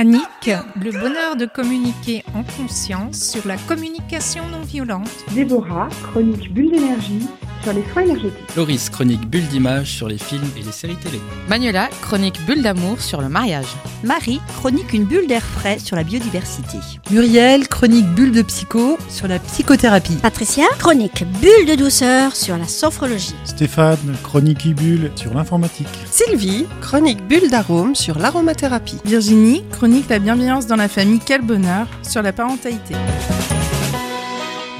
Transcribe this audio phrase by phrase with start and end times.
[0.00, 0.48] Annick,
[0.80, 5.10] le bonheur de communiquer en conscience sur la communication non violente.
[5.34, 7.26] Déborah, chronique bulle d'énergie
[7.62, 8.56] sur les soins énergétiques.
[8.56, 11.20] Loris, chronique bulle d'image sur les films et les séries télé.
[11.48, 13.66] Manuela, chronique bulle d'amour sur le mariage.
[14.04, 16.78] Marie, chronique une bulle d'air frais sur la biodiversité.
[17.10, 20.16] Muriel, chronique bulle de psycho sur la psychothérapie.
[20.16, 23.34] Patricia, chronique bulle de douceur sur la sophrologie.
[23.44, 25.88] Stéphane, chronique bulle sur l'informatique.
[26.10, 28.98] Sylvie, chronique bulle d'arôme sur l'aromathérapie.
[29.04, 32.94] Virginie, chronique la bienveillance dans la famille, quel bonheur sur la parentalité.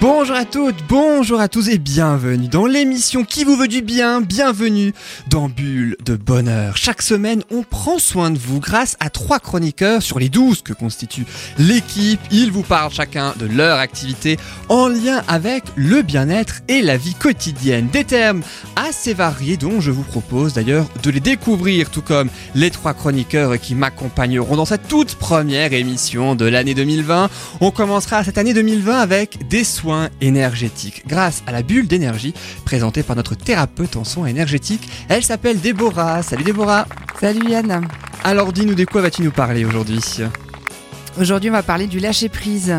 [0.00, 4.20] Bonjour à toutes, bonjour à tous et bienvenue dans l'émission qui vous veut du bien,
[4.20, 4.94] bienvenue
[5.28, 6.76] dans Bulle de Bonheur.
[6.76, 10.72] Chaque semaine, on prend soin de vous grâce à trois chroniqueurs sur les douze que
[10.72, 11.26] constitue
[11.58, 12.20] l'équipe.
[12.30, 14.36] Ils vous parlent chacun de leur activité
[14.68, 17.88] en lien avec le bien-être et la vie quotidienne.
[17.88, 18.42] Des termes
[18.76, 23.58] assez variés dont je vous propose d'ailleurs de les découvrir tout comme les trois chroniqueurs
[23.58, 27.30] qui m'accompagneront dans cette toute première émission de l'année 2020.
[27.60, 29.87] On commencera cette année 2020 avec des soins
[30.20, 34.88] énergétiques grâce à la bulle d'énergie présentée par notre thérapeute en soins énergétiques.
[35.08, 36.22] Elle s'appelle Déborah.
[36.22, 36.86] Salut Déborah.
[37.20, 37.86] Salut Yann.
[38.24, 40.00] Alors dis-nous de quoi vas-tu nous parler aujourd'hui?
[41.18, 42.74] Aujourd'hui on va parler du lâcher prise.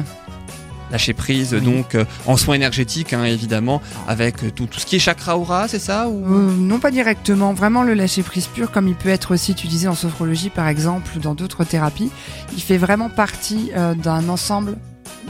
[0.92, 4.96] Lâcher prise donc euh, en soins énergétiques hein, évidemment avec euh, tout, tout, ce qui
[4.96, 6.26] est chakra aura c'est ça ou...
[6.26, 9.88] Euh, Non pas directement, vraiment le lâcher prise pur comme il peut être aussi utilisé
[9.88, 12.12] en sophrologie par exemple ou dans d'autres thérapies.
[12.56, 14.78] Il fait vraiment partie euh, d'un ensemble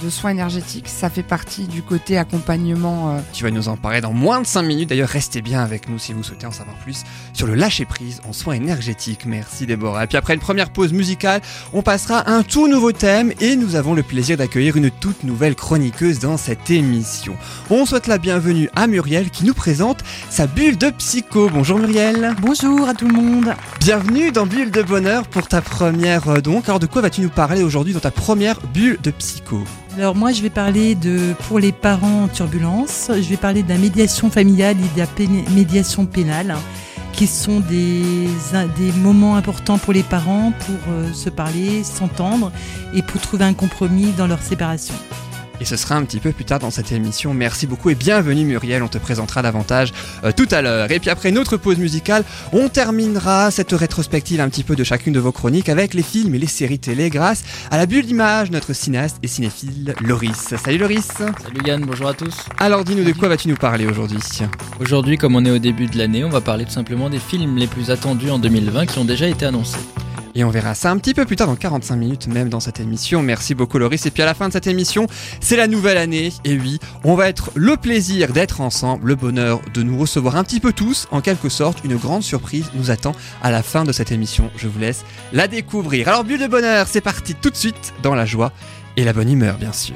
[0.01, 0.87] de soins énergétiques.
[0.87, 3.15] Ça fait partie du côté accompagnement.
[3.15, 3.19] Euh...
[3.33, 4.89] Tu vas nous en parler dans moins de 5 minutes.
[4.89, 8.21] D'ailleurs, restez bien avec nous si vous souhaitez en savoir plus sur le lâcher prise
[8.27, 9.25] en soins énergétiques.
[9.25, 10.03] Merci Déborah.
[10.03, 11.41] Et puis après une première pause musicale,
[11.73, 15.23] on passera à un tout nouveau thème et nous avons le plaisir d'accueillir une toute
[15.23, 17.35] nouvelle chroniqueuse dans cette émission.
[17.69, 21.49] On souhaite la bienvenue à Muriel qui nous présente sa bulle de psycho.
[21.49, 22.35] Bonjour Muriel.
[22.41, 23.53] Bonjour à tout le monde.
[23.79, 26.65] Bienvenue dans Bulle de Bonheur pour ta première euh, donc.
[26.67, 29.63] Alors de quoi vas-tu nous parler aujourd'hui dans ta première bulle de psycho?
[29.97, 33.69] Alors moi je vais parler de pour les parents en turbulence, je vais parler de
[33.69, 36.55] la médiation familiale et de la médiation pénale
[37.11, 38.29] qui sont des,
[38.95, 42.49] moments importants pour les parents pour euh, se parler, s'entendre
[42.93, 44.95] et pour trouver un compromis dans leur séparation.
[45.61, 47.33] Et ce sera un petit peu plus tard dans cette émission.
[47.33, 49.93] Merci beaucoup et bienvenue Muriel, on te présentera davantage
[50.23, 50.89] euh, tout à l'heure.
[50.91, 55.13] Et puis après notre pause musicale, on terminera cette rétrospective un petit peu de chacune
[55.13, 58.51] de vos chroniques avec les films et les séries télé grâce à la bulle d'image,
[58.51, 60.55] notre cinéaste et cinéphile Loris.
[60.63, 64.19] Salut Loris Salut Yann, bonjour à tous Alors dis-nous de quoi vas-tu nous parler aujourd'hui?
[64.79, 67.57] Aujourd'hui, comme on est au début de l'année, on va parler tout simplement des films
[67.57, 69.79] les plus attendus en 2020 qui ont déjà été annoncés.
[70.39, 72.79] Et on verra ça un petit peu plus tard, dans 45 minutes même dans cette
[72.79, 73.21] émission.
[73.21, 74.05] Merci beaucoup Loris.
[74.05, 75.05] Et puis à la fin de cette émission,
[75.41, 76.31] c'est la nouvelle année.
[76.45, 80.45] Et oui, on va être le plaisir d'être ensemble, le bonheur de nous recevoir un
[80.45, 81.09] petit peu tous.
[81.11, 83.11] En quelque sorte, une grande surprise nous attend
[83.41, 84.49] à la fin de cette émission.
[84.55, 86.07] Je vous laisse la découvrir.
[86.07, 88.53] Alors, bulle de bonheur, c'est parti tout de suite dans la joie
[88.95, 89.95] et la bonne humeur, bien sûr.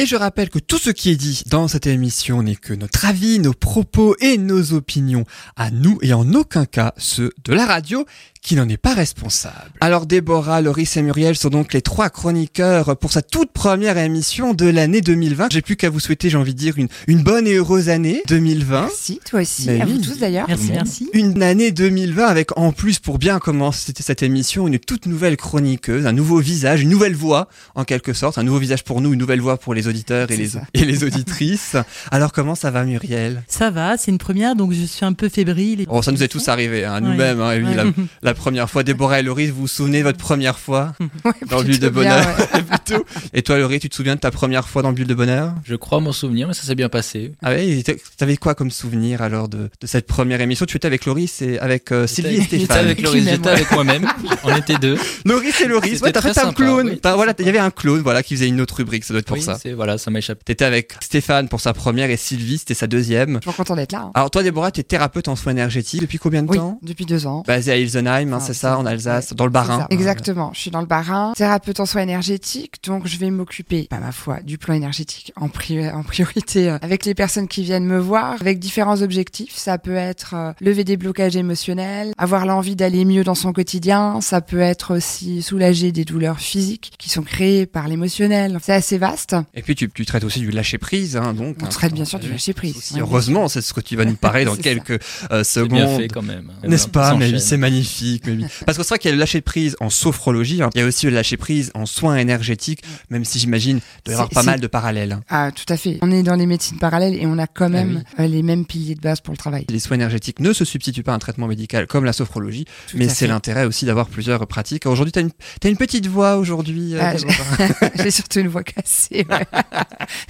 [0.00, 3.04] Et je rappelle que tout ce qui est dit dans cette émission n'est que notre
[3.04, 7.66] avis, nos propos et nos opinions à nous et en aucun cas ceux de la
[7.66, 8.06] radio
[8.42, 9.72] qui n'en est pas responsable.
[9.80, 14.54] Alors Déborah, Loris et Muriel sont donc les trois chroniqueurs pour sa toute première émission
[14.54, 15.48] de l'année 2020.
[15.52, 18.22] J'ai plus qu'à vous souhaiter, j'ai envie de dire, une, une bonne et heureuse année
[18.28, 18.80] 2020.
[18.80, 20.46] Merci, toi aussi, Mais à oui, vous tous d'ailleurs.
[20.48, 21.10] Merci, merci.
[21.12, 26.06] Une année 2020 avec en plus, pour bien commencer cette émission, une toute nouvelle chroniqueuse,
[26.06, 29.18] un nouveau visage, une nouvelle voix en quelque sorte, un nouveau visage pour nous, une
[29.18, 31.76] nouvelle voix pour les auditeurs et les, et les auditrices.
[32.10, 33.42] Alors comment ça va Muriel?
[33.46, 35.84] Ça va, c'est une première, donc je suis un peu fébrile.
[35.88, 37.40] Oh, ça nous est tous arrivé, hein, nous-mêmes.
[37.40, 37.74] Hein, oui, ouais.
[37.74, 37.84] la,
[38.22, 38.82] la première fois.
[38.82, 40.94] Déborah et Laurie, vous vous souvenez votre première fois?
[41.24, 42.98] Ouais, dans Bulle de Bonheur ouais.
[43.34, 45.54] Et toi, Laurie, tu te souviens de ta première fois dans Bulle de Bonheur?
[45.64, 47.32] Je crois m'en souvenir, mais ça s'est bien passé.
[47.42, 47.84] Ah oui,
[48.16, 50.66] t'avais quoi comme souvenir alors de, de, cette première émission?
[50.66, 52.60] Tu étais avec Laurie, c'est avec euh, Sylvie et Stéphane.
[52.60, 54.06] J'étais avec Laurie, j'étais avec moi-même.
[54.44, 54.96] On était deux.
[55.24, 55.98] Laurie et Laurie.
[55.98, 56.90] Ouais, t'as fait un clone.
[56.90, 59.04] Oui, voilà, il y avait un clone, voilà, qui faisait une autre rubrique.
[59.04, 59.44] Ça doit être pour oui,
[59.74, 60.40] Voilà, ça m'a échappé.
[60.44, 63.38] T'étais avec Stéphane pour sa première et Sylvie, c'était sa deuxième.
[63.42, 64.02] Je suis content d'être là.
[64.02, 64.10] Hein.
[64.14, 66.78] Alors toi, Déborah, tu es thérapeute en soins énergétiques depuis combien de oui, temps?
[66.82, 67.42] Depuis deux ans.
[67.46, 69.86] Basé à Ilsenheim, hein, Ah, c'est ça, en Alsace, dans le Bas-Rhin.
[69.90, 70.50] Exactement.
[70.54, 74.12] Je suis dans le Bas-Rhin, thérapeute en soins énergétiques, donc je vais m'occuper, pas ma
[74.12, 77.98] foi, du plan énergétique en, pri en priorité euh, avec les personnes qui viennent me
[77.98, 79.56] voir, avec différents objectifs.
[79.56, 84.20] Ça peut être euh, lever des blocages émotionnels, avoir l'envie d'aller mieux dans son quotidien.
[84.20, 88.58] Ça peut être aussi soulager des douleurs physiques qui sont créées par l'émotionnel.
[88.62, 89.36] C'est assez vaste.
[89.54, 91.56] Et puis tu, tu traites aussi du lâcher prise, hein, donc.
[91.60, 92.76] On hein, traite bien sûr du lâcher prise.
[92.76, 96.00] aussi, heureusement, c'est ce que tu vas nous parler dans quelques euh, C'est bien secondes.
[96.00, 96.50] fait quand même.
[96.64, 98.24] N'est-ce On pas, mais oui, c'est magnifique.
[98.26, 98.44] mais oui.
[98.66, 100.70] Parce que c'est vrai qu'il y a le lâcher prise en sophrologie, hein.
[100.74, 104.14] il y a aussi le lâcher prise en soins énergétiques, même si j'imagine doit y
[104.14, 105.12] avoir pas mal de parallèles.
[105.12, 105.22] hein.
[105.28, 105.98] Ah, tout à fait.
[106.02, 108.64] On est dans les médecines parallèles et on a quand même Ah euh, les mêmes
[108.66, 109.64] piliers de base pour le travail.
[109.68, 112.96] Les soins énergétiques ne se substituent pas à un traitement médical comme la sophrologie, Tout
[112.98, 114.86] mais c'est l'intérêt aussi d'avoir plusieurs pratiques.
[114.86, 115.30] Aujourd'hui, tu as une,
[115.60, 116.94] t'as une petite voix aujourd'hui.
[116.94, 117.90] euh, Ah.
[118.02, 119.26] J'ai surtout une voix cassée.
[119.28, 119.46] Ouais.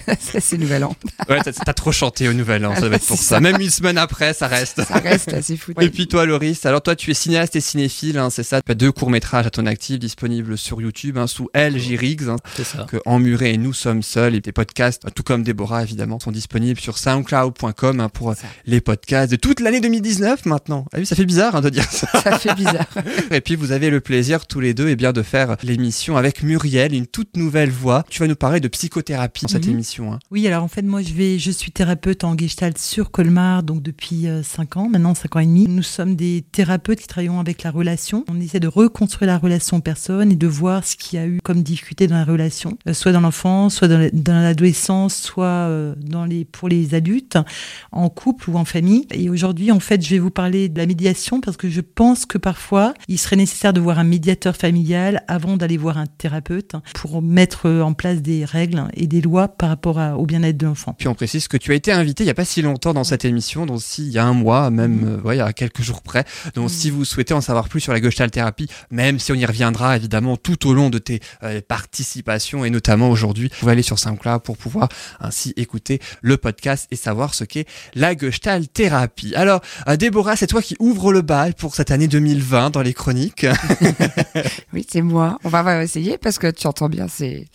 [0.06, 0.94] Ça, c'est nouvel an.
[1.28, 3.36] ouais, t'as, t'as trop chanté au nouvel an, ça doit être pour ça.
[3.36, 3.40] ça.
[3.40, 4.82] Même une semaine après, ça reste.
[4.84, 5.72] Ça reste c'est fou.
[5.80, 8.60] Et puis toi, Loris, alors toi, tu es cinéaste et cinéphile, hein, c'est ça?
[8.62, 12.36] Tu as deux courts-métrages à ton actif disponibles sur YouTube, hein, sous LJ Riggs, hein,
[12.56, 12.86] C'est ça.
[12.88, 14.34] que Emmuré et Nous sommes seuls.
[14.34, 18.34] Et tes podcasts, tout comme Déborah, évidemment, sont disponibles sur soundcloud.com hein, pour
[18.66, 20.86] les podcasts de toute l'année 2019 maintenant.
[20.92, 22.06] Ah oui, ça fait bizarre hein, de dire ça.
[22.22, 22.86] Ça fait bizarre.
[23.30, 26.42] Et puis vous avez le plaisir tous les deux et bien de faire l'émission avec
[26.42, 28.04] Muriel, une toute nouvelle voix.
[28.08, 29.72] Tu vas nous parler de psychothérapie dans cette Mhm.
[29.72, 30.12] émission.
[30.12, 30.18] hein.
[30.30, 33.82] Oui, alors en fait, moi, je vais, je suis thérapeute en Gestalt sur Colmar, donc
[33.82, 35.66] depuis 5 ans, maintenant 5 ans et demi.
[35.68, 38.24] Nous sommes des thérapeutes qui travaillons avec la relation.
[38.28, 41.40] On essaie de reconstruire la relation personne et de voir ce qu'il y a eu
[41.42, 46.24] comme difficulté dans la relation, euh, soit dans l'enfance, soit dans l'adolescence, soit euh, dans
[46.24, 47.38] les, pour les adultes,
[47.92, 49.06] en couple ou en famille.
[49.12, 52.26] Et aujourd'hui, en fait, je vais vous parler de la médiation parce que je pense
[52.26, 56.72] que parfois, il serait nécessaire de voir un médiateur familial avant d'aller voir un thérapeute
[56.94, 60.66] pour mettre en place des règles et des lois par rapport à- au bien-être de
[60.66, 60.94] l'enfant.
[60.96, 63.04] Puis on précise que tu as été invité il n'y a pas si longtemps dans
[63.04, 65.52] cette émission, donc si, il y a un mois, même euh, ouais, il y a
[65.52, 66.24] quelques jours près.
[66.54, 69.46] Donc si vous souhaitez en savoir plus sur la Gestalt thérapie, même si on y
[69.46, 73.82] reviendra évidemment tout au long de tes euh, participations et notamment aujourd'hui, vous pouvez aller
[73.82, 74.88] sur SoundCloud pour pouvoir
[75.20, 79.34] ainsi écouter le podcast et savoir ce qu'est la Gestalt thérapie.
[79.34, 82.94] Alors euh, Déborah, c'est toi qui ouvre le bal pour cette année 2020 dans les
[82.94, 83.46] chroniques.
[84.72, 85.38] Oui, c'est moi.
[85.44, 87.46] On va, essayer parce que tu entends bien, c'est.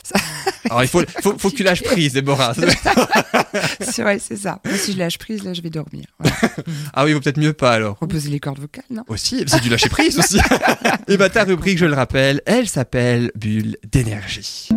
[0.65, 2.53] Alors il faut, faut, faut que tu lâches prise, Déborah.
[3.79, 4.59] C'est vrai, c'est ça.
[4.65, 6.05] Moi, si je lâche prise, là, je vais dormir.
[6.19, 6.35] Voilà.
[6.93, 7.97] ah oui, vaut peut-être mieux pas alors.
[7.99, 9.03] Reposer les cordes vocales, non?
[9.07, 10.39] Aussi, c'est du lâcher prise aussi.
[11.07, 14.69] Et bah ta rubrique, je le rappelle, elle s'appelle Bulle d'énergie.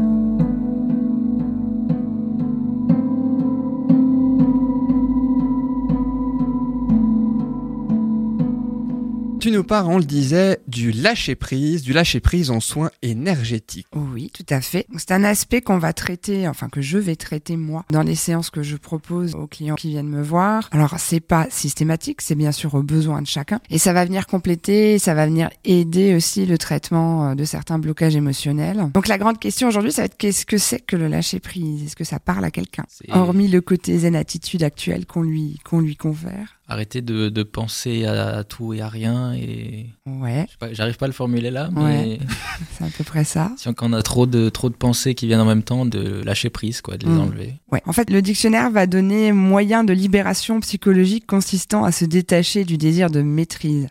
[9.49, 13.87] Tu nous parles, on le disait, du lâcher prise, du lâcher prise en soins énergétiques.
[13.95, 14.87] Oui, tout à fait.
[14.99, 18.51] C'est un aspect qu'on va traiter, enfin que je vais traiter moi dans les séances
[18.51, 20.69] que je propose aux clients qui viennent me voir.
[20.71, 24.27] Alors c'est pas systématique, c'est bien sûr aux besoins de chacun, et ça va venir
[24.27, 28.91] compléter, ça va venir aider aussi le traitement euh, de certains blocages émotionnels.
[28.93, 31.85] Donc la grande question aujourd'hui, ça va être qu'est-ce que c'est que le lâcher prise
[31.85, 32.85] Est-ce que ça parle à quelqu'un?
[33.09, 36.58] Hormis le côté zen attitude actuelle qu'on lui qu'on lui confère.
[36.69, 41.09] Arrêter de, de penser à tout et à rien et Ouais, pas, j'arrive pas à
[41.09, 42.19] le formuler là, mais Ouais.
[42.79, 43.53] c'est à peu près ça.
[43.57, 46.51] si on a trop de trop de pensées qui viennent en même temps, de lâcher
[46.51, 47.21] prise quoi, de les Mm.
[47.21, 47.55] enlever.
[47.73, 47.83] Ouais.
[47.87, 52.77] En fait, le dictionnaire va donner moyen de libération psychologique consistant à se détacher du
[52.79, 53.89] désir de maîtrise.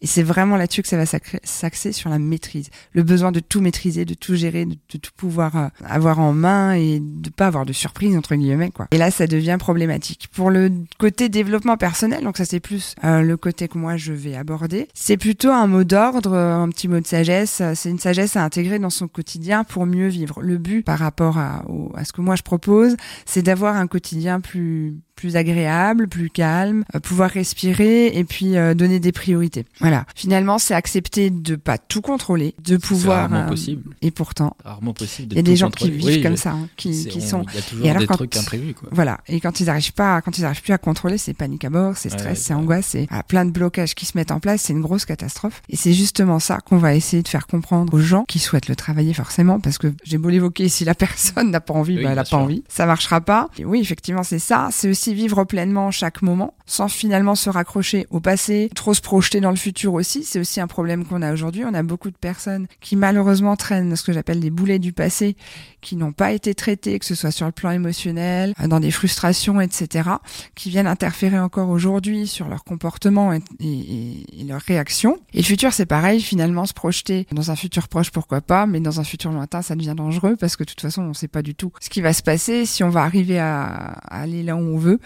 [0.00, 2.70] Et c'est vraiment là-dessus que ça va s'axer sur la maîtrise.
[2.92, 6.32] Le besoin de tout maîtriser, de tout gérer, de, de tout pouvoir euh, avoir en
[6.32, 8.86] main et de pas avoir de surprise, entre guillemets, quoi.
[8.92, 10.28] Et là, ça devient problématique.
[10.32, 14.12] Pour le côté développement personnel, donc ça c'est plus euh, le côté que moi je
[14.12, 17.62] vais aborder, c'est plutôt un mot d'ordre, euh, un petit mot de sagesse.
[17.74, 20.40] C'est une sagesse à intégrer dans son quotidien pour mieux vivre.
[20.42, 22.96] Le but par rapport à, au- à ce que moi je propose,
[23.26, 28.72] c'est d'avoir un quotidien plus plus agréable, plus calme, euh, pouvoir respirer et puis euh,
[28.74, 29.66] donner des priorités.
[29.80, 30.06] Voilà.
[30.14, 33.20] Finalement, c'est accepter de pas tout contrôler, de pouvoir.
[33.30, 33.82] rarement euh, possible.
[34.00, 35.28] Et pourtant, Rarement possible.
[35.32, 37.20] il y a des gens qui vivent Oui, comme ça, hein, qui, c'est- qui on-
[37.28, 37.44] sont.
[37.52, 38.88] Il y a toujours Et alors des quand- trucs imprévus quoi.
[38.92, 39.20] Voilà.
[39.28, 41.96] Et quand ils n'arrivent pas, quand ils arrivent plus à contrôler, c'est panique à bord,
[41.98, 42.60] c'est stress, ouais, c'est ouais.
[42.60, 44.62] angoisse, c'est ah, plein de blocages qui se mettent en place.
[44.62, 45.60] C'est une grosse catastrophe.
[45.68, 48.76] Et c'est justement ça qu'on va essayer de faire comprendre aux gens qui souhaitent le
[48.76, 52.10] travailler forcément, parce que j'ai beau l'évoquer, si la personne n'a pas envie, Oui, bah,
[52.10, 52.64] elle n'a pas envie.
[52.68, 53.50] Ça marchera pas.
[53.58, 54.68] Et oui, effectivement, c'est ça.
[54.72, 59.40] C'est aussi vivre pleinement chaque moment, sans finalement se raccrocher au passé, trop se projeter
[59.40, 60.24] dans le futur aussi.
[60.24, 61.64] C'est aussi un problème qu'on a aujourd'hui.
[61.64, 65.36] On a beaucoup de personnes qui malheureusement traînent ce que j'appelle des boulets du passé,
[65.80, 68.90] qui n'ont pas été traitées, que ce soit sur le plan émotionnel, euh, dans des
[68.90, 70.10] frustrations, etc.,
[70.54, 75.16] qui viennent interférer encore aujourd'hui sur leur comportement et, et- et leurs réactions.
[75.32, 78.80] Et le futur, c'est pareil, finalement, se projeter dans un futur proche, pourquoi pas, mais
[78.80, 81.28] dans un futur lointain, ça devient dangereux parce que de toute façon, on ne sait
[81.28, 84.42] pas du tout ce qui va se passer, si on va arriver à, à aller
[84.42, 84.99] là où on veut,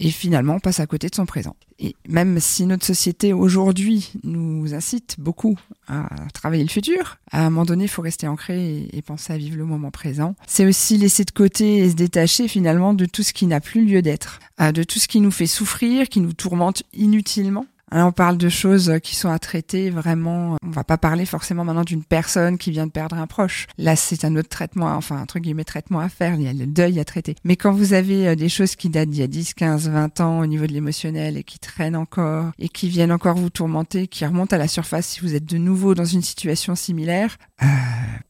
[0.00, 1.56] et finalement, on passe à côté de son présent.
[1.78, 7.50] Et même si notre société aujourd'hui nous incite beaucoup à travailler le futur, à un
[7.50, 10.34] moment donné, il faut rester ancré et, penser à vivre le moment présent.
[10.46, 13.84] C'est aussi laisser de côté et se détacher finalement de tout ce qui n'a plus
[13.84, 17.66] lieu d'être, de tout ce qui nous fait souffrir, qui nous tourmente inutilement.
[17.90, 20.56] On parle de choses qui sont à traiter vraiment.
[20.62, 23.66] On va pas parler forcément maintenant d'une personne qui vient de perdre un proche.
[23.78, 26.34] Là, c'est un autre traitement, enfin un truc guillemets traitement à faire.
[26.34, 27.34] Il y a le deuil à traiter.
[27.44, 30.20] Mais quand vous avez euh, des choses qui datent d'il y a 10, 15, 20
[30.20, 34.06] ans au niveau de l'émotionnel et qui traînent encore et qui viennent encore vous tourmenter,
[34.06, 37.66] qui remontent à la surface si vous êtes de nouveau dans une situation similaire, euh,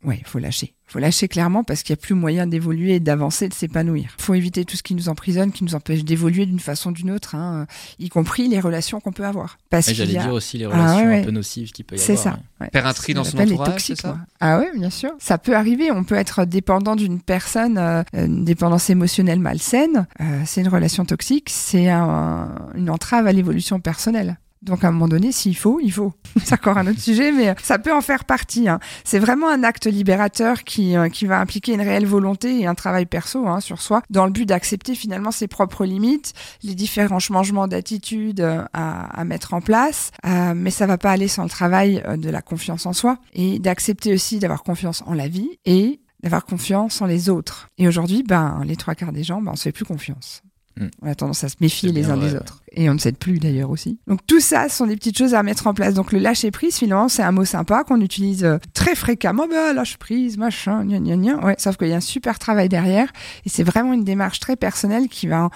[0.05, 3.01] ouais, il faut lâcher faut lâcher clairement parce qu'il n'y a plus moyen d'évoluer et
[3.01, 4.11] d'avancer, de s'épanouir.
[4.19, 7.11] faut éviter tout ce qui nous emprisonne, qui nous empêche d'évoluer d'une façon ou d'une
[7.11, 7.67] autre, hein,
[7.99, 9.59] y compris les relations qu'on peut avoir.
[9.71, 12.19] Parce J'allais dire aussi les ah relations un peu nocives qui peut y avoir.
[12.19, 12.39] C'est ça.
[12.61, 12.69] Ouais.
[12.73, 15.11] Faire un tri dans son entourage, c'est ça Ah oui, bien sûr.
[15.19, 15.91] Ça peut arriver.
[15.91, 20.07] On peut être dépendant d'une personne, euh, une dépendance émotionnelle malsaine.
[20.21, 21.49] Euh, c'est une relation toxique.
[21.51, 24.39] C'est un, une entrave à l'évolution personnelle.
[24.63, 26.13] Donc à un moment donné, s'il faut, il faut.
[26.45, 28.69] C'est encore un autre sujet, mais ça peut en faire partie.
[28.69, 28.81] Hein.
[29.05, 32.75] C'est vraiment un acte libérateur qui, euh, qui va impliquer une réelle volonté et un
[32.75, 37.19] travail perso hein, sur soi, dans le but d'accepter finalement ses propres limites, les différents
[37.19, 40.11] changements d'attitude euh, à, à, mettre en place.
[40.27, 43.19] Euh, mais ça va pas aller sans le travail euh, de la confiance en soi
[43.33, 47.69] et d'accepter aussi d'avoir confiance en la vie et d'avoir confiance en les autres.
[47.79, 50.43] Et aujourd'hui, ben, les trois quarts des gens, ben, on se fait plus confiance.
[50.79, 50.89] Mm.
[51.03, 52.63] On a tendance à se méfier les uns des autres.
[52.73, 53.99] Et on ne s'aide plus d'ailleurs aussi.
[54.07, 55.95] Donc tout ça, ce sont des petites choses à mettre en place.
[55.95, 59.47] Donc le lâcher prise, finalement, c'est un mot sympa qu'on utilise euh, très fréquemment.
[59.49, 61.45] Bah, lâche prise, machin, gna gna gna.
[61.45, 63.09] Ouais, sauf qu'il y a un super travail derrière.
[63.45, 65.51] Et c'est vraiment une démarche très personnelle qui va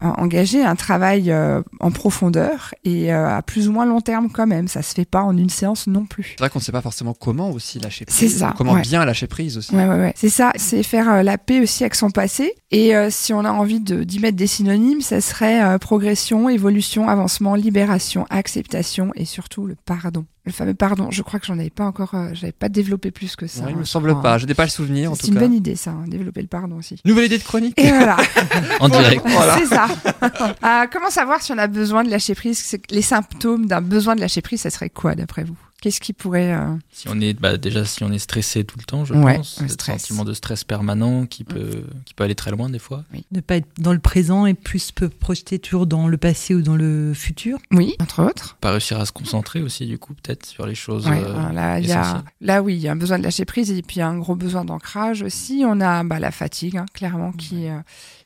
[0.00, 4.46] engager un travail euh, en profondeur et euh, à plus ou moins long terme quand
[4.46, 4.68] même.
[4.68, 6.34] Ça se fait pas en une séance non plus.
[6.36, 8.16] C'est vrai qu'on ne sait pas forcément comment aussi lâcher prise.
[8.16, 8.54] C'est ça.
[8.56, 9.74] Comment bien lâcher prise aussi.
[9.74, 10.12] Ouais, ouais, ouais.
[10.16, 10.52] C'est ça.
[10.56, 12.54] C'est faire la paix aussi avec son passé.
[12.72, 18.26] Et si on a envie d'y mettre des synonymes, ça serait progression, évolution, avancement, libération,
[18.30, 20.24] acceptation et surtout le pardon.
[20.46, 21.10] Le fameux pardon.
[21.10, 23.66] Je crois que j'en avais pas encore, euh, j'avais pas développé plus que ça.
[23.68, 24.38] il me semble pas.
[24.38, 25.12] Je n'ai pas le souvenir.
[25.14, 25.90] C'est une bonne idée, ça.
[25.90, 26.98] Hein, développer le pardon aussi.
[27.04, 27.78] Nouvelle idée de chronique.
[27.78, 28.16] Et voilà.
[28.80, 29.22] en direct.
[29.58, 29.86] C'est ça.
[30.64, 32.78] euh, comment savoir si on a besoin de lâcher prise?
[32.88, 35.56] Les symptômes d'un besoin de lâcher prise, ça serait quoi d'après vous?
[35.80, 38.84] Qu'est-ce qui pourrait euh, Si on est bah, déjà si on est stressé tout le
[38.84, 42.68] temps, je pense, un sentiment de stress permanent qui peut qui peut aller très loin
[42.68, 43.04] des fois.
[43.14, 43.24] Oui.
[43.32, 46.60] Ne pas être dans le présent et plus peut projeter toujours dans le passé ou
[46.60, 47.58] dans le futur.
[47.70, 48.58] Oui, entre autres.
[48.60, 51.06] Pas réussir à se concentrer aussi du coup peut-être sur les choses.
[51.06, 53.80] Euh, là, y a, là oui, il y a un besoin de lâcher prise et
[53.80, 55.64] puis un gros besoin d'ancrage aussi.
[55.66, 57.78] On a bah, la fatigue hein, clairement qui euh,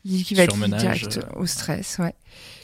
[0.04, 2.14] qui va être direct au stress, ouais,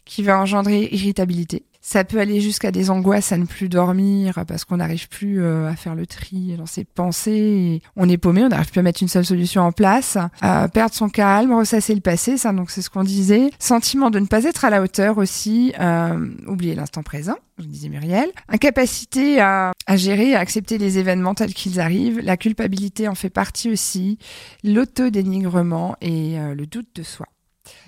[0.05, 4.65] qui va engendrer irritabilité ça peut aller jusqu'à des angoisses à ne plus dormir parce
[4.65, 7.83] qu'on n'arrive plus euh, à faire le tri dans ses pensées.
[7.97, 10.17] on est paumé, on n'arrive plus à mettre une seule solution en place.
[10.41, 13.51] Perdre son calme, ressasser le passé, ça donc c'est ce qu'on disait.
[13.59, 15.73] Sentiment de ne pas être à la hauteur aussi.
[15.81, 18.31] Euh, oublier l'instant présent, je disais Muriel.
[18.49, 22.21] Incapacité à, à gérer, à accepter les événements tels qu'ils arrivent.
[22.21, 24.17] La culpabilité en fait partie aussi.
[24.63, 27.27] L'autodénigrement et euh, le doute de soi.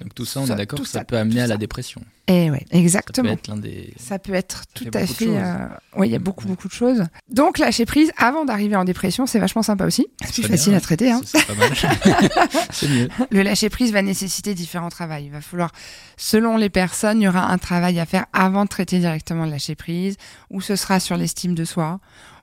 [0.00, 2.02] Donc tout ça, on est d'accord que ça, peut amener à la dépression.
[2.28, 3.30] Et eh ouais, exactement.
[3.30, 3.94] Ça peut être l'un des.
[3.96, 5.26] Ça peut être tout à fait.
[5.26, 5.66] Euh...
[5.96, 7.04] Oui, il y a beaucoup, beaucoup de choses.
[7.28, 10.06] Donc lâcher prise avant d'arriver en dépression, c'est vachement sympa aussi.
[10.24, 11.10] C'est plus facile à traiter.
[11.10, 11.20] Hein.
[11.24, 11.72] C'est pas mal.
[12.70, 13.08] c'est mieux.
[13.32, 15.16] Le lâcher prise va nécessiter différents travaux.
[15.20, 15.72] Il va falloir,
[16.16, 19.50] selon les personnes, il y aura un travail à faire avant de traiter directement le
[19.50, 20.16] lâcher prise,
[20.48, 21.98] ou ce sera sur l'estime de soi,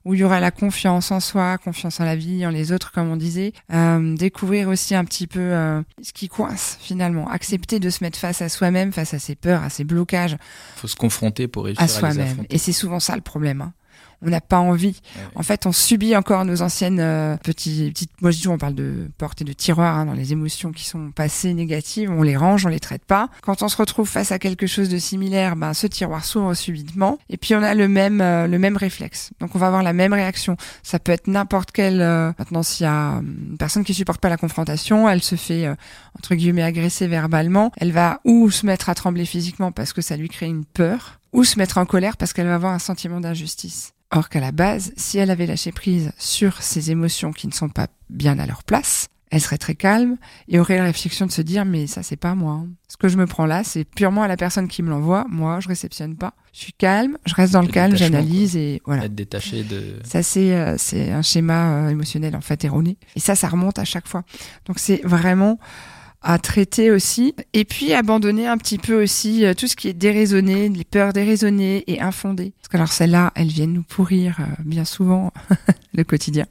[0.06, 2.92] où il y aura la confiance en soi, confiance en la vie, en les autres,
[2.92, 3.54] comme on disait.
[3.74, 7.30] Euh, découvrir aussi un petit peu euh, ce qui coince finalement.
[7.30, 10.38] Accepter de se mettre face à soi-même, face à ses peurs, à ses blocages.
[10.78, 12.46] Faut se confronter pour réussir à, à soi-même.
[12.50, 13.62] Et c'est souvent ça le problème.
[13.62, 13.74] Hein
[14.22, 15.00] on n'a pas envie.
[15.36, 18.22] En fait, on subit encore nos anciennes euh, petites, petites.
[18.22, 21.12] Moi, je dis, on parle de portée de tiroir hein, dans les émotions qui sont
[21.12, 22.12] passées négatives.
[22.12, 23.30] On les range, on les traite pas.
[23.42, 27.18] Quand on se retrouve face à quelque chose de similaire, ben ce tiroir s'ouvre subitement.
[27.30, 29.32] Et puis on a le même euh, le même réflexe.
[29.40, 30.58] Donc on va avoir la même réaction.
[30.84, 32.02] Ça peut être n'importe quelle.
[32.02, 35.70] Euh, maintenant, s'il y a une personne qui supporte pas la confrontation, elle se fait
[36.18, 37.72] entre guillemets agresser verbalement.
[37.78, 41.20] Elle va ou se mettre à trembler physiquement parce que ça lui crée une peur,
[41.34, 43.94] ou se mettre en colère parce qu'elle va avoir un sentiment d'injustice.
[44.12, 47.70] Or qu'à la base, si elle avait lâché prise sur ses émotions qui ne sont
[47.70, 51.44] pas bien à leur place, elle serait très calme et aurait la réflexion de se
[51.44, 52.64] dire mais ça c'est pas moi.
[52.88, 55.26] Ce que je me prends là, c'est purement à la personne qui me l'envoie.
[55.30, 56.34] Moi, je réceptionne pas.
[56.54, 59.06] Je suis calme, je reste dans le calme, j'analyse et voilà.
[59.06, 60.00] Être détaché de.
[60.04, 63.78] Ça c'est euh, c'est un schéma euh, émotionnel en fait erroné et ça ça remonte
[63.78, 64.24] à chaque fois.
[64.66, 65.60] Donc c'est vraiment
[66.22, 67.34] à traiter aussi.
[67.54, 71.14] Et puis abandonner un petit peu aussi euh, tout ce qui est déraisonné, les peurs
[71.14, 72.54] déraisonnées et infondées.
[72.58, 75.32] Parce que alors celles-là, elles viennent nous pourrir euh, bien souvent
[75.94, 76.46] le quotidien.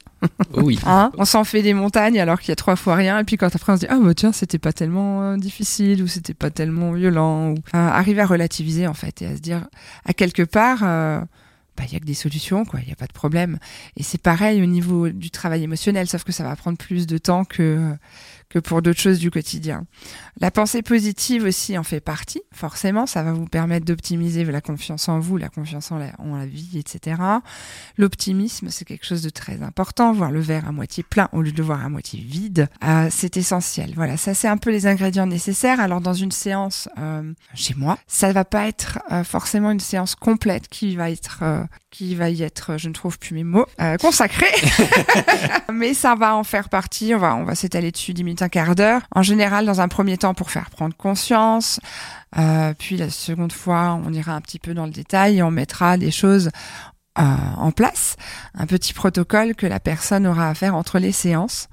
[0.53, 0.79] Oh oui.
[0.85, 1.11] Hein?
[1.17, 3.19] On s'en fait des montagnes alors qu'il y a trois fois rien.
[3.19, 6.03] Et puis quand après on se dit ah bah tiens c'était pas tellement euh, difficile
[6.03, 9.67] ou c'était pas tellement violent ou arriver à relativiser en fait et à se dire
[10.05, 10.79] à quelque part.
[11.77, 12.81] Bah, il y a que des solutions, quoi.
[12.81, 13.57] Il n'y a pas de problème.
[13.95, 17.17] Et c'est pareil au niveau du travail émotionnel, sauf que ça va prendre plus de
[17.17, 17.95] temps que
[18.49, 19.85] que pour d'autres choses du quotidien.
[20.39, 25.07] La pensée positive aussi en fait partie, forcément, ça va vous permettre d'optimiser la confiance
[25.07, 27.21] en vous, la confiance en la, vie, etc.
[27.97, 31.51] L'optimisme, c'est quelque chose de très important, voir le verre à moitié plein au lieu
[31.51, 33.93] de voir à moitié vide, euh, c'est essentiel.
[33.95, 35.79] Voilà, ça c'est un peu les ingrédients nécessaires.
[35.79, 40.15] Alors dans une séance euh, chez moi, ça va pas être euh, forcément une séance
[40.15, 43.65] complète qui va être euh, qui va y être, je ne trouve plus mes mots,
[43.81, 44.45] euh, consacrée,
[45.73, 47.13] mais ça va en faire partie.
[47.15, 49.01] On va on va s'étaler dessus 10 minutes, un quart d'heure.
[49.15, 51.79] En général, dans un premier temps pour faire prendre conscience.
[52.37, 55.51] Euh, puis la seconde fois, on ira un petit peu dans le détail et on
[55.51, 56.51] mettra des choses
[57.19, 57.23] euh,
[57.57, 58.15] en place,
[58.55, 61.67] un petit protocole que la personne aura à faire entre les séances.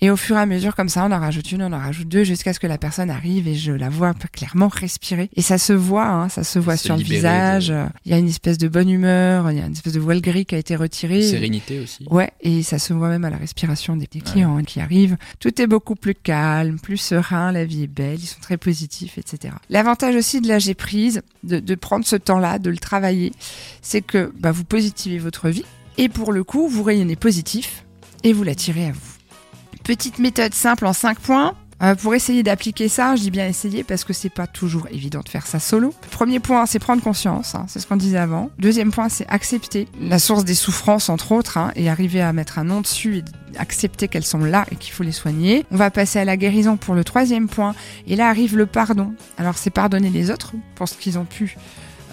[0.00, 2.08] Et au fur et à mesure, comme ça, on en rajoute une, on en rajoute
[2.08, 5.30] deux, jusqu'à ce que la personne arrive et je la vois clairement respirer.
[5.36, 7.72] Et ça se voit, hein, ça se voit sur le visage.
[8.04, 10.20] Il y a une espèce de bonne humeur, il y a une espèce de voile
[10.20, 11.22] gris qui a été retirée.
[11.22, 12.06] Sérénité aussi.
[12.10, 15.16] Ouais, et ça se voit même à la respiration des, clients hein, qui arrivent.
[15.38, 19.16] Tout est beaucoup plus calme, plus serein, la vie est belle, ils sont très positifs,
[19.16, 19.54] etc.
[19.70, 23.32] L'avantage aussi de lâcher prise, de, de prendre ce temps-là, de le travailler,
[23.80, 25.64] c'est que bah, vous positivez votre vie
[25.96, 27.86] et pour le coup, vous rayonnez positif
[28.22, 29.80] et vous l'attirez à vous.
[29.82, 31.54] Petite méthode simple en 5 points.
[31.82, 35.20] Euh, pour essayer d'appliquer ça, je dis bien essayer parce que c'est pas toujours évident
[35.24, 35.94] de faire ça solo.
[36.10, 38.50] Premier point, c'est prendre conscience, hein, c'est ce qu'on disait avant.
[38.58, 42.58] Deuxième point, c'est accepter la source des souffrances, entre autres, hein, et arriver à mettre
[42.58, 45.64] un nom dessus et accepter qu'elles sont là et qu'il faut les soigner.
[45.70, 47.74] On va passer à la guérison pour le troisième point,
[48.06, 49.14] et là arrive le pardon.
[49.38, 51.56] Alors c'est pardonner les autres pour ce qu'ils ont pu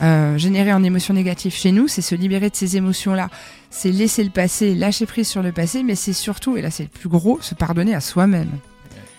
[0.01, 3.29] euh, générer en émotions négatives chez nous, c'est se libérer de ces émotions-là,
[3.69, 6.83] c'est laisser le passé, lâcher prise sur le passé, mais c'est surtout, et là c'est
[6.83, 8.49] le plus gros, se pardonner à soi-même.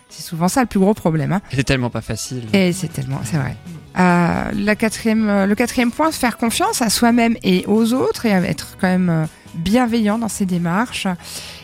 [0.09, 1.33] C'est souvent ça le plus gros problème.
[1.33, 1.41] Hein.
[1.53, 2.43] C'est tellement pas facile.
[2.53, 3.57] Et c'est tellement, c'est vrai.
[3.99, 8.77] Euh, la quatrième, le quatrième point, faire confiance à soi-même et aux autres et être
[8.79, 11.06] quand même euh, bienveillant dans ses démarches.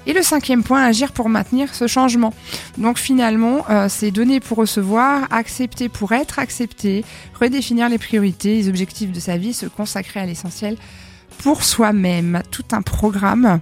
[0.07, 2.33] Et le cinquième point, agir pour maintenir ce changement.
[2.78, 7.04] Donc finalement, euh, c'est donner pour recevoir, accepter pour être accepté,
[7.38, 10.76] redéfinir les priorités, les objectifs de sa vie, se consacrer à l'essentiel
[11.38, 12.42] pour soi-même.
[12.50, 13.61] Tout un programme,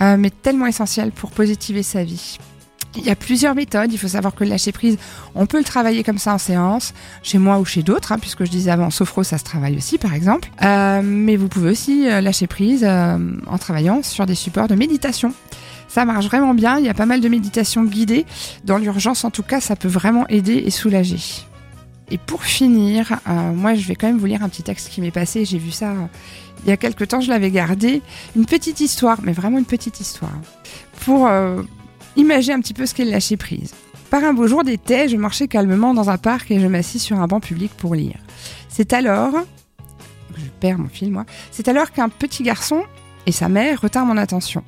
[0.00, 2.38] euh, mais tellement essentiel pour positiver sa vie.
[2.96, 3.92] Il y a plusieurs méthodes.
[3.92, 4.98] Il faut savoir que le lâcher prise,
[5.34, 6.92] on peut le travailler comme ça en séance,
[7.22, 9.96] chez moi ou chez d'autres, hein, puisque je disais avant, sophro, ça se travaille aussi,
[9.96, 10.50] par exemple.
[10.62, 14.74] Euh, mais vous pouvez aussi euh, lâcher prise euh, en travaillant sur des supports de
[14.74, 15.32] méditation.
[15.88, 16.78] Ça marche vraiment bien.
[16.78, 18.26] Il y a pas mal de méditations guidées.
[18.64, 21.20] Dans l'urgence, en tout cas, ça peut vraiment aider et soulager.
[22.12, 25.10] Et pour finir, moi, je vais quand même vous lire un petit texte qui m'est
[25.12, 25.44] passé.
[25.44, 25.92] J'ai vu ça
[26.64, 27.20] il y a quelque temps.
[27.20, 28.02] Je l'avais gardé.
[28.36, 30.38] Une petite histoire, mais vraiment une petite histoire,
[31.04, 31.28] pour
[32.16, 33.72] imaginer un petit peu ce qu'est le lâcher prise.
[34.10, 37.20] Par un beau jour d'été, je marchais calmement dans un parc et je m'assis sur
[37.20, 38.18] un banc public pour lire.
[38.68, 39.34] C'est alors,
[40.36, 42.82] je perds mon fil moi, c'est alors qu'un petit garçon
[43.26, 44.64] et sa mère retinrent mon attention.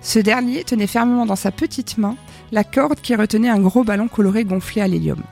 [0.00, 2.16] Ce dernier tenait fermement dans sa petite main
[2.52, 5.22] la corde qui retenait un gros ballon coloré gonflé à l'hélium.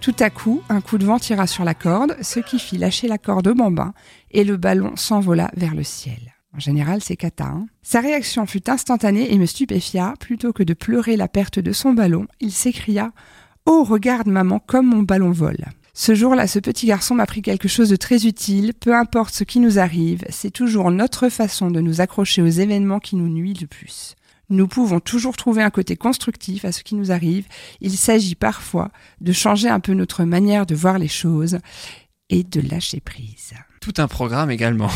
[0.00, 3.08] Tout à coup, un coup de vent tira sur la corde, ce qui fit lâcher
[3.08, 3.94] la corde au bambin,
[4.30, 6.37] et le ballon s'envola vers le ciel.
[6.58, 7.44] En général, c'est cata.
[7.44, 10.14] Hein Sa réaction fut instantanée et me stupéfia.
[10.18, 13.12] Plutôt que de pleurer la perte de son ballon, il s'écria
[13.64, 15.66] Oh, regarde, maman, comme mon ballon vole.
[15.94, 18.74] Ce jour-là, ce petit garçon m'a pris quelque chose de très utile.
[18.74, 22.98] Peu importe ce qui nous arrive, c'est toujours notre façon de nous accrocher aux événements
[22.98, 24.16] qui nous nuisent le plus.
[24.50, 27.46] Nous pouvons toujours trouver un côté constructif à ce qui nous arrive.
[27.80, 28.90] Il s'agit parfois
[29.20, 31.60] de changer un peu notre manière de voir les choses
[32.30, 33.54] et de lâcher prise.
[33.80, 34.90] Tout un programme également.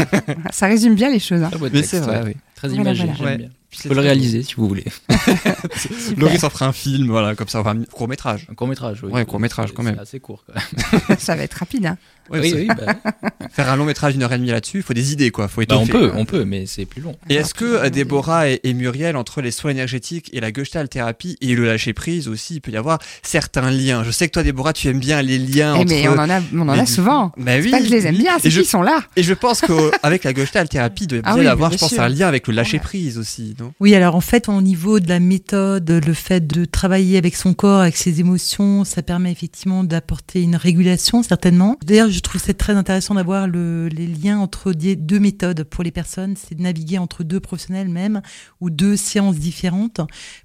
[0.50, 1.42] Ça résume bien les choses.
[1.42, 1.50] Hein.
[1.72, 2.36] Mais c'est vrai, oui.
[2.54, 3.36] Très imagé, voilà, voilà.
[3.36, 3.48] bien.
[3.70, 4.84] Je peux le réaliser si vous voulez.
[6.16, 8.46] Laurie s'en fera un film, voilà, comme ça, un court métrage.
[8.50, 9.12] Un court métrage, oui.
[9.12, 9.96] Ouais, court métrage quand même.
[9.96, 11.18] C'est assez court quand même.
[11.18, 11.98] ça va être rapide, hein.
[12.30, 12.94] Ouais, oui, oui, bah...
[13.50, 15.48] Faire un long métrage d'une heure et demie là-dessus, il faut des idées, quoi.
[15.48, 17.16] Faut bah, on peut, on peut, mais c'est plus long.
[17.28, 20.90] Et est-ce que euh, Déborah et, et, Muriel, entre les soins énergétiques et la Gestalt
[20.90, 24.04] thérapie et le lâcher prise aussi, il peut y avoir certains liens.
[24.04, 25.92] Je sais que toi, Déborah, tu aimes bien les liens eh entre.
[25.92, 27.32] Mais on en a, on en a souvent.
[27.36, 27.64] Bah oui.
[27.64, 29.00] C'est pas que je les aime bien, c'est qu'ils sont là.
[29.16, 31.80] Et je pense qu'avec la Gestalt thérapie, il doit Ah oui, y avoir, bien je
[31.80, 32.02] pense, sûr.
[32.02, 33.72] un lien avec le lâcher prise aussi, non?
[33.80, 37.54] Oui, alors en fait, au niveau de la méthode, le fait de travailler avec son
[37.54, 41.76] corps, avec ses émotions, ça permet effectivement d'apporter une régulation, certainement.
[41.84, 45.92] D'ailleurs, je trouve c'est très intéressant d'avoir le, les liens entre deux méthodes pour les
[45.92, 48.22] personnes, c'est de naviguer entre deux professionnels même,
[48.60, 50.00] ou deux séances différentes,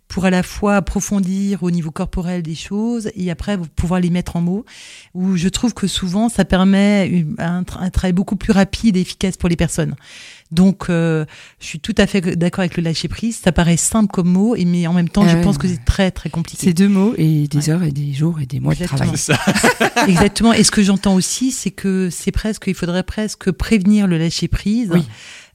[0.08, 4.36] pour à la fois approfondir au niveau corporel des choses et après pouvoir les mettre
[4.36, 4.66] en mots.
[5.16, 9.36] Où je trouve que souvent, ça permet un, un travail beaucoup plus rapide et efficace
[9.36, 9.96] pour les personnes.
[10.54, 11.26] Donc, euh,
[11.60, 13.38] je suis tout à fait d'accord avec le lâcher prise.
[13.38, 15.68] Ça paraît simple comme mot, et mais en même temps, Ah je ouais, pense que
[15.68, 16.68] c'est très très compliqué.
[16.68, 19.10] C'est deux mots et des heures et des jours et des mois de travail.
[20.08, 20.54] Exactement.
[20.54, 24.48] Et ce que j'entends aussi, c'est que c'est presque, il faudrait presque prévenir le lâcher
[24.48, 24.90] prise.
[24.94, 25.04] Oui.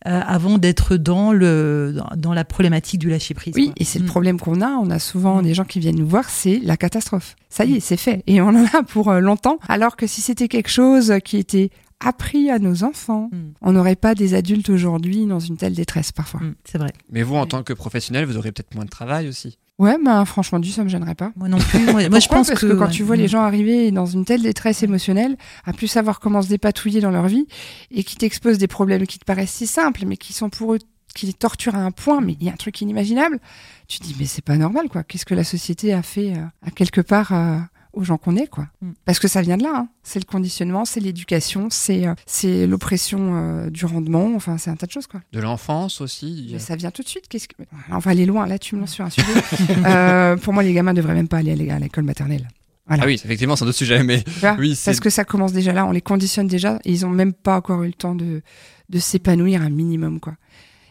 [0.05, 3.55] avant d'être dans le dans la problématique du lâcher prise.
[3.57, 4.09] Oui, et c'est le mm.
[4.09, 4.71] problème qu'on a.
[4.71, 5.43] On a souvent mm.
[5.43, 7.37] des gens qui viennent nous voir, c'est la catastrophe.
[7.51, 9.59] Ça y est, c'est fait, et on en a pour longtemps.
[9.69, 13.53] Alors que si c'était quelque chose qui était appris à nos enfants, mm.
[13.63, 16.41] on n'aurait pas des adultes aujourd'hui dans une telle détresse parfois.
[16.65, 16.93] c'est vrai.
[17.11, 19.59] Mais vous, en tant que professionnel, vous aurez peut-être moins de travail aussi.
[19.79, 21.33] Ouais, bah, franchement, du ça me gênerait pas.
[21.37, 21.85] Moi non plus.
[21.93, 24.83] Moi, je pense Parce que, quand tu vois les gens arriver dans une telle détresse
[24.83, 27.47] émotionnelle, à plus savoir comment se dépatouiller dans leur vie,
[27.93, 30.79] et qui t'exposent des problèmes qui te paraissent si simples, mais qui sont pour eux,
[31.15, 33.39] qui les torturent à un point, mais il y a un truc inimaginable.
[33.87, 35.05] Tu te dis, mais c'est pas normal, quoi.
[35.05, 37.59] Qu'est-ce que la société a fait euh, à quelque part euh,
[37.93, 38.69] aux gens qu'on est, quoi.
[38.81, 38.91] Mm.
[39.05, 39.73] Parce que ça vient de là.
[39.75, 39.89] Hein.
[40.03, 44.35] C'est le conditionnement, c'est l'éducation, c'est euh, c'est l'oppression euh, du rendement.
[44.35, 45.21] Enfin, c'est un tas de choses, quoi.
[45.33, 46.51] De l'enfance aussi.
[46.53, 47.29] Mais ça vient tout de suite.
[47.29, 47.55] Qu'est-ce que...
[47.91, 48.47] On va aller loin.
[48.47, 49.29] Là, tu me lances sur un sujet.
[49.87, 52.49] euh, pour moi, les gamins devraient même pas aller à l'école maternelle.
[52.91, 54.25] Ah oui, effectivement, c'est un autre sujet, mais
[54.59, 55.85] oui, parce que ça commence déjà là.
[55.85, 56.79] On les conditionne déjà.
[56.87, 58.41] Et ils ont même pas encore eu le temps de
[58.89, 60.35] de s'épanouir un minimum, quoi.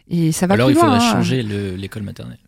[0.08, 1.12] Et ça va Alors, il faudrait hein.
[1.12, 2.38] changer l'école maternelle.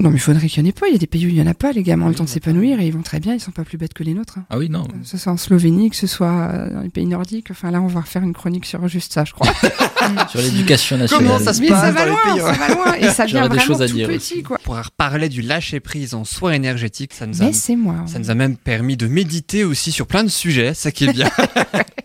[0.00, 0.88] Non, mais il faudrait qu'il n'y en ait pas.
[0.88, 1.72] Il y a des pays où il n'y en a pas.
[1.72, 3.34] Les gamins ont le temps de s'épanouir et ils vont très bien.
[3.34, 4.38] Ils sont pas plus bêtes que les nôtres.
[4.38, 4.44] Hein.
[4.48, 4.84] Ah oui, non.
[4.84, 7.48] Que ce soit en Slovénie, que ce soit euh, dans les pays nordiques.
[7.50, 9.52] Enfin, là, on va refaire une chronique sur juste ça, je crois.
[10.30, 11.26] sur l'éducation nationale.
[11.26, 12.94] Comment ça se passe ça va dans loin, les pays ça va loin.
[12.94, 14.58] Et ça vient des choses à tout dire petit, quoi.
[14.62, 17.96] Pour parler du lâcher prise en soins énergétiques, ça nous a, Mais c'est moi.
[18.06, 21.12] ça nous a même permis de méditer aussi sur plein de sujets, ça qui est
[21.12, 21.30] bien.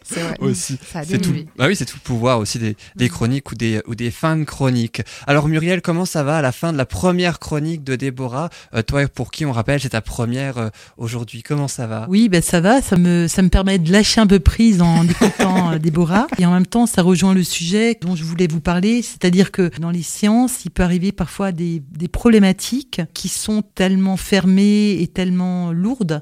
[0.06, 0.36] C'est vrai.
[0.40, 0.78] aussi.
[0.92, 1.34] Ça a C'est tout.
[1.58, 4.38] Bah oui, c'est tout le pouvoir aussi des, des chroniques ou des, ou des fins
[4.38, 5.02] de chroniques.
[5.28, 8.82] Alors Muriel, comment ça va à la fin de la première chronique de Déborah Euh,
[8.82, 11.44] Toi, pour qui on rappelle, c'est ta première euh, aujourd'hui.
[11.44, 12.06] Comment ça va?
[12.10, 15.04] Oui, ben ça va, ça me, ça me permet de lâcher un peu prise en
[15.08, 16.28] écoutant euh, Déborah.
[16.40, 19.70] Et en même temps, ça rejoint le sujet dont je voulais vous parler, c'est-à-dire que
[19.80, 25.08] dans les sciences, il peut arriver parfois des, des problématiques qui sont tellement fermées et
[25.08, 26.22] tellement lourdes,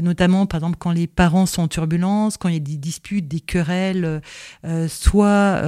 [0.00, 3.28] notamment par exemple quand les parents sont en turbulence, quand il y a des disputes,
[3.28, 4.20] des querelles,
[4.88, 5.62] soit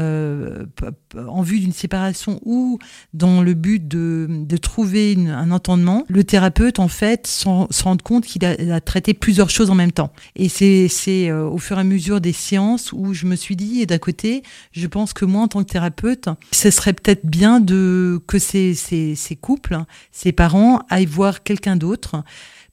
[1.16, 2.78] en vue d'une séparation ou
[3.14, 7.96] dans le but de, de trouver une- un entendement, le thérapeute en fait se rend
[8.02, 10.12] compte qu'il a, a traité plusieurs choses en même temps.
[10.34, 13.56] Et c'est c'est, euh, au fur et à mesure des séances où je me suis
[13.56, 17.24] dit, et d'un côté, je pense que moi en tant que thérapeute, ce serait peut-être
[17.26, 19.78] bien de que ces, ces, ces couples,
[20.12, 22.22] ces parents aillent voir quelqu'un d'autre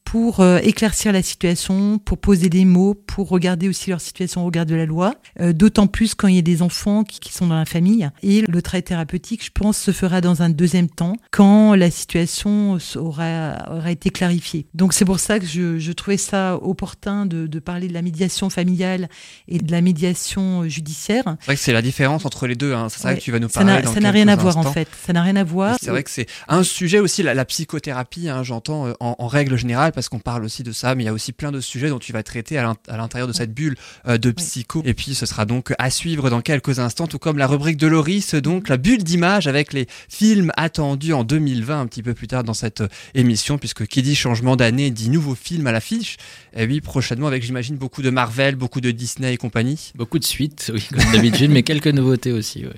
[0.04, 4.46] pour euh, éclaircir la situation, pour poser des mots, pour regarder aussi leur situation au
[4.46, 7.34] regard de la loi, euh, d'autant plus quand il y a des enfants qui, qui
[7.34, 8.10] sont dans la famille.
[8.22, 12.78] Et le travail thérapeutique, je pense, se fera dans un deuxième temps, quand la situation
[12.96, 14.68] aura, aura été clarifiée.
[14.74, 18.02] Donc c'est pour ça que je, je trouvais ça opportun de, de parler de la
[18.02, 19.10] médiation familiale
[19.48, 21.24] et de la médiation judiciaire.
[21.40, 22.74] C'est vrai que c'est la différence entre les deux.
[22.74, 22.88] Hein.
[22.90, 23.16] C'est ça Ouais.
[23.18, 23.82] que tu vas nous parler.
[23.86, 24.88] ça n'a rien à voir en fait.
[25.06, 25.78] Ça n'a rien à voir.
[25.82, 29.28] C'est vrai que c'est un sujet aussi, la, la psychothérapie, hein, j'entends euh, en, en
[29.28, 31.60] règle générale, parce qu'on parle aussi de ça, mais il y a aussi plein de
[31.62, 33.76] sujets dont tu vas traiter à l'in- à l'intérieur de cette bulle
[34.08, 34.82] euh, de psycho.
[34.86, 37.88] Et puis ce sera donc à suivre dans quelques instants, tout comme la rubrique de
[37.88, 42.28] Loris, donc la bulle d'image avec les films attendus en 2020, un petit peu plus
[42.28, 46.18] tard dans cette euh, émission, puisque qui dit changement d'année dit nouveau film à l'affiche.
[46.56, 49.92] Et oui, prochainement avec, j'imagine, beaucoup de Marvel, beaucoup de Disney et compagnie.
[49.96, 52.66] Beaucoup de suites, oui, comme d'habitude, mais quelques nouveautés aussi.
[52.66, 52.74] ouais.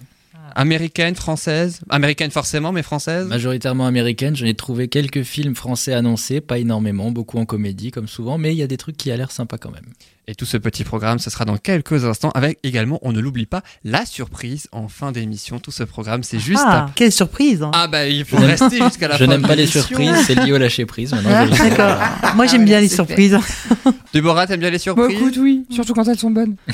[0.56, 1.82] Américaine, française.
[1.90, 3.28] Américaine forcément, mais française.
[3.28, 8.08] Majoritairement américaine, j'en ai trouvé quelques films français annoncés, pas énormément, beaucoup en comédie comme
[8.08, 9.86] souvent, mais il y a des trucs qui a l'air sympa quand même.
[10.28, 13.46] Et tout ce petit programme, ce sera dans quelques instants, avec également, on ne l'oublie
[13.46, 15.60] pas, la surprise en fin d'émission.
[15.60, 16.64] Tout ce programme, c'est juste...
[16.66, 17.70] Ah, après- quelle surprise hein.
[17.76, 20.34] Ah bah il faut rester jusqu'à la Je fin n'aime de pas les surprises, c'est
[20.34, 21.12] lié au lâcher prise.
[21.14, 21.52] Maintenant, Ah, je.
[21.70, 21.98] D'accord.
[22.36, 23.38] Moi, Ah, j'aime ouais, bien les surprises.
[24.14, 25.66] Déborah, t'aimes bien les Bah, surprises écoute, oui.
[25.70, 26.56] Surtout quand elles sont bonnes.
[26.68, 26.74] Mais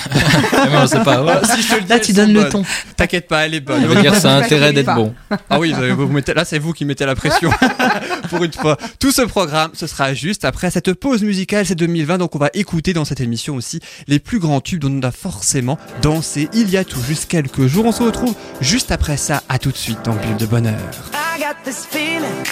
[0.77, 1.21] on sait pas.
[1.21, 1.33] ouais.
[1.55, 2.63] Si je te le dis, Là, tu donnes le ton.
[2.95, 3.81] T'inquiète pas, elle est bonne.
[3.81, 5.13] Je veux dire, ça a intérêt d'être bon.
[5.49, 7.49] Ah oui, vous, vous mettez, là c'est vous qui mettez la pression
[8.29, 8.77] pour une fois.
[8.99, 12.49] Tout ce programme, ce sera juste après cette pause musicale, c'est 2020, donc on va
[12.53, 16.69] écouter dans cette émission aussi les plus grands tubes dont on a forcément dansé il
[16.69, 17.85] y a tout juste quelques jours.
[17.85, 20.91] On se retrouve juste après ça, à tout de suite dans Bulle de Bonheur.
[21.13, 22.45] I got this feeling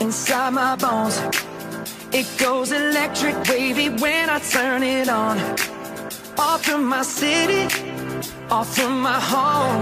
[0.00, 1.20] inside my bones.
[2.12, 5.38] It goes electric wavy when I turn it on.
[6.38, 7.66] Off from my city,
[8.50, 9.80] off from my home.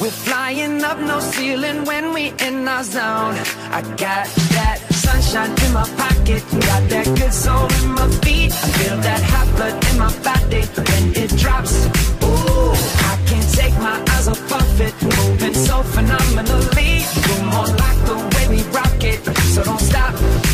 [0.00, 3.36] We're flying up no ceiling when we in our zone.
[3.70, 8.52] I got that sunshine in my pocket, got that good soul in my feet.
[8.52, 11.74] I feel that hot blood in my body when it drops.
[12.24, 12.72] Ooh,
[13.10, 16.92] I can't take my eyes off of it, moving so phenomenally.
[17.26, 19.20] You're more like the way we rock it,
[19.54, 20.53] so don't stop.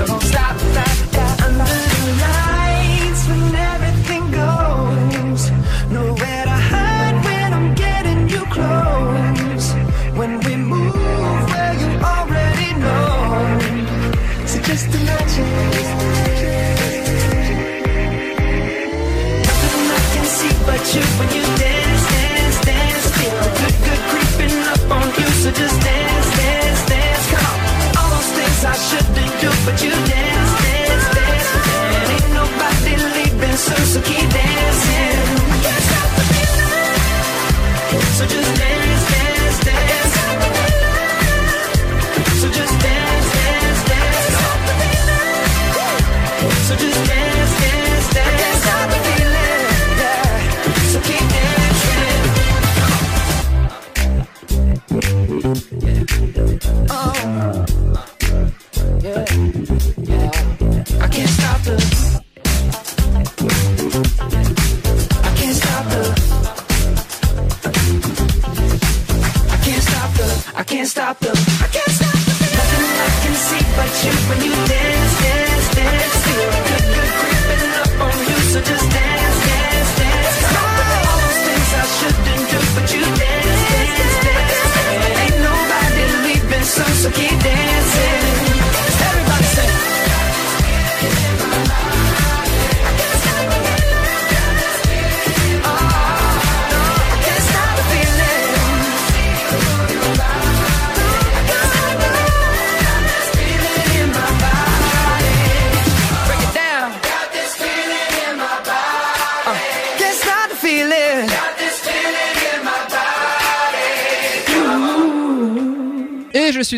[0.00, 0.96] so don't stop that.
[1.12, 5.42] that under the lights when everything goes,
[5.92, 9.66] nowhere to hide when I'm getting you close.
[10.18, 13.18] When we move where you already know,
[14.50, 15.50] so just imagine.
[19.48, 23.04] Nothing I can see but you when you dance, dance, dance.
[23.18, 25.99] Feel the good, good creeping up on you, so just dance,
[33.60, 34.99] soon, so keep dancing.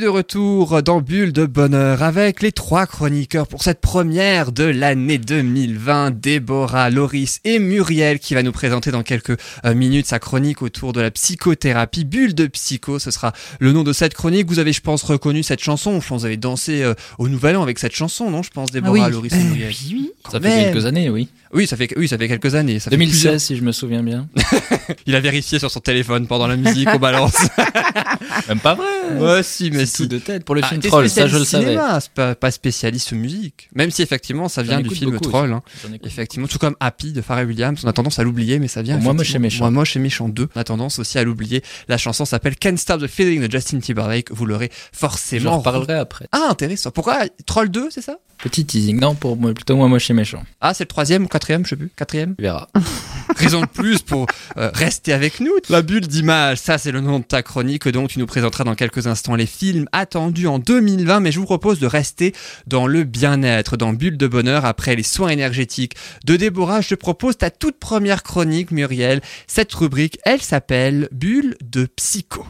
[0.03, 5.19] De retour dans Bulle de Bonheur avec les trois chroniqueurs pour cette première de l'année
[5.19, 6.11] 2020.
[6.21, 10.93] Déborah, Loris et Muriel qui va nous présenter dans quelques euh, minutes sa chronique autour
[10.93, 12.05] de la psychothérapie.
[12.05, 14.49] Bulle de psycho, ce sera le nom de cette chronique.
[14.49, 16.01] Vous avez, je pense, reconnu cette chanson.
[16.01, 18.51] Je pense que vous avez dansé euh, au Nouvel An avec cette chanson, non Je
[18.51, 19.13] pense, Déborah, oui.
[19.13, 19.73] Loris et Euh, Muriel?
[19.93, 20.11] oui.
[20.31, 20.73] Ça fait même.
[20.73, 21.29] quelques années, oui.
[21.55, 22.79] Oui, ça fait, oui, ça fait quelques années.
[22.81, 24.27] Ça fait 2016, plusieurs- si je me souviens bien.
[25.07, 27.37] Il a vérifié sur son téléphone pendant la musique, on balance.
[28.49, 28.87] Même pas vrai.
[29.19, 30.07] Ouais, si, mais si.
[30.09, 31.77] de tête pour le Ah, film Troll, ça je le savais.
[32.15, 33.69] pas, pas spécialiste musique.
[33.75, 35.53] Même si effectivement ça J'en vient du film beaucoup Troll.
[35.53, 35.63] hein.
[35.83, 38.83] J'en Effectivement, tout comme Happy de Pharrell Williams, on a tendance à l'oublier, mais ça
[38.83, 38.99] vient.
[38.99, 39.65] Moi, Moche et Méchant.
[39.65, 40.49] Moi moche et méchant 2.
[40.55, 41.63] On a tendance aussi à l'oublier.
[41.89, 44.31] La chanson s'appelle Can't Stop the Feeling de Justin Timberlake.
[44.33, 45.53] Vous l'aurez forcément.
[45.53, 46.27] en reparlerai après.
[46.33, 46.91] Ah, intéressant.
[46.91, 48.17] Pourquoi Troll 2, c'est ça?
[48.43, 48.99] Petit teasing.
[48.99, 50.43] Non, pour moi, plutôt moi moche et méchant.
[50.61, 51.91] Ah, c'est le troisième ou quatrième, je sais plus.
[51.95, 52.35] Quatrième?
[52.37, 52.67] Tu verras.
[53.37, 54.27] Raison de plus pour
[54.59, 55.53] euh, rester avec nous.
[55.69, 58.75] La bulle d'image, ça c'est le nom de ta chronique, donc tu nous présenteras dans
[58.75, 62.35] quelques instants les films attendus en 2020, mais je vous propose de rester
[62.67, 66.81] dans le bien-être, dans Bulle de bonheur, après les soins énergétiques de Déborah.
[66.81, 69.21] Je te propose ta toute première chronique, Muriel.
[69.47, 72.47] Cette rubrique, elle s'appelle Bulle de psycho.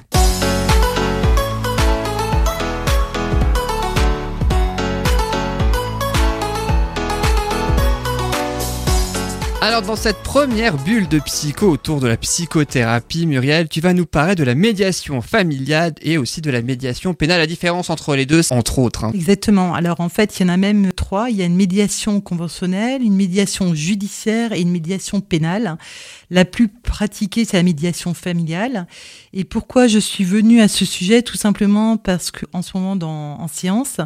[9.63, 14.07] Alors dans cette première bulle de psycho autour de la psychothérapie, Muriel, tu vas nous
[14.07, 17.39] parler de la médiation familiale et aussi de la médiation pénale.
[17.39, 19.05] La différence entre les deux, entre autres.
[19.05, 19.13] hein.
[19.15, 19.73] Exactement.
[19.73, 21.31] Alors en fait, il y en a même trois.
[21.31, 25.79] Il y a une médiation conventionnelle, une médiation judiciaire et une médiation pénale.
[26.29, 28.89] La plus pratiquée, c'est la médiation familiale.
[29.35, 31.23] Et pourquoi je suis venue à ce sujet?
[31.23, 33.99] Tout simplement parce que en ce moment, dans, en science,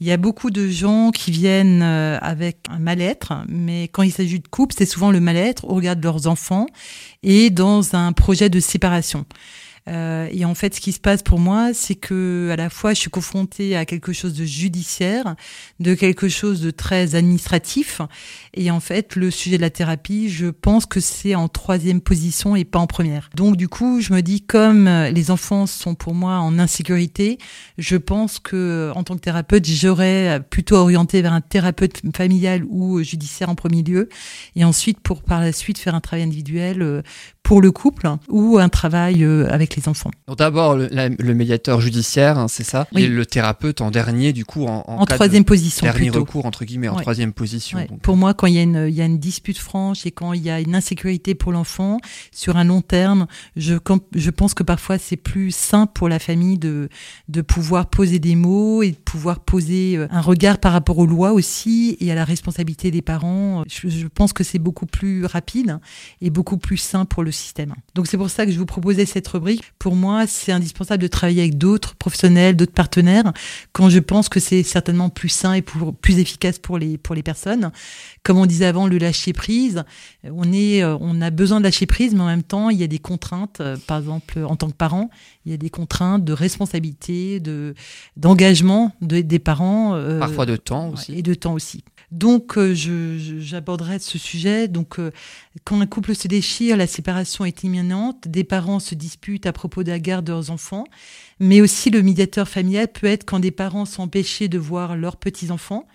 [0.00, 4.12] il y a beaucoup de gens qui viennent euh, avec un mal-être, mais quand il
[4.12, 6.66] s'agit de couple, c'est souvent le mal-être au regard de leurs enfants
[7.22, 9.24] et dans un projet de séparation.
[9.88, 12.94] Euh, et en fait, ce qui se passe pour moi, c'est que à la fois,
[12.94, 15.36] je suis confrontée à quelque chose de judiciaire,
[15.80, 18.00] de quelque chose de très administratif.
[18.54, 22.56] Et en fait, le sujet de la thérapie, je pense que c'est en troisième position
[22.56, 23.30] et pas en première.
[23.34, 27.38] Donc, du coup, je me dis, comme les enfants sont pour moi en insécurité,
[27.78, 33.02] je pense que en tant que thérapeute, j'aurais plutôt orienté vers un thérapeute familial ou
[33.02, 34.08] judiciaire en premier lieu,
[34.54, 37.02] et ensuite pour par la suite faire un travail individuel euh,
[37.42, 40.10] pour le couple ou un travail euh, avec les enfants.
[40.36, 44.84] D'abord le, médiateur judiciaire, hein, c'est ça, et le thérapeute en dernier, du coup en,
[44.86, 45.84] en, troisième position.
[45.86, 47.78] Dernier recours entre guillemets, en troisième position.
[48.02, 50.32] Pour moi, quand il y, a une, il y a une dispute franche et quand
[50.32, 51.98] il y a une insécurité pour l'enfant
[52.32, 53.74] sur un long terme, je,
[54.14, 56.88] je pense que parfois c'est plus sain pour la famille de,
[57.28, 61.06] de pouvoir poser des mots et de pouvoir poser euh, un regard par rapport aux
[61.06, 63.64] lois aussi et à la responsabilité des parents.
[63.68, 65.78] Je, je pense que c'est beaucoup plus rapide
[66.20, 67.74] et beaucoup plus sain pour le système.
[67.94, 69.65] Donc c'est pour ça que je vous proposais cette rubrique.
[69.78, 73.32] Pour moi, c'est indispensable de travailler avec d'autres professionnels, d'autres partenaires,
[73.72, 77.22] quand je pense que c'est certainement plus sain et plus efficace pour les, pour les
[77.22, 77.70] personnes.
[78.22, 79.84] Comme on disait avant, le lâcher prise,
[80.24, 82.84] on, est, euh, on a besoin de lâcher prise, mais en même temps, il y
[82.84, 83.60] a des contraintes.
[83.60, 85.10] Euh, par exemple, en tant que parent,
[85.44, 87.74] il y a des contraintes de responsabilité, de
[88.16, 89.94] d'engagement des parents.
[89.94, 91.18] Euh, Parfois de temps aussi.
[91.18, 91.84] Et de temps aussi.
[92.12, 94.68] Donc, euh, j'aborderai ce sujet.
[94.68, 95.10] Donc, euh,
[95.64, 98.28] quand un couple se déchire, la séparation est imminente.
[98.28, 100.84] Des parents se disputent à propos de la garde de leurs enfants.
[101.40, 105.16] Mais aussi, le médiateur familial peut être quand des parents sont empêchés de voir leurs
[105.16, 105.86] petits-enfants,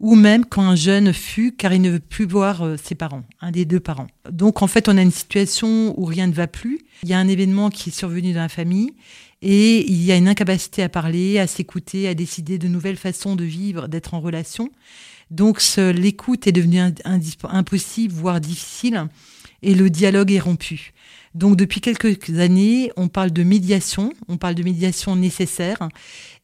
[0.00, 3.22] ou même quand un jeune fuit car il ne veut plus voir euh, ses parents,
[3.40, 4.08] un des deux parents.
[4.30, 6.80] Donc, en fait, on a une situation où rien ne va plus.
[7.02, 8.94] Il y a un événement qui est survenu dans la famille.
[9.40, 13.36] Et il y a une incapacité à parler, à s'écouter, à décider de nouvelles façons
[13.36, 14.70] de vivre, d'être en relation.
[15.30, 19.08] Donc l'écoute est devenue impossible, voire difficile,
[19.62, 20.92] et le dialogue est rompu.
[21.34, 25.88] Donc depuis quelques années, on parle de médiation, on parle de médiation nécessaire.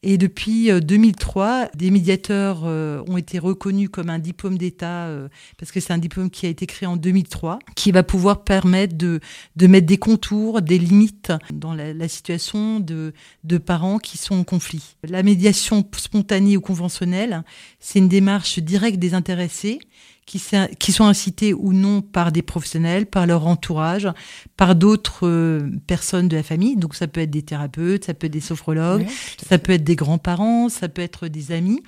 [0.03, 5.27] Et depuis 2003, euh, des médiateurs euh, ont été reconnus comme un diplôme d'État, euh,
[5.57, 8.95] parce que c'est un diplôme qui a été créé en 2003, qui va pouvoir permettre
[8.95, 9.19] de,
[9.55, 14.35] de mettre des contours, des limites dans la, la situation de, de parents qui sont
[14.35, 14.95] en conflit.
[15.03, 17.43] La médiation spontanée ou conventionnelle,
[17.79, 19.79] c'est une démarche directe des intéressés
[20.25, 20.41] qui,
[20.79, 24.09] qui, sont incités ou non par des professionnels, par leur entourage,
[24.57, 26.77] par d'autres euh, personnes de la famille.
[26.77, 29.05] Donc ça peut être des thérapeutes, ça peut être des sophrologues,
[29.47, 31.81] ça peut être des grands-parents, ça peut être des amis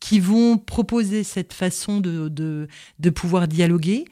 [0.00, 4.04] qui vont proposer cette façon de, de, de pouvoir dialoguer.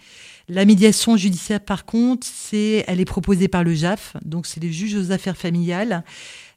[0.48, 4.72] La médiation judiciaire, par contre, c'est, elle est proposée par le JAF, donc c'est les
[4.72, 6.04] juges aux affaires familiales.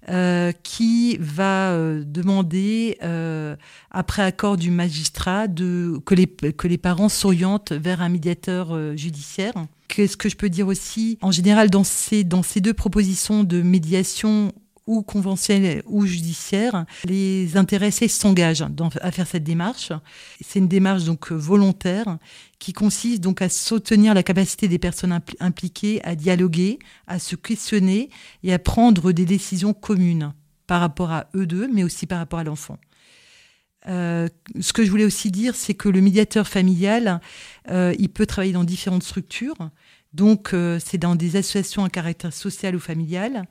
[0.08, 3.56] Euh, qui va euh, demander, euh,
[3.90, 9.54] après accord du magistrat, de, que, les, que les parents s'orientent vers un médiateur judiciaire.
[9.88, 11.18] Qu'est-ce que je peux dire aussi?
[11.22, 14.52] En général, dans ces, dans ces deux propositions de médiation
[14.88, 18.66] ou conventionnelle ou judiciaire, les intéressés s'engagent
[19.02, 19.92] à faire cette démarche.
[20.42, 22.18] C'est une démarche donc volontaire
[22.60, 28.10] qui consiste donc à soutenir la capacité des personnes impliquées à dialoguer, à se questionner
[28.44, 30.34] et à prendre des décisions communes
[30.68, 32.78] par rapport à eux deux, mais aussi par rapport à l'enfant.
[33.88, 34.28] Euh,
[34.60, 37.22] ce que je voulais aussi dire, c'est que le médiateur familial,
[37.70, 39.70] euh, il peut travailler dans différentes structures.
[40.14, 43.46] Donc, euh, c'est dans des associations à caractère social ou familial.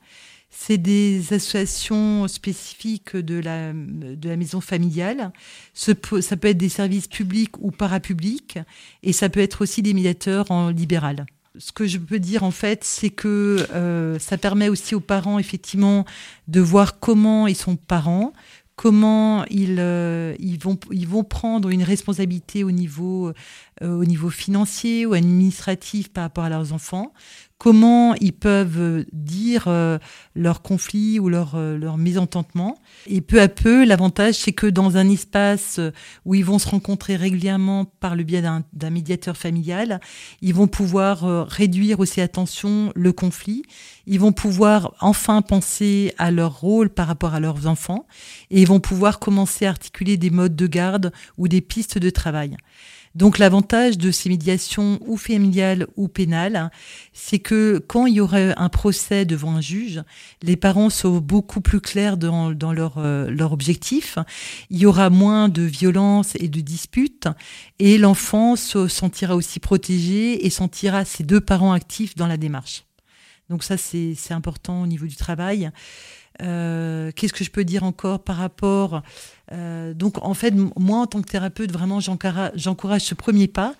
[0.57, 5.31] C'est des associations spécifiques de la, de la maison familiale.
[5.73, 8.57] ça peut être des services publics ou parapublics.
[9.03, 11.25] Et ça peut être aussi des médiateurs en libéral.
[11.57, 15.39] Ce que je peux dire en fait, c'est que euh, ça permet aussi aux parents
[15.39, 16.05] effectivement
[16.47, 18.33] de voir comment ils sont parents,
[18.75, 23.31] comment ils, euh, ils, vont, ils vont prendre une responsabilité au niveau,
[23.81, 27.13] euh, au niveau financier ou administratif par rapport à leurs enfants,
[27.57, 29.97] comment ils peuvent dire euh,
[30.35, 32.77] leur conflit ou leur, euh, leur mésententement.
[33.07, 35.79] Et peu à peu, l'avantage, c'est que dans un espace
[36.25, 39.99] où ils vont se rencontrer régulièrement par le biais d'un médiateur familial,
[40.41, 43.63] ils vont pouvoir euh, réduire aussi attention le conflit.
[44.05, 48.05] Ils vont pouvoir enfin penser à leur rôle par rapport à leurs enfants
[48.51, 52.09] et ils vont pouvoir commencer à articuler des modes de garde ou des pistes de
[52.09, 52.57] travail.
[53.15, 56.69] Donc l'avantage de ces médiations ou familiales ou pénales,
[57.13, 60.03] c'est que quand il y aurait un procès devant un juge,
[60.43, 64.19] les parents sont beaucoup plus clairs dans, leur, euh, leur objectif.
[64.69, 67.29] Il y aura moins de violence et de disputes
[67.79, 72.83] et l'enfant se sentira aussi protégé et sentira ses deux parents actifs dans la démarche.
[73.49, 75.69] Donc ça, c'est important au niveau du travail.
[76.41, 79.01] Euh, qu'est-ce que je peux dire encore par rapport
[79.51, 83.73] euh, Donc, en fait, moi, en tant que thérapeute, vraiment, j'encourage ce premier pas.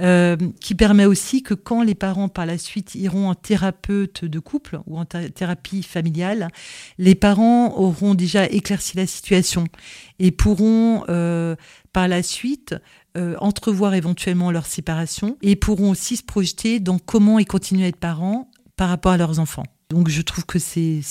[0.00, 4.38] euh, qui permet aussi que quand les parents par la suite iront en thérapeute de
[4.38, 6.48] couple ou en thérapie familiale,
[6.98, 9.66] les parents auront déjà éclairci la situation
[10.18, 11.54] et pourront euh,
[11.92, 12.74] par la suite
[13.16, 17.88] euh, entrevoir éventuellement leur séparation et pourront aussi se projeter dans comment ils continuent à
[17.88, 19.64] être parents par rapport à leurs enfants.
[19.90, 21.02] Donc je trouve que c'est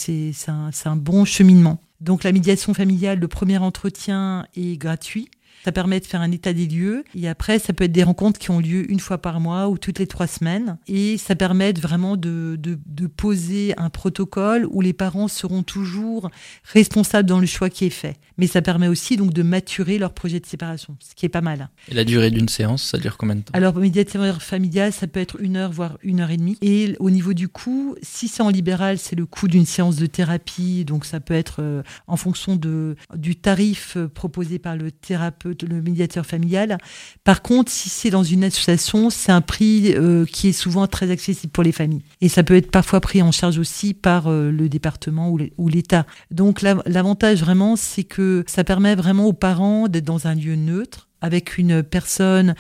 [0.48, 1.80] un, un bon cheminement.
[2.02, 5.30] Donc la médiation familiale, le premier entretien est gratuit.
[5.64, 7.03] Ça permet de faire un état des lieux.
[7.16, 9.78] Et après, ça peut être des rencontres qui ont lieu une fois par mois ou
[9.78, 10.78] toutes les trois semaines.
[10.88, 16.30] Et ça permet vraiment de, de, de poser un protocole où les parents seront toujours
[16.74, 18.18] responsables dans le choix qui est fait.
[18.38, 21.41] Mais ça permet aussi donc de maturer leur projet de séparation, ce qui est pas
[21.41, 21.70] mal.
[21.89, 23.51] Et la durée d'une séance, ça dure combien de temps?
[23.53, 26.57] Alors, médiateur familial, ça peut être une heure, voire une heure et demie.
[26.61, 30.07] Et au niveau du coût, si c'est en libéral, c'est le coût d'une séance de
[30.07, 30.84] thérapie.
[30.84, 35.53] Donc, ça peut être euh, en fonction de, du tarif euh, proposé par le thérapeute
[35.62, 36.78] le, médiateur familial.
[37.24, 41.12] Par contre, si c'est dans une association, c'est un prix euh, qui est souvent très
[41.12, 42.04] accessible pour les familles.
[42.22, 46.06] Et ça peut être parfois pris en charge aussi par euh, le département ou l'État.
[46.32, 51.10] Donc l'avantage vraiment, c'est que ça permet vraiment aux parents d'être dans un lieu neutre
[51.24, 52.54] avec une personne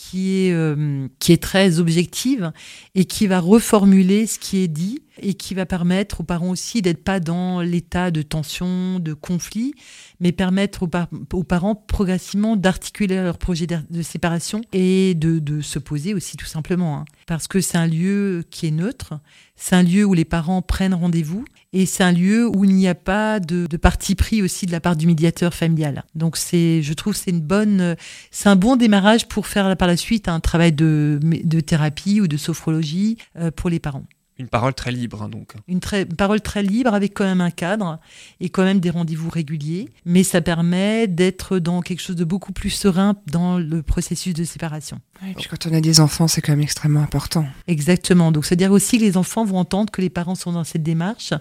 [0.00, 2.52] qui est, euh, qui est très objective
[2.94, 6.80] et qui va reformuler ce qui est dit et qui va permettre aux parents aussi
[6.80, 9.74] d'être pas dans l'état de tension, de conflit,
[10.18, 16.38] mais permettre aux, parents progressivement d'articuler leur projet de séparation et de, se poser aussi
[16.38, 16.98] tout simplement.
[16.98, 17.04] Hein.
[17.26, 19.20] Parce que c'est un lieu qui est neutre,
[19.56, 22.88] c'est un lieu où les parents prennent rendez-vous et c'est un lieu où il n'y
[22.88, 26.04] a pas de, parti pris aussi de la part du médiateur familial.
[26.14, 27.94] Donc je trouve, c'est une bonne,
[28.30, 32.36] c'est un bon démarrage pour faire par suite un travail de, de thérapie ou de
[32.36, 34.06] sophrologie euh, pour les parents.
[34.40, 35.52] Une parole très libre, hein, donc.
[35.68, 38.00] Une, très, parole très libre avec quand même un cadre
[38.40, 39.90] et quand même des rendez-vous réguliers.
[40.06, 44.44] Mais ça permet d'être dans quelque chose de beaucoup plus serein dans le processus de
[44.44, 44.98] séparation.
[45.28, 47.46] et puis quand on a des enfants, c'est quand même extrêmement important.
[47.66, 48.32] Exactement.
[48.32, 51.34] Donc, c'est-à-dire aussi que les enfants vont entendre que les parents sont dans cette démarche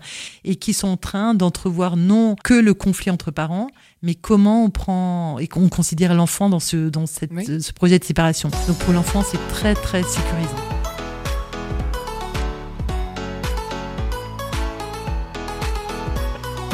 [0.43, 3.69] et qu'ils sont en train d'entrevoir non que le conflit entre parents,
[4.01, 8.03] mais comment on prend et qu'on considère l'enfant dans, ce, dans cette, ce projet de
[8.03, 8.49] séparation.
[8.67, 10.68] Donc, pour l'enfant, c'est très, très sécurisant.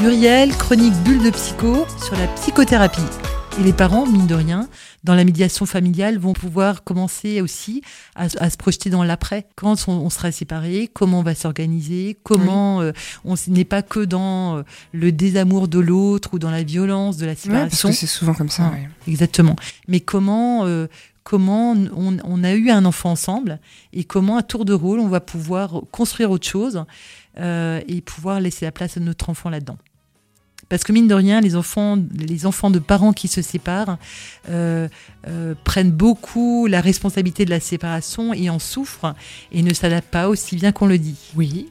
[0.01, 3.01] Muriel, chronique bulle de psycho sur la psychothérapie.
[3.59, 4.67] Et les parents, mine de rien,
[5.05, 7.81] dans la médiation familiale, vont pouvoir commencer aussi
[8.15, 9.45] à, se projeter dans l'après.
[9.55, 12.91] Quand on, sera séparés, comment on va s'organiser, comment euh,
[13.23, 17.25] on n'est pas que dans euh, le désamour de l'autre ou dans la violence de
[17.25, 17.89] la séparation.
[17.89, 18.73] parce que c'est souvent comme ça.
[19.07, 19.55] Exactement.
[19.87, 20.87] Mais comment euh,
[21.25, 23.59] comment on, on, a eu un enfant ensemble
[23.91, 26.85] et comment à tour de rôle on va pouvoir construire autre chose
[27.39, 29.77] euh, et pouvoir laisser la place à notre enfant là-dedans.
[30.69, 33.97] Parce que mine de rien, les enfants, les enfants de parents qui se séparent
[34.49, 34.87] euh,
[35.27, 39.13] euh, prennent beaucoup la responsabilité de la séparation et en souffrent
[39.51, 41.17] et ne s'adaptent pas aussi bien qu'on le dit.
[41.35, 41.69] Oui.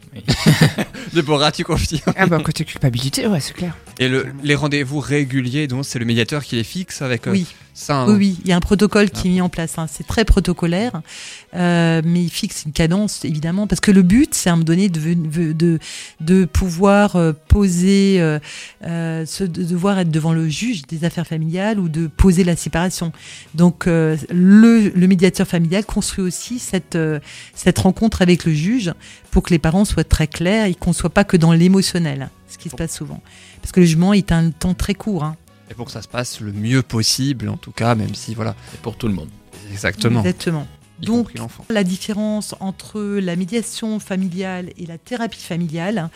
[1.13, 3.77] Déborah, tu confirmes Ah bah côté culpabilité, ouais, c'est clair.
[3.99, 7.27] Et le, les rendez-vous réguliers, donc c'est le médiateur qui les fixe avec.
[7.27, 7.47] oui.
[7.89, 8.07] Hein.
[8.09, 9.79] Oui, il y a un protocole qui est mis en place.
[9.79, 9.87] Hein.
[9.91, 11.03] C'est très protocolaire,
[11.55, 14.65] euh, mais il fixe une cadence, évidemment, parce que le but, c'est à un moment
[14.65, 15.79] donné de, de,
[16.21, 18.39] de pouvoir euh, poser, euh,
[18.85, 23.13] de devoir être devant le juge des affaires familiales ou de poser la séparation.
[23.55, 26.99] Donc, le, le, médiateur familial construit aussi cette,
[27.55, 28.93] cette rencontre avec le juge
[29.31, 32.31] pour que les parents soient très clairs et qu'on ne soit pas que dans l'émotionnel,
[32.49, 33.21] ce qui se passe souvent.
[33.61, 35.25] Parce que le jugement est un temps très court.
[35.25, 35.37] Hein.
[35.75, 38.55] Et pour que ça se passe le mieux possible, en tout cas, même si voilà.
[38.75, 39.29] Et pour tout le monde.
[39.73, 40.21] Exactement.
[40.21, 40.69] Exactement.
[41.01, 41.33] Donc,
[41.69, 46.09] la différence entre la médiation familiale et la thérapie familiale,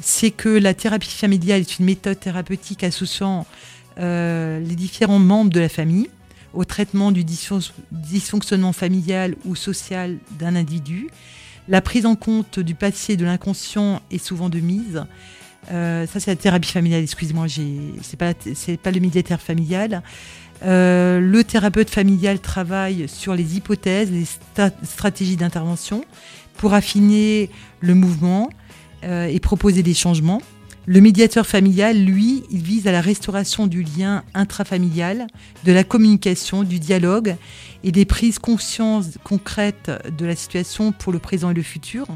[0.00, 3.46] c'est que la thérapie familiale est une méthode thérapeutique associant
[3.98, 6.08] euh, les différents membres de la famille
[6.52, 11.08] au traitement du dysfonctionnement familial ou social d'un individu.
[11.66, 15.04] La prise en compte du passé de l'inconscient est souvent de mise.
[15.70, 17.02] Euh, ça, c'est la thérapie familiale.
[17.02, 17.46] Excusez-moi,
[18.02, 20.02] c'est pas pas le médiateur familial.
[20.64, 24.26] Euh, le thérapeute familial travaille sur les hypothèses, les
[24.82, 26.04] stratégies d'intervention
[26.56, 27.50] pour affiner
[27.80, 28.48] le mouvement
[29.04, 30.40] euh, et proposer des changements.
[30.86, 35.26] Le médiateur familial, lui, il vise à la restauration du lien intrafamilial,
[35.64, 37.36] de la communication, du dialogue
[37.84, 42.06] et des prises conscience concrètes de la situation pour le présent et le futur.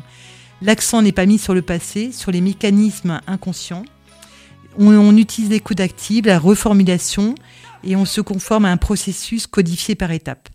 [0.61, 3.84] L'accent n'est pas mis sur le passé, sur les mécanismes inconscients.
[4.76, 7.34] On, utilise l'écoute active, la reformulation,
[7.84, 10.48] et on se conforme à un processus codifié par étapes.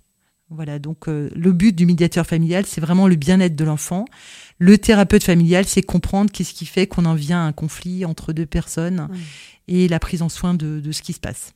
[0.50, 4.06] Voilà, donc euh, le but du médiateur familial, c'est vraiment le bien-être de l'enfant.
[4.60, 8.34] Le thérapeute familial, c'est comprendre qu'est-ce qui fait qu'on en vient à un conflit entre
[8.34, 9.10] deux personnes
[9.68, 11.54] et la prise en soin de, ce qui se passe.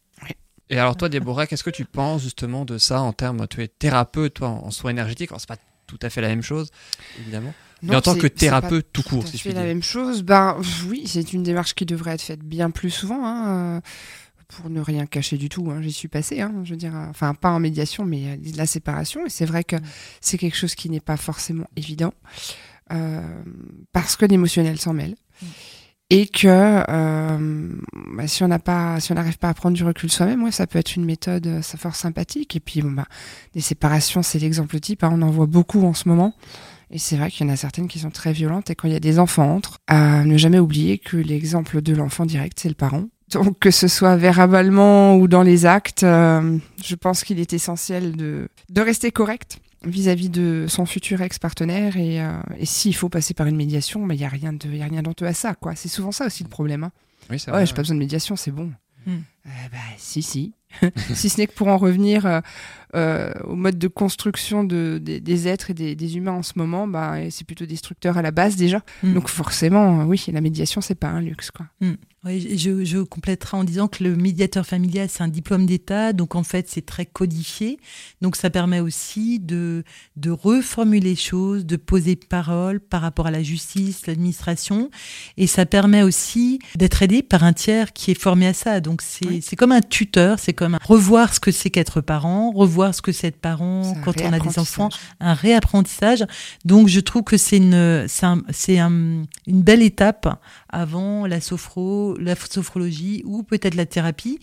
[0.69, 3.67] Et alors toi, Déborah, qu'est-ce que tu penses justement de ça en termes, tu es
[3.69, 6.71] thérapeute, toi, en soins énergétiques, alors c'est pas tout à fait la même chose,
[7.19, 7.53] évidemment.
[7.81, 10.57] Mais en tant que thérapeute tout court, si je puis la même chose, ben
[10.87, 13.25] oui, c'est une démarche qui devrait être faite bien plus souvent.
[13.25, 13.81] Hein, euh,
[14.47, 17.33] pour ne rien cacher du tout, hein, j'y suis passée, hein, je veux dire, enfin
[17.33, 19.25] pas en médiation, mais euh, la séparation.
[19.25, 19.75] Et c'est vrai que
[20.21, 22.13] c'est quelque chose qui n'est pas forcément évident
[22.93, 23.43] euh,
[23.91, 25.15] parce que l'émotionnel s'en mêle.
[25.41, 25.47] Mm
[26.09, 27.71] et que euh,
[28.15, 30.51] bah, si on n'a pas, si on n'arrive pas à prendre du recul soi-même, ouais,
[30.51, 32.55] ça peut être une méthode euh, fort sympathique.
[32.55, 33.07] Et puis bon bah,
[33.53, 35.03] des séparations, c'est l'exemple type.
[35.03, 36.33] Hein, on en voit beaucoup en ce moment.
[36.91, 38.69] Et c'est vrai qu'il y en a certaines qui sont très violentes.
[38.69, 41.93] Et quand il y a des enfants entre, à ne jamais oublier que l'exemple de
[41.93, 43.05] l'enfant direct, c'est le parent.
[43.31, 48.15] Donc que ce soit verbalement ou dans les actes, euh, je pense qu'il est essentiel
[48.15, 53.33] de, de rester correct vis-à-vis de son futur ex-partenaire et, euh, et s'il faut passer
[53.33, 55.75] par une médiation, il n'y a rien de, y a rien d'honteux à ça, quoi.
[55.75, 56.85] C'est souvent ça aussi le problème.
[56.85, 56.91] Hein.
[57.29, 58.71] Oui, ouais, j'ai pas besoin de médiation, c'est bon.
[59.07, 59.11] Euh,
[59.71, 60.53] bah, si, si.
[61.13, 62.41] si ce n'est que pour en revenir
[62.95, 66.87] euh, euh, au mode de construction de, des êtres et des, humains en ce moment,
[66.87, 68.81] bah, c'est plutôt destructeur à la base déjà.
[69.03, 69.13] Hmm.
[69.13, 71.51] Donc forcément, oui, la médiation, c'est pas un luxe.
[71.51, 71.65] Quoi.
[72.25, 76.35] Oui, je, je, compléterai en disant que le médiateur familial, c'est un diplôme d'État, donc
[76.35, 77.79] en fait, c'est très codifié.
[78.21, 79.83] Donc ça permet aussi de,
[80.15, 84.89] de reformuler les choses, de poser parole par rapport à la justice, l'administration,
[85.37, 88.81] et ça permet aussi d'être aidé par un tiers qui est formé à ça.
[88.81, 93.01] Donc c'est comme un tuteur, c'est comme revoir ce que c'est qu'être parent, revoir ce
[93.01, 96.25] que c'est être parent quand on a des enfants, un réapprentissage.
[96.65, 98.87] Donc je trouve que c'est une, c'est un,
[99.47, 100.27] une belle étape
[100.69, 104.39] avant la sophro, la sophrologie ou peut-être la thérapie,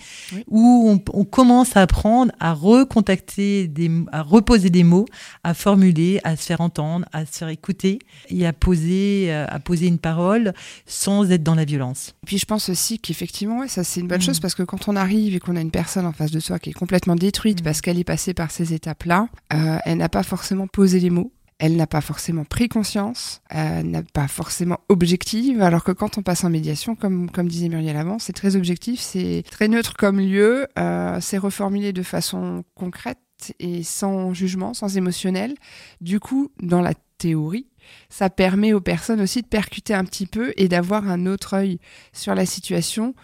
[0.49, 5.07] où on, commence à apprendre à recontacter, des, à reposer des mots,
[5.43, 7.99] à formuler, à se faire entendre, à se faire écouter
[8.29, 10.53] et à poser, euh, à poser une parole
[10.87, 12.15] sans être dans la violence.
[12.23, 14.23] Et puis je pense aussi qu'effectivement, ça c'est une bonne mm.
[14.23, 16.59] chose parce que quand on arrive et qu'on a une personne en face de soi
[16.59, 17.65] qui est complètement détruite mm.
[17.65, 21.33] parce qu'elle est passée par ces étapes-là, euh, elle n'a pas forcément posé les mots
[21.59, 26.23] elle n'a pas forcément pris conscience, elle n'a pas forcément objective, alors que quand on
[26.23, 30.19] passe en médiation, comme, comme disait Muriel avant, c'est très objectif, c'est très neutre comme
[30.19, 33.19] lieu, euh, c'est reformulé de façon concrète
[33.61, 35.55] et sans jugement, sans émotionnel.
[36.01, 37.69] Du coup, dans la théorie,
[38.09, 41.79] ça permet aux personnes aussi de percuter un petit peu et d'avoir un autre œil
[42.13, 43.15] sur la situation,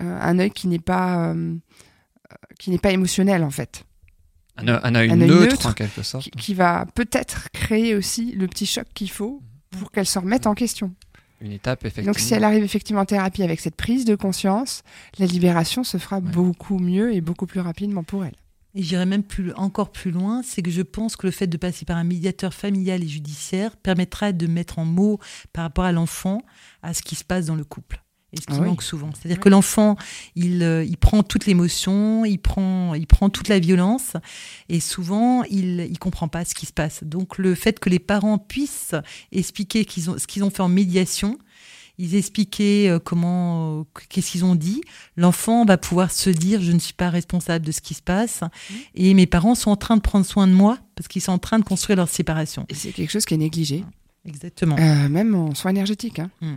[0.00, 1.54] euh, un œil qui n'est pas, euh,
[2.58, 3.84] qui n'est pas émotionnel en fait.
[4.56, 6.30] Un, œil neutre, en quelque sorte.
[6.30, 10.54] Qui, va peut-être créer aussi le petit choc qu'il faut pour qu'elle se remette en
[10.54, 10.94] question.
[11.40, 12.12] Une étape, effectivement.
[12.12, 14.82] Donc, si elle arrive effectivement en thérapie avec cette prise de conscience,
[15.18, 18.34] la libération se fera beaucoup mieux et beaucoup plus rapidement pour elle.
[18.74, 21.56] Et j'irai même plus, encore plus loin, c'est que je pense que le fait de
[21.56, 25.18] passer par un médiateur familial et judiciaire permettra de mettre en mots
[25.52, 26.42] par rapport à l'enfant
[26.82, 28.01] à ce qui se passe dans le couple
[28.32, 29.10] et ce qui ah manque souvent.
[29.14, 29.96] C'est-à-dire que l'enfant,
[30.36, 34.14] il, euh, il prend toute l'émotion, il prend, il prend toute la violence,
[34.68, 37.04] et souvent, il ne comprend pas ce qui se passe.
[37.04, 38.94] Donc, le fait que les parents puissent
[39.32, 41.38] expliquer qu'ils ont, ce qu'ils ont fait en médiation,
[41.98, 44.80] ils expliquaient euh, comment, euh, qu'est-ce qu'ils ont dit,
[45.18, 48.40] l'enfant va pouvoir se dire je ne suis pas responsable de ce qui se passe,
[48.40, 48.74] mmh.
[48.94, 51.38] et mes parents sont en train de prendre soin de moi parce qu'ils sont en
[51.38, 52.64] train de construire leur séparation.
[52.70, 53.84] Et c'est quelque chose qui est négligé.
[54.24, 54.76] Exactement.
[55.08, 56.20] même en soins énergétiques.
[56.20, 56.30] Hein.
[56.40, 56.54] Mmh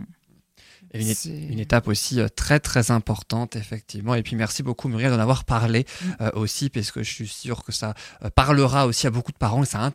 [0.94, 4.14] une, étape aussi euh, très très importante effectivement.
[4.14, 6.08] Et puis merci beaucoup Muriel d'en avoir parlé mm.
[6.20, 9.36] euh, aussi parce que je suis sûr que ça euh, parlera aussi à beaucoup de
[9.36, 9.92] parents et ça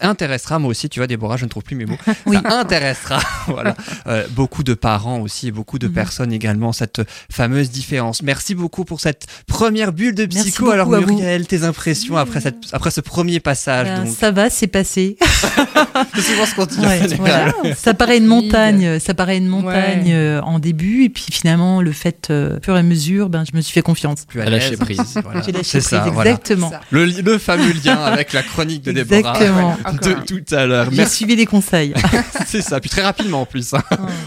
[0.00, 0.58] intéressera.
[0.58, 1.96] Moi aussi tu vois Déborah je ne trouve plus mes mots.
[2.38, 3.74] Ça intéressera voilà
[4.30, 5.92] beaucoup de parents aussi et beaucoup de mm-hmm.
[5.92, 7.00] personnes également cette
[7.30, 8.22] fameuse différence.
[8.22, 10.70] Merci beaucoup pour cette première bulle de psycho.
[10.70, 15.16] alors Muriel tes impressions après cette après ce premier passage ben, ça va c'est passé.
[16.14, 20.12] C'est souvent ce qu'on dit ça paraît une montagne ça paraît une montagne
[20.42, 23.60] en début et puis finalement le fait euh, fur et à mesure ben je me
[23.60, 24.26] suis fait confiance.
[24.28, 26.72] Tu as lâché prise j'ai lâché prise exactement.
[26.90, 29.38] Le, le, fameux lien avec la chronique de Déborah.
[29.38, 30.88] De tout à l'heure.
[30.92, 31.94] J'ai suivi les conseils.
[32.46, 33.82] C'est ça puis très rapidement en plus hein.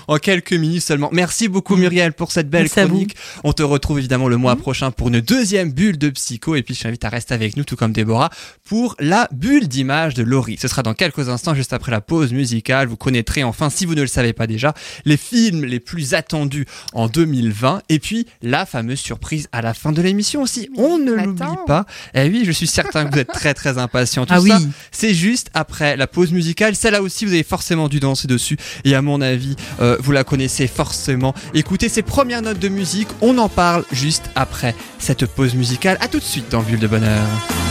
[0.07, 1.09] en quelques minutes seulement.
[1.11, 3.15] Merci beaucoup Muriel pour cette belle chronique.
[3.43, 6.55] On te retrouve évidemment le mois prochain pour une deuxième bulle de psycho.
[6.55, 8.29] Et puis je t'invite à rester avec nous tout comme Déborah
[8.65, 10.57] pour la bulle d'image de Laurie.
[10.61, 12.87] Ce sera dans quelques instants juste après la pause musicale.
[12.87, 14.73] Vous connaîtrez enfin si vous ne le savez pas déjà
[15.05, 17.81] les films les plus attendus en 2020.
[17.89, 20.69] Et puis, la fameuse surprise à la fin de l'émission aussi.
[20.77, 21.85] On ne l'oublie pas.
[22.13, 24.25] Eh oui, je suis certain que vous êtes très très impatient.
[24.25, 24.59] Tout ah ça,
[24.91, 26.75] c'est juste après la pause musicale.
[26.75, 28.57] Celle-là aussi, vous avez forcément dû danser dessus.
[28.85, 31.33] Et à mon avis, euh, vous la connaissez forcément.
[31.53, 33.07] Écoutez ces premières notes de musique.
[33.21, 35.97] On en parle juste après cette pause musicale.
[36.01, 37.70] À tout de suite dans Bulle de Bonheur.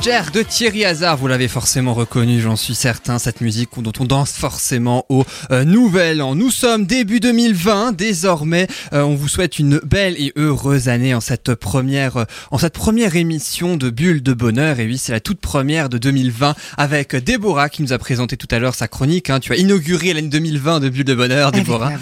[0.00, 3.70] C'était le Jerk de Thierry Hazard, vous l'avez forcément reconnu, j'en suis certain, cette musique
[3.78, 6.34] dont on danse forcément au euh, nouvel an.
[6.34, 11.20] Nous sommes début 2020, désormais euh, on vous souhaite une belle et heureuse année en
[11.20, 14.80] cette première euh, en cette première émission de Bulle de Bonheur.
[14.80, 18.48] Et oui, c'est la toute première de 2020 avec Déborah qui nous a présenté tout
[18.50, 19.28] à l'heure sa chronique.
[19.28, 19.40] Hein.
[19.40, 21.92] Tu as inauguré l'année 2020 de Bulle de Bonheur, Déborah.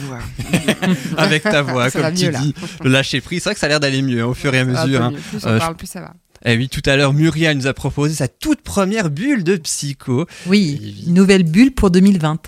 [1.17, 2.55] avec ta voix, comme tu dis.
[2.83, 4.61] Le lâcher prise, c'est vrai que ça a l'air d'aller mieux hein, au fur et
[4.61, 5.03] à mesure.
[5.03, 5.13] Hein.
[5.31, 6.13] Plus on parle, plus ça va.
[6.45, 10.27] Eh oui, tout à l'heure, Muriel nous a proposé sa toute première bulle de psycho.
[10.47, 12.39] Oui, une nouvelle bulle pour 2020.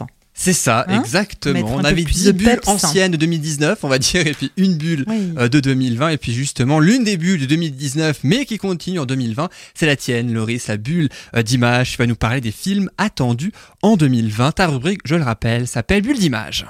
[0.42, 1.74] C'est ça, hein exactement.
[1.74, 5.04] On avait 10 bulles anciennes de 2019, on va dire, et puis une bulle
[5.36, 6.08] euh, de 2020.
[6.08, 9.96] Et puis justement, l'une des bulles de 2019, mais qui continue en 2020, c'est la
[9.96, 11.90] tienne, Loris, la bulle euh, d'image.
[11.90, 14.52] Tu vas nous parler des films attendus en 2020.
[14.52, 16.64] Ta rubrique, je le rappelle, s'appelle Bulle d'image.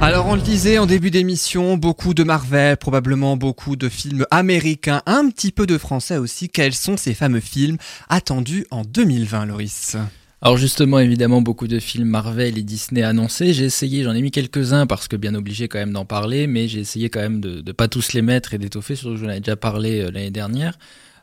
[0.00, 5.02] Alors on le disait en début d'émission, beaucoup de Marvel, probablement beaucoup de films américains,
[5.06, 6.48] un petit peu de français aussi.
[6.48, 7.78] Quels sont ces fameux films
[8.08, 9.96] attendus en 2020, Loris?
[10.40, 13.52] Alors justement, évidemment, beaucoup de films Marvel et Disney annoncés.
[13.52, 16.68] J'ai essayé, j'en ai mis quelques-uns parce que bien obligé quand même d'en parler, mais
[16.68, 19.28] j'ai essayé quand même de ne pas tous les mettre et d'étoffer, surtout que j'en
[19.28, 20.78] avais déjà parlé euh, l'année dernière.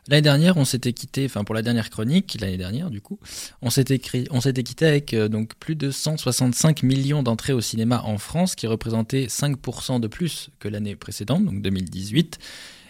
[0.08, 3.18] L'année dernière, on s'était quitté, enfin pour la dernière chronique, l'année dernière du coup,
[3.60, 4.00] on s'était
[4.30, 8.54] on s'était quitté avec euh, donc plus de 165 millions d'entrées au cinéma en France,
[8.54, 12.38] qui représentait 5% de plus que l'année précédente, donc 2018.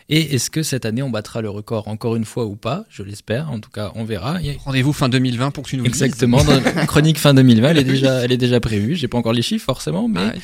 [0.08, 2.84] Et est-ce que cette année on battra le record encore une fois ou pas?
[2.88, 3.50] Je l'espère.
[3.50, 4.38] En tout cas, on verra.
[4.64, 6.44] Rendez-vous fin 2020 pour que tu nous Exactement.
[6.44, 8.94] Dans la chronique fin 2020, elle est déjà, elle est déjà prévue.
[8.94, 10.34] J'ai pas encore les chiffres forcément, mais.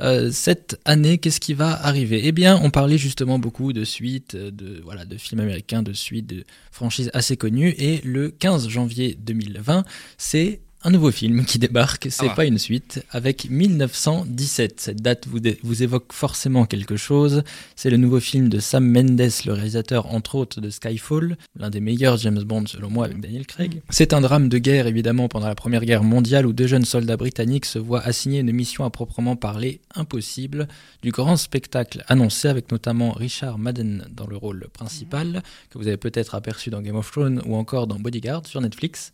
[0.00, 2.22] Euh, cette année, qu'est-ce qui va arriver?
[2.24, 6.26] Eh bien, on parlait justement beaucoup de suites, de voilà, de films américains, de suites,
[6.26, 7.74] de franchises assez connues.
[7.78, 9.84] Et le 15 janvier 2020,
[10.18, 14.80] c'est un nouveau film qui débarque, c'est ah pas une suite, avec 1917.
[14.80, 17.42] Cette date vous, vous évoque forcément quelque chose.
[17.74, 21.80] C'est le nouveau film de Sam Mendes, le réalisateur entre autres de Skyfall, l'un des
[21.80, 23.80] meilleurs James Bond selon moi avec Daniel Craig.
[23.88, 27.16] C'est un drame de guerre évidemment pendant la Première Guerre mondiale où deux jeunes soldats
[27.16, 30.68] britanniques se voient assigner une mission à proprement parler impossible,
[31.02, 35.96] du grand spectacle annoncé avec notamment Richard Madden dans le rôle principal, que vous avez
[35.96, 39.12] peut-être aperçu dans Game of Thrones ou encore dans Bodyguard sur Netflix.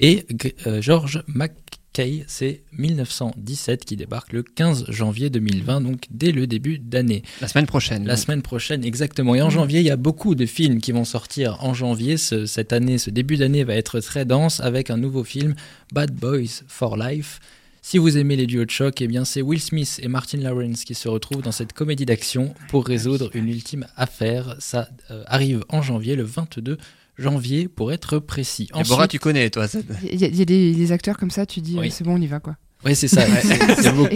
[0.00, 0.26] Et
[0.66, 6.78] euh, George McKay, c'est 1917 qui débarque le 15 janvier 2020, donc dès le début
[6.78, 7.22] d'année.
[7.40, 8.06] La semaine prochaine.
[8.06, 9.34] La semaine prochaine, exactement.
[9.34, 12.16] Et en janvier, il y a beaucoup de films qui vont sortir en janvier.
[12.16, 15.54] cette année, ce début d'année va être très dense avec un nouveau film,
[15.92, 17.40] Bad Boys for Life.
[17.84, 20.84] Si vous aimez les duos de choc, eh bien c'est Will Smith et Martin Lawrence
[20.84, 24.54] qui se retrouvent dans cette comédie d'action pour résoudre une ultime affaire.
[24.60, 26.78] Ça euh, arrive en janvier, le 22
[27.18, 28.68] janvier pour être précis.
[28.72, 29.66] Ensuite, tu connais toi.
[30.10, 32.40] Il y, a des, acteurs comme ça, tu dis euh, c'est bon, on y va
[32.40, 32.56] quoi.
[32.84, 33.22] Oui, c'est ça.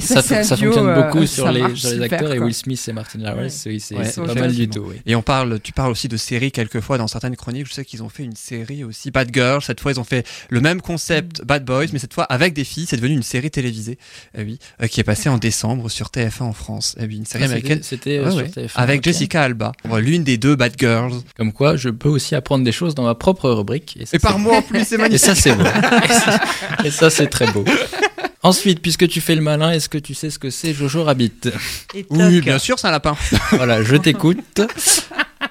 [0.00, 1.62] ça, fonctionne euh, beaucoup sur, les,
[2.02, 4.92] acteurs et Will Smith et Martin Lawrence, oui, c'est pas mal du tout.
[5.04, 7.68] Et on parle, tu parles aussi de séries quelquefois dans certaines chroniques.
[7.68, 9.62] Je sais qu'ils ont fait une série aussi Bad Girls.
[9.62, 11.44] Cette fois, ils ont fait le même concept mm.
[11.44, 12.86] Bad Boys, mais cette fois avec des filles.
[12.88, 13.98] C'est devenu une série télévisée,
[14.36, 16.96] eh oui, euh, qui est passée en décembre sur TF1 en France.
[17.00, 17.80] Eh oui, une série ah, américaine.
[17.82, 21.14] C'était sur TF1 avec Jessica Alba, l'une des deux Bad Girls.
[21.36, 23.98] Comme quoi, je peux aussi apprendre des choses dans ma propre rubrique.
[24.12, 25.16] Et, par moi en plus, c'est magnifique.
[25.16, 25.64] Et ça, c'est beau.
[26.84, 27.64] et ça, c'est très beau.
[28.46, 31.32] Ensuite, puisque tu fais le malin, est-ce que tu sais ce que c'est Jojo Rabbit
[32.10, 33.16] Oui, bien sûr, c'est un lapin.
[33.50, 34.60] voilà, je t'écoute.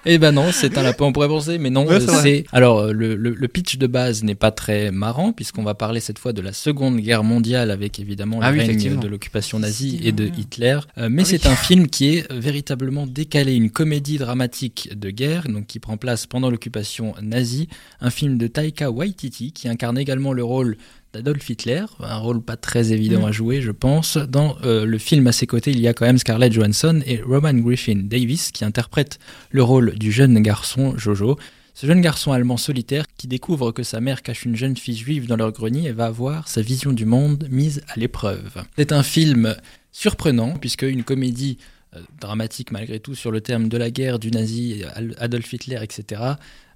[0.05, 2.45] Eh ben non, c'est un lapin, on pourrait penser, mais non, c'est...
[2.53, 6.41] Alors, le, pitch de base n'est pas très marrant, puisqu'on va parler cette fois de
[6.41, 10.79] la Seconde Guerre mondiale, avec évidemment le ah règne de l'occupation nazie et de Hitler.
[10.97, 15.49] Euh, mais ah c'est un film qui est véritablement décalé, une comédie dramatique de guerre,
[15.49, 17.67] donc qui prend place pendant l'occupation nazie.
[17.99, 20.77] Un film de Taika Waititi, qui incarne également le rôle
[21.15, 23.25] d'Adolf Hitler, un rôle pas très évident mm.
[23.25, 24.17] à jouer, je pense.
[24.17, 27.21] Dans euh, le film à ses côtés, il y a quand même Scarlett Johansson et
[27.21, 29.17] Roman Griffin Davis qui interprètent
[29.51, 31.37] le rôle du jeune garçon Jojo.
[31.73, 35.27] Ce jeune garçon allemand solitaire qui découvre que sa mère cache une jeune fille juive
[35.27, 38.63] dans leur grenier et va avoir sa vision du monde mise à l'épreuve.
[38.77, 39.55] C'est un film
[39.91, 41.57] surprenant puisque une comédie
[41.95, 44.83] euh, dramatique malgré tout sur le terme de la guerre, du nazi,
[45.17, 46.21] Adolf Hitler, etc.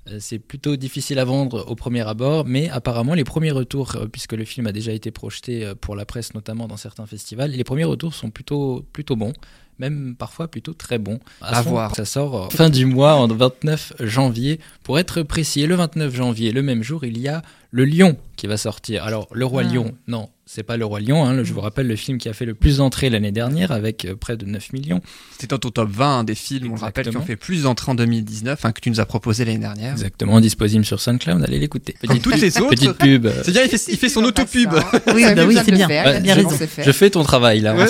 [0.08, 4.08] Euh, c'est plutôt difficile à vendre au premier abord, mais apparemment les premiers retours, euh,
[4.08, 7.52] puisque le film a déjà été projeté euh, pour la presse notamment dans certains festivals,
[7.52, 9.34] les premiers retours sont plutôt, plutôt bons,
[9.78, 11.20] même parfois plutôt très bons.
[11.42, 11.96] À, voir.
[11.96, 15.66] Ça sort fin du mois, en 29 janvier, pour être précis.
[15.66, 17.42] Le 29 janvier, le même jour, il y a
[17.72, 19.04] Le Lion qui va sortir.
[19.04, 19.74] Alors, Le Roi ah.
[19.74, 21.24] Lion, non, c'est pas Le Roi Lion.
[21.24, 24.06] Hein, je vous rappelle le film qui a fait le plus d'entrées l'année dernière avec
[24.06, 25.00] euh, près de 9 millions.
[25.34, 27.96] C'était dans ton top 20 des films, on rappelle, qui ont fait plus d'entrées en
[27.96, 29.92] 2019, hein, que tu nous as proposé l'année dernière.
[29.92, 31.94] Exactement, disponible sur SoundCloud, allez l'écouter.
[32.08, 32.72] Comme toutes les autres.
[32.72, 33.28] Petite pub.
[33.44, 34.72] C'est-à-dire, il fait, il fait son auto-pub.
[35.14, 35.88] Oui, bah oui c'est bien.
[35.88, 36.58] bien raison.
[36.78, 37.76] Je fais ton travail là.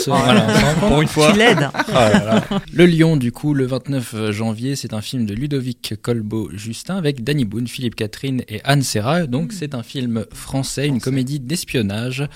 [0.80, 1.32] pour une fois.
[1.32, 1.70] Tu l'aides.
[1.76, 7.24] Oh le Lion, du coup, le 29 janvier, c'est un film de Ludovic Colbeau-Justin avec
[7.24, 9.28] Danny Boone, Philippe Catherine et Anne Serra.
[9.28, 12.28] Donc, c'est un film français, une comédie d'espionnage.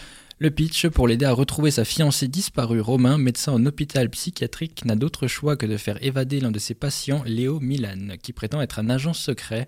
[0.43, 4.97] Le pitch, pour l'aider à retrouver sa fiancée disparue, Romain, médecin en hôpital psychiatrique, n'a
[4.97, 8.77] d'autre choix que de faire évader l'un de ses patients, Léo Milan, qui prétend être
[8.79, 9.67] un agent secret.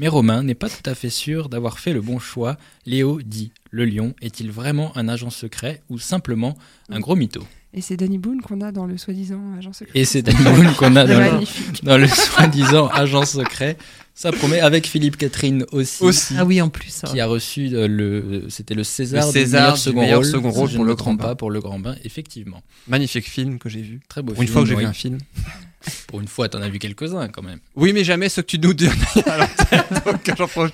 [0.00, 2.56] Mais Romain n'est pas tout à fait sûr d'avoir fait le bon choix.
[2.86, 6.58] Léo dit Le lion est-il vraiment un agent secret ou simplement
[6.88, 7.46] un gros mytho?
[7.72, 9.96] Et c'est Danny Boone qu'on a dans le soi-disant agent secret.
[9.96, 11.46] Et c'est Danny Boone qu'on a dans le,
[11.84, 13.76] dans le soi-disant agent secret.
[14.18, 16.34] Ça promet avec Philippe Catherine aussi.
[16.38, 17.02] Ah oui, en plus.
[17.06, 20.84] Qui a reçu euh, le, c'était le César, le César du meilleur second rôle, pour
[20.86, 21.34] le grand bain.
[21.34, 22.62] pour le grand bain, effectivement.
[22.88, 24.00] Magnifique film que j'ai vu.
[24.08, 24.32] Très beau.
[24.32, 25.18] Pour une fois que j'ai vu un film.
[26.08, 27.58] Pour une fois, t'en as vu quelques-uns quand même.
[27.74, 28.90] Oui, mais jamais ceux que tu nous donnes.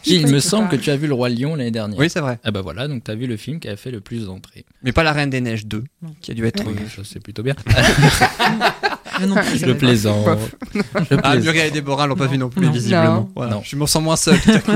[0.06, 1.98] Il me semble que tu as vu Le Roi Lion l'année dernière.
[1.98, 2.38] Oui, c'est vrai.
[2.44, 4.64] Ah bah voilà, donc t'as vu le film qui a fait le plus d'entrées.
[4.82, 5.84] Mais pas La Reine des Neiges 2,
[6.20, 6.62] qui a dû être.
[6.66, 6.74] Oui,
[7.04, 7.54] c'est plutôt bien.
[9.20, 10.26] je plaisante.
[11.22, 13.30] Ah, Muriel et Déborah l'ont pas vu non plus, visiblement.
[13.34, 13.60] Voilà.
[13.64, 14.72] Je me sens moins seul tout à coup.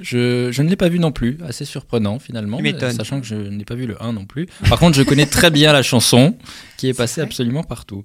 [0.00, 2.60] Je, je, ne l'ai pas vu non plus, assez surprenant finalement,
[2.96, 4.46] sachant que je n'ai pas vu le 1 non plus.
[4.68, 6.36] Par contre, je connais très bien la chanson
[6.76, 8.04] qui est passée absolument partout.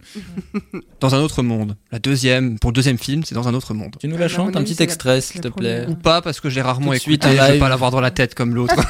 [0.99, 1.75] Dans un autre monde.
[1.91, 3.95] La deuxième, pour le deuxième film, c'est dans un autre monde.
[3.99, 6.61] Tu nous la chantes, un petit extrait s'il te plaît Ou pas, parce que j'ai
[6.61, 8.75] rarement écouté, je vais pas l'avoir dans la tête comme l'autre.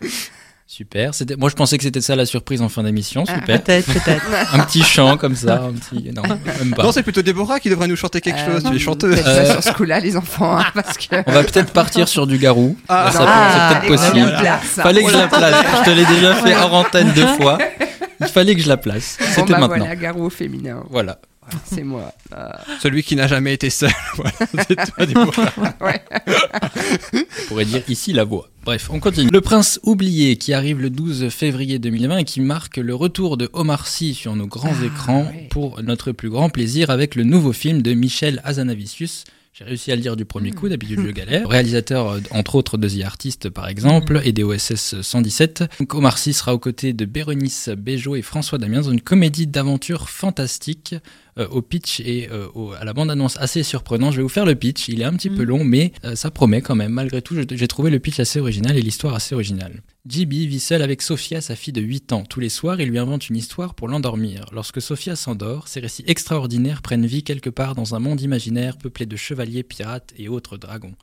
[0.74, 1.12] Super.
[1.14, 3.24] C'était, moi je pensais que c'était ça la surprise en fin d'émission.
[3.28, 3.62] Ah, Super.
[3.62, 4.22] Peut-être, peut-être.
[4.54, 6.10] un petit chant comme ça, un petit.
[6.16, 6.82] Non, même pas.
[6.82, 8.64] Non, c'est plutôt Déborah qui devrait nous chanter quelque Euh, chose.
[8.70, 9.18] Tu es chanteuse.
[9.26, 11.16] Euh, ça sur ce coup-là, les enfants, hein, parce que.
[11.26, 12.74] On va peut-être partir sur du garou.
[12.88, 13.50] Ah, ça peut- ah,
[13.82, 14.34] c'est peut-être possible.
[14.40, 14.82] place, hein.
[14.82, 15.64] Fallait que je la place.
[15.80, 17.58] Je te l'ai déjà fait hors antenne deux fois.
[18.20, 19.18] Il fallait que je la place.
[19.20, 19.76] Bon, C'était bah maintenant.
[19.76, 20.84] voilà, Garou féminin.
[20.90, 21.18] Voilà.
[21.64, 22.12] C'est moi.
[22.32, 22.48] Euh,
[22.80, 23.90] Celui qui n'a jamais été seul.
[24.16, 24.32] Voilà,
[24.86, 26.00] toi, ouais.
[27.14, 28.48] On pourrait dire ici la voix.
[28.64, 29.30] Bref, on continue.
[29.32, 33.50] Le Prince oublié qui arrive le 12 février 2020 et qui marque le retour de
[33.52, 35.48] Omar Sy sur nos grands Ah, écrans ouais.
[35.50, 39.24] pour notre plus grand plaisir avec le nouveau film de Michel Hazanavicius.
[39.54, 41.46] J'ai réussi à le dire du premier coup, d'habitude je galère.
[41.46, 45.64] Réalisateur, euh, entre autres, de The Artist, par exemple, et des OSS 117.
[45.78, 49.46] Donc, Omar Sy sera aux côtés de Bérénice Bejo et François Damiens dans une comédie
[49.46, 50.94] d'aventure fantastique
[51.38, 54.10] euh, au pitch et euh, au- à la bande-annonce assez surprenant.
[54.10, 54.88] Je vais vous faire le pitch.
[54.88, 56.92] Il est un petit peu long, mais euh, ça promet quand même.
[56.92, 59.82] Malgré tout, j'ai trouvé le pitch assez original et l'histoire assez originale.
[60.08, 62.24] JB vit seul avec Sophia, sa fille de 8 ans.
[62.28, 64.46] Tous les soirs, il lui invente une histoire pour l'endormir.
[64.52, 69.06] Lorsque Sophia s'endort, ses récits extraordinaires prennent vie quelque part dans un monde imaginaire peuplé
[69.06, 70.94] de chevaliers, pirates et autres dragons.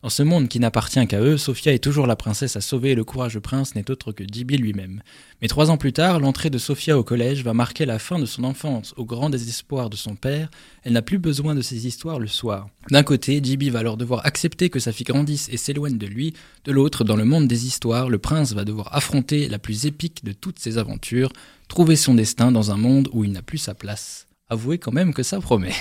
[0.00, 2.94] Dans ce monde qui n'appartient qu'à eux, Sophia est toujours la princesse à sauver et
[2.94, 5.02] le courageux prince n'est autre que JB lui-même.
[5.42, 8.24] Mais trois ans plus tard, l'entrée de Sophia au collège va marquer la fin de
[8.24, 8.94] son enfance.
[8.96, 10.52] Au grand désespoir de son père,
[10.84, 12.68] elle n'a plus besoin de ces histoires le soir.
[12.92, 16.32] D'un côté, JB va alors devoir accepter que sa fille grandisse et s'éloigne de lui.
[16.62, 20.24] De l'autre, dans le monde des histoires, le prince va devoir affronter la plus épique
[20.24, 21.32] de toutes ses aventures,
[21.66, 24.28] trouver son destin dans un monde où il n'a plus sa place.
[24.48, 25.74] Avouez quand même que ça promet.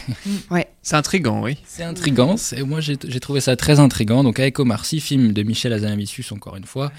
[0.52, 0.68] Ouais.
[0.88, 1.58] C'est intriguant, oui.
[1.66, 4.24] C'est intriguant, moi j'ai trouvé ça très intriguant.
[4.24, 6.94] Donc avec Omar Sy, film de Michel Hazanavicius encore une fois,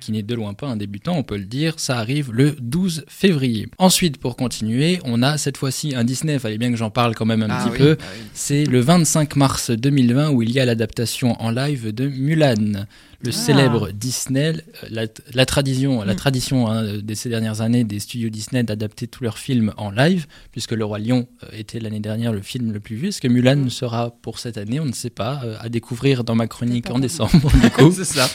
[0.00, 3.04] qui n'est de loin pas un débutant, on peut le dire, ça arrive le 12
[3.08, 3.68] février.
[3.78, 7.26] Ensuite, pour continuer, on a cette fois-ci un Disney, fallait bien que j'en parle quand
[7.26, 7.96] même un Ah petit oui, peu.
[8.00, 8.24] ah oui.
[8.32, 12.86] C'est le 25 mars 2020 où il y a l'adaptation en live de Mulan,
[13.20, 17.98] le célèbre Disney, euh, la, la tradition, la tradition hein, de ces dernières années des
[17.98, 22.00] studios Disney d'adapter tous leurs films en live, puisque Le Roi Lion euh, était l'année
[22.00, 23.08] dernière le film le plus vu.
[23.08, 24.78] Est-ce que Mulan sera pour cette année?
[24.80, 25.40] On ne sait pas.
[25.44, 27.50] euh, à découvrir dans ma chronique en décembre.
[27.62, 28.28] Du coup, c'est ça.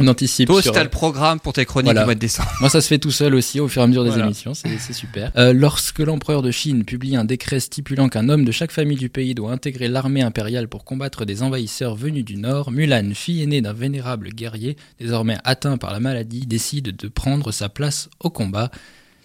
[0.00, 0.46] On anticipe.
[0.48, 2.00] Toi, sur- le programme pour tes chroniques Voilà.
[2.02, 2.50] du mois de décembre.
[2.60, 4.26] moi, ça se fait tout seul aussi au fur et à mesure des Voilà.
[4.26, 5.32] émissions, c'est c'est super.
[5.36, 9.08] Euh, lorsque l'empereur de Chine publie un décret stipulant qu'un homme de chaque famille du
[9.08, 13.60] pays doit intégrer l'armée impériale pour combattre des envahisseurs venus du nord, Mulan, fille aînée
[13.60, 18.70] d'un vénérable guerrier, désormais atteint par la maladie, décide de prendre sa place au combat.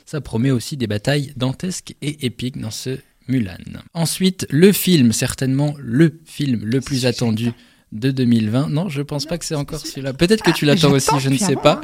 [0.05, 2.97] Ça promet aussi des batailles dantesques et épiques dans ce
[3.29, 3.55] Mulan.
[3.93, 7.51] Ensuite, le film, certainement le film le plus attendu
[7.93, 8.69] de 2020.
[8.69, 10.13] Non, je pense pas que c'est encore celui-là.
[10.13, 11.79] Peut-être que tu l'attends aussi, je ne sais pas.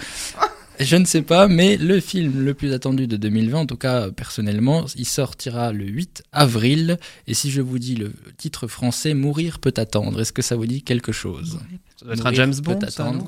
[0.80, 4.12] Je ne sais pas, mais le film le plus attendu de 2020, en tout cas
[4.12, 6.98] personnellement, il sortira le 8 avril.
[7.28, 10.68] Et si je vous dis le titre français, Mourir peut attendre, est-ce que ça vous
[10.68, 11.60] dit quelque chose?
[12.06, 12.80] Doit être un James Bond,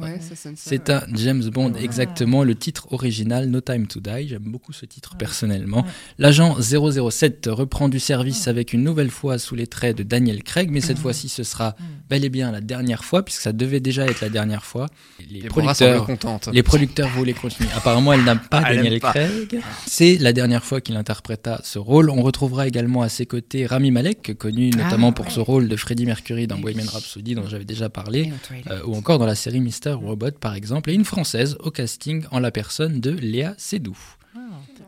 [0.01, 0.19] Ouais,
[0.55, 2.43] C'est un James Bond, exactement.
[2.43, 4.27] Le titre original, No Time to Die.
[4.27, 5.85] J'aime beaucoup ce titre personnellement.
[6.17, 10.69] L'agent 007 reprend du service avec une nouvelle fois sous les traits de Daniel Craig,
[10.71, 11.75] mais cette fois-ci, ce sera
[12.09, 14.87] bel et bien la dernière fois, puisque ça devait déjà être la dernière fois.
[15.29, 16.07] Les semble producteurs,
[16.53, 17.69] les producteurs voulaient continuer.
[17.75, 19.11] Apparemment, elle n'aime pas elle Daniel pas.
[19.11, 19.61] Craig.
[19.87, 22.09] C'est la dernière fois qu'il interpréta ce rôle.
[22.09, 25.31] On retrouvera également à ses côtés Rami Malek, connu notamment Ah, pour ouais.
[25.31, 28.31] ce rôle de Freddie Mercury dans Bohemian Rhapsody, dont j'avais déjà parlé.
[28.69, 32.25] Euh, ou encore dans la série Mister Robot par exemple, et une française au casting
[32.31, 33.97] en la personne de Léa Seydoux.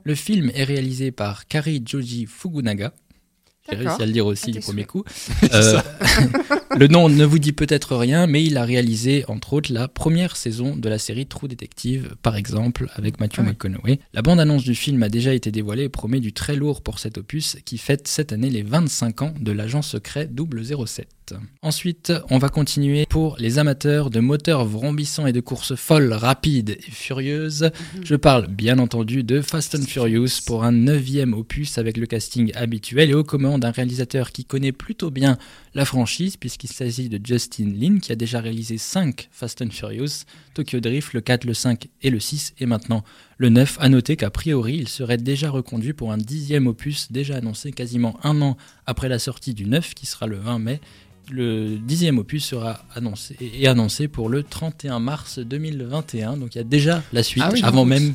[0.06, 2.94] Le film est réalisé par Kari Joji Fukunaga.
[3.70, 5.04] J'ai réussi à le dire aussi Ah, du premier coup.
[5.54, 5.80] Euh,
[6.78, 10.36] le nom ne vous dit peut-être rien, mais il a réalisé entre autres la première
[10.36, 13.44] saison de la série True Detective, par exemple, avec Matthew Ah.
[13.44, 14.00] McConaughey.
[14.14, 17.18] La bande-annonce du film a déjà été dévoilée et promet du très lourd pour cet
[17.18, 21.08] opus qui fête cette année les 25 ans de l'agent secret 007.
[21.62, 26.72] Ensuite, on va continuer pour les amateurs de moteurs vrombissants et de courses folles, rapides
[26.72, 27.72] et furieuses.
[28.04, 32.52] Je parle bien entendu de Fast and Furious pour un neuvième opus avec le casting
[32.56, 35.38] habituel et aux commandes d'un réalisateur qui connaît plutôt bien
[35.74, 40.26] la franchise puisqu'il s'agit de Justin Lin qui a déjà réalisé 5 Fast and Furious,
[40.54, 43.04] Tokyo Drift, le 4, le 5 et le 6 et maintenant
[43.38, 43.78] le 9.
[43.80, 48.18] À noter qu'a priori il serait déjà reconduit pour un dixième opus déjà annoncé quasiment
[48.24, 50.82] un an après la sortie du 9 qui sera le 20 mai.
[51.32, 56.38] Le dixième opus sera annoncé et annoncé pour le 31 mars 2021.
[56.38, 58.14] Donc il y a déjà la suite Ah oui, avant même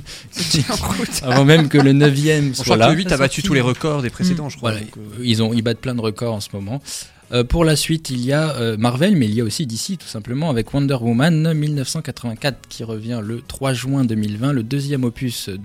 [1.22, 2.90] avant même que le neuvième Je soit crois que là.
[2.90, 4.72] le 8 a battu tous les records des précédents, je crois.
[4.72, 6.82] Voilà, donc, euh, ils, ont, ils battent plein de records en ce moment.
[7.30, 9.98] Euh, pour la suite, il y a euh, Marvel, mais il y a aussi DC,
[9.98, 15.48] tout simplement, avec Wonder Woman 1984, qui revient le 3 juin 2020, le deuxième opus
[15.50, 15.56] de,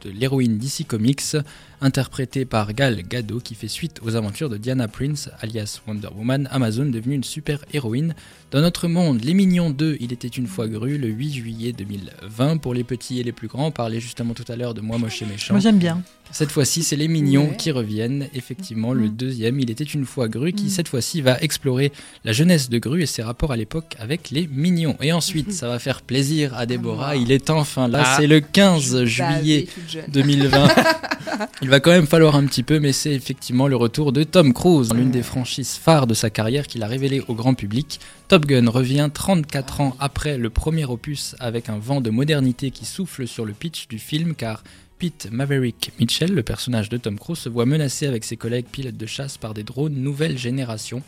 [0.00, 1.36] de l'héroïne DC Comics,
[1.82, 6.48] interprétée par Gal Gadot, qui fait suite aux aventures de Diana Prince, alias Wonder Woman,
[6.50, 8.14] Amazon devenue une super-héroïne.
[8.50, 12.58] Dans notre monde, Les Mignons 2, Il était une fois Gru, le 8 juillet 2020.
[12.58, 14.98] Pour les petits et les plus grands, on parlait justement tout à l'heure de Moi
[14.98, 15.54] Moche et Méchant.
[15.54, 16.02] Moi j'aime bien.
[16.30, 17.56] Cette fois-ci, c'est les mignons Ouais.
[17.56, 18.28] qui reviennent.
[18.34, 19.16] Effectivement, le Mm.
[19.16, 20.68] deuxième, il était une fois Gru, qui Mm.
[20.70, 21.92] cette fois-ci va explorer
[22.24, 24.96] la jeunesse de Gru et ses rapports à l'époque avec les mignons.
[25.02, 27.16] Et ensuite, ça va faire plaisir à Déborah.
[27.16, 28.16] Il est enfin là, Ah.
[28.18, 29.66] c'est le 15 juillet
[30.08, 30.68] 2020.
[31.62, 34.52] Il va quand même falloir un petit peu, mais c'est effectivement le retour de Tom
[34.52, 37.98] Cruise, l'une des franchises phares de sa carrière qu'il a révélé au grand public.
[38.28, 42.84] Top Gun revient 34 ans après le premier opus avec un vent de modernité qui
[42.84, 44.64] souffle sur le pitch du film car
[44.98, 48.98] Pete Maverick Mitchell, le personnage de Tom Cruise, se voit menacé avec ses collègues pilotes
[48.98, 51.02] de chasse par des drones nouvelle génération.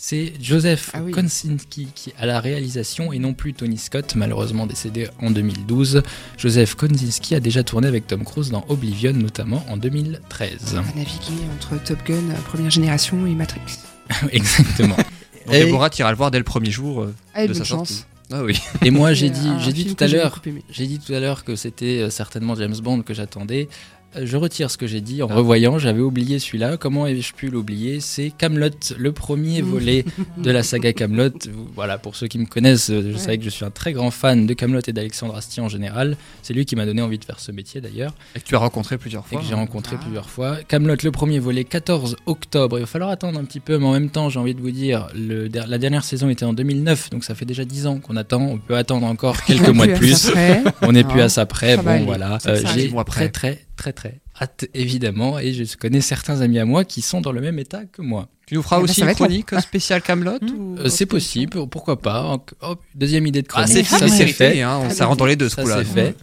[0.00, 1.10] C'est Joseph Ah oui.
[1.10, 6.02] Kosinski qui a la réalisation et non plus Tony Scott, malheureusement décédé en 2012.
[6.36, 10.74] Joseph Kosinski a déjà tourné avec Tom Cruise dans Oblivion, notamment en 2013.
[10.74, 13.60] On a navigué entre Top Gun, euh, première génération, et Matrix.
[14.30, 14.94] Exactement.
[15.46, 17.64] Donc, Et- Déborah, tu iras le voir dès le premier jour euh, Ah, de sa
[17.64, 17.88] chance.
[17.88, 18.04] sortie.
[18.30, 18.60] Ah oui.
[18.84, 20.40] Et moi, j'ai dit, j'ai dit tout à j'ai l'heure,
[20.76, 23.68] dit tout à l'heure que c'était euh, certainement James Bond que j'attendais.
[24.20, 26.78] Je retire ce que j'ai dit en revoyant, j'avais oublié celui-là.
[26.78, 28.00] Comment ai-je pu l'oublier?
[28.00, 30.04] C'est Camelot, le premier volet
[30.38, 31.30] de la saga Camelot.
[31.74, 33.18] Voilà, pour ceux qui me connaissent, euh, je Ouais.
[33.18, 36.16] savais que je suis un très grand fan de Camelot et d'Alexandre Astier en général.
[36.42, 38.58] C'est lui qui m'a donné envie de faire ce métier d'ailleurs Et que tu as
[38.58, 39.40] rencontré plusieurs et fois.
[39.42, 39.56] que j'ai hein.
[39.56, 40.02] rencontré Ah.
[40.02, 40.56] plusieurs fois.
[40.66, 42.78] Camelot, le premier volet, 14 octobre.
[42.78, 44.70] Il va falloir attendre un petit peu, mais en même temps, j'ai envie de vous
[44.70, 48.16] dire, le, la dernière saison était en 2009, donc ça fait déjà 10 ans qu'on
[48.16, 48.40] attend.
[48.42, 50.30] On peut attendre encore quelques mois de plus.
[50.82, 51.76] On n'est plus à ça près.
[51.76, 52.38] Bon, voilà.
[52.40, 53.28] Ça, Euh, J'ai très, près.
[53.28, 55.38] très, très, très hâte, évidemment.
[55.38, 58.28] Et je connais certains amis à moi qui sont dans le même état que moi.
[58.46, 61.66] Tu nous feras Ah bah, aussi ça une être chronique spéciale Camelot Euh, c'est possible,
[61.68, 62.38] pourquoi pas.
[62.94, 63.86] Deuxième idée de Ah, chronique.
[63.86, 64.50] c'est ça c'est fait.
[64.50, 65.78] télé, hein, on- ça rentre dans les deux ce Ça coup-là.
[65.78, 66.16] c'est fait.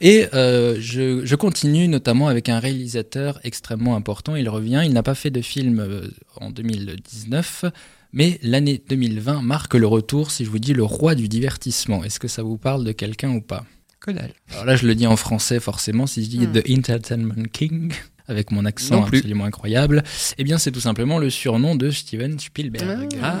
[0.00, 4.34] Et euh, je, je continue notamment avec un réalisateur extrêmement important.
[4.34, 6.08] Il revient, il n'a pas fait de film euh,
[6.40, 7.64] en 2019,
[8.12, 12.02] mais l'année 2020 marque le retour, si je vous dis, le roi du divertissement.
[12.04, 13.64] Est-ce que ça vous parle de quelqu'un ou pas?
[14.04, 14.32] Que dalle.
[14.52, 16.52] Alors là, je le dis en français forcément, si je dis Hmm.
[16.52, 17.92] The Entertainment King,
[18.26, 20.02] avec mon accent absolument incroyable,
[20.38, 23.08] eh bien c'est tout simplement le surnom de Steven Spielberg.
[23.22, 23.36] Ah,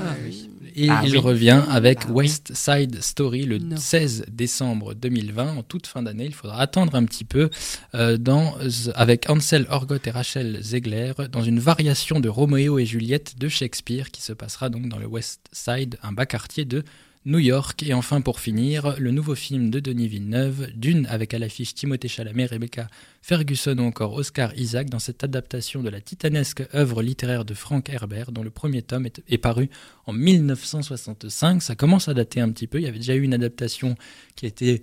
[0.74, 1.18] Et Ah il oui.
[1.18, 2.12] revient avec Ah.
[2.12, 3.76] West Side Story le Non.
[3.76, 6.24] 16 décembre 2020, en toute fin d'année.
[6.26, 7.50] Il faudra attendre un petit peu
[7.94, 8.54] euh, dans,
[8.94, 14.10] avec Ansel Orgott et Rachel Zegler dans une variation de Roméo et Juliette de Shakespeare
[14.12, 16.84] qui se passera donc dans le West Side, un bas quartier de
[17.24, 17.82] New York.
[17.82, 22.08] Et enfin, pour finir, le nouveau film de Denis Villeneuve, Dune, avec à l'affiche Timothée
[22.08, 22.88] Chalamet, Rebecca
[23.22, 27.88] Ferguson ou encore Oscar Isaac, dans cette adaptation de la titanesque œuvre littéraire de Frank
[27.88, 29.70] Herbert, dont le premier tome est, paru
[30.06, 31.62] en 1965.
[31.62, 32.78] Ça commence à dater un petit peu.
[32.78, 33.94] Il y avait déjà eu une adaptation
[34.34, 34.82] qui était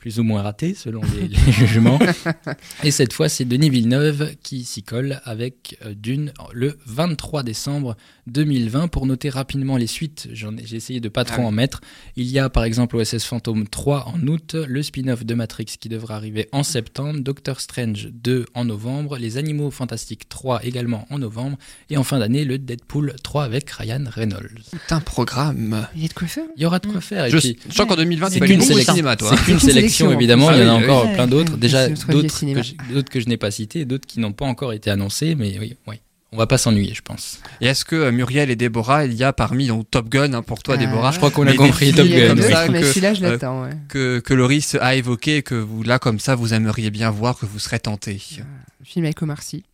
[0.00, 1.98] plus ou moins ratée selon les, les jugements.
[2.84, 7.96] Et cette fois, c'est Denis Villeneuve qui s'y colle avec euh, Dune le 23 décembre
[8.26, 8.88] 2020.
[8.88, 11.46] Pour noter rapidement les suites, j'ai essayé de pas trop Ah oui.
[11.46, 11.80] en mettre.
[12.16, 15.88] Il y a par exemple OSS Phantom 3 en août, le spin-off de Matrix qui
[15.90, 21.18] devra arriver en septembre, Doctor Strange 2 en novembre, Les Animaux Fantastiques 3 également en
[21.18, 21.58] novembre,
[21.90, 24.62] et en fin d'année, le Deadpool 3 avec Ryan Reynolds.
[24.70, 25.86] Tout un programme.
[25.94, 26.44] Il y a de quoi faire?
[26.56, 27.26] Il y aura de quoi faire.
[27.26, 28.94] Et Je, puis, je sens qu'en 2020, c'est beaucoup au sélection.
[28.94, 29.30] cinéma, toi.
[29.36, 30.46] C'est qu'une C'est une sélection, sélection, évidemment.
[30.46, 30.72] en Il y en a.
[30.72, 31.14] Ah oui, encore oui.
[31.14, 31.56] plein d'autres.
[31.56, 35.34] Déjà, d'autres que, que je n'ai pas cités d'autres qui n'ont pas encore été annoncés.
[35.34, 35.96] Mais oui, oui.
[36.32, 37.40] On va pas s'ennuyer, je pense.
[37.60, 40.42] Et est-ce que euh, Muriel et Déborah, il y a parmi donc, Top Gun hein,
[40.42, 40.78] pour toi, Ah.
[40.78, 42.28] Déborah Je crois qu'on a compris Top Gun.
[42.28, 43.64] comme deux, ça mais que, celui-là, je euh, l'attends.
[43.64, 43.70] ouais.
[43.88, 47.46] que, que Loris a évoqué, que vous, là, comme ça, vous aimeriez bien voir, que
[47.46, 48.20] vous serez tenté.
[48.38, 49.64] Le film avec Omar Sy.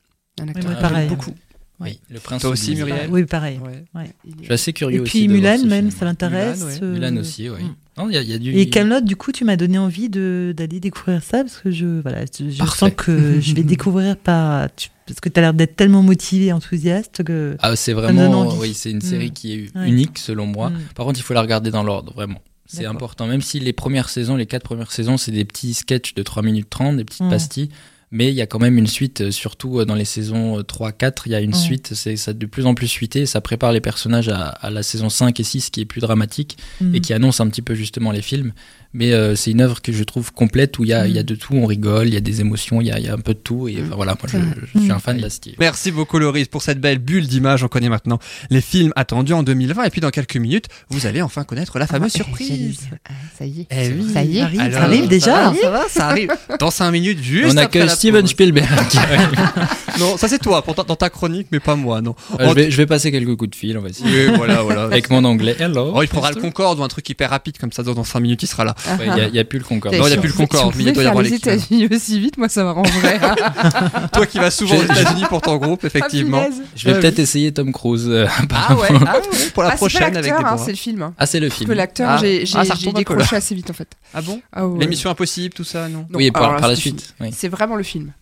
[0.41, 0.97] Un acteur que pareil.
[1.01, 1.35] j'aime beaucoup.
[1.79, 2.41] Oui, le prince.
[2.41, 2.75] Toi aussi.
[2.75, 3.61] Muriel Oui, pareil.
[3.95, 4.07] Ouais.
[4.41, 6.61] Je suis assez curieux Et puis Mulan, même, ça m'intéresse.
[6.61, 6.79] Mulan, ouais.
[6.83, 7.63] euh, Mulan aussi, oui.
[7.65, 7.75] Mm.
[7.99, 8.53] Non, il y, a- il y a du.
[8.53, 12.25] Et Camelot, du coup, tu m'as donné envie d'aller découvrir ça parce que je voilà,
[12.27, 12.79] je, je Parfait.
[12.79, 16.47] sens que je vais découvrir par tu- parce que tu as l'air d'être tellement motivé
[16.47, 18.49] et enthousiaste que Ah, c'est vraiment.
[18.59, 19.33] Oui, c'est une série Mm.
[19.33, 19.89] qui est Ouais.
[19.89, 20.71] unique selon moi.
[20.71, 20.79] Mm.
[20.95, 22.41] Par contre, il faut la regarder dans l'ordre, vraiment.
[22.69, 23.27] C'est important.
[23.29, 26.43] Même si les premières saisons, les quatre premières saisons, c'est des petits sketchs de 3
[26.43, 27.69] minutes 30, des petites pastilles.
[28.17, 30.63] Mais il y a quand même une suite, euh, surtout euh, dans les saisons euh,
[30.63, 33.43] 3, 4, il y a une suite, c'est ça de plus en plus suité, ça
[33.43, 36.95] prépare les personnages à, à la saison 5 et 6 qui est plus dramatique Mm.
[36.95, 38.53] et qui annonce un petit peu justement les films.
[38.99, 41.09] Mais euh, c'est une œuvre que je trouve complète où il y, a, Mm.
[41.09, 42.99] il y a de tout, on rigole, il y a des émotions, il y a,
[42.99, 43.69] il y a un peu de tout.
[43.69, 43.91] Et Mm.
[43.95, 44.47] voilà, moi je, vrai.
[44.75, 44.93] je suis Mm.
[44.93, 45.55] un fan d'Astier.
[45.59, 47.63] Merci beaucoup, Loris, pour cette belle bulle d'image.
[47.63, 48.19] On connaît maintenant
[48.51, 49.85] les films attendus en 2020.
[49.85, 52.81] Et puis, dans quelques minutes, vous allez enfin connaître la fameuse Ah, surprise.
[53.09, 53.67] ah, Ça y est.
[53.71, 54.11] Eh oui.
[54.15, 54.41] Ça y est.
[54.41, 55.27] Ça arrive, Alors, ça arrive déjà.
[55.27, 56.31] Ça va, ça va, ça arrive.
[56.59, 57.47] Dans 5 minutes, juste.
[57.49, 58.31] on après accueille la Steven pause.
[58.31, 58.69] Spielberg.
[59.99, 62.15] Non, ça c'est toi, pour ta- dans ta chronique, mais pas moi, non.
[62.39, 64.29] Euh, je, vais, je vais passer quelques coups de fil, on va essayer.
[64.29, 64.83] Oui, voilà, voilà.
[64.85, 65.57] Avec mon anglais.
[65.59, 65.93] Hello.
[65.95, 68.43] Oh, il prendra le Concorde ou un truc hyper rapide comme ça dans 5 minutes,
[68.43, 68.75] il sera là.
[69.01, 69.95] Il n'y a, y a plus le Concorde.
[69.95, 71.35] Non, il n'y a plus le Concorde, si mais il doit y avoir les.
[71.35, 73.19] États-Unis aussi vite, moi ça m'arrangerait.
[74.13, 76.39] Toi qui vas souvent aux États-Unis pour ton groupe, effectivement.
[76.43, 76.63] Ah, punaise.
[76.77, 77.23] Je vais Ouais, peut-être oui.
[77.23, 78.07] essayer Tom Cruise.
[78.09, 79.23] euh, Ah ouais, ah ouais,
[79.55, 81.13] pour la Ah, prochaine avec hein, c'est le film.
[81.19, 81.71] Ah, c'est le Parce film.
[81.71, 82.17] que l'acteur, Ah.
[82.21, 82.63] j'ai Ah,
[82.95, 83.89] décroché assez vite en fait.
[84.15, 84.81] Ah bon Ah ouais.
[84.81, 87.15] L'émission Impossible, tout ça, non Oui, par, la suite.
[87.33, 88.13] C'est vraiment le film.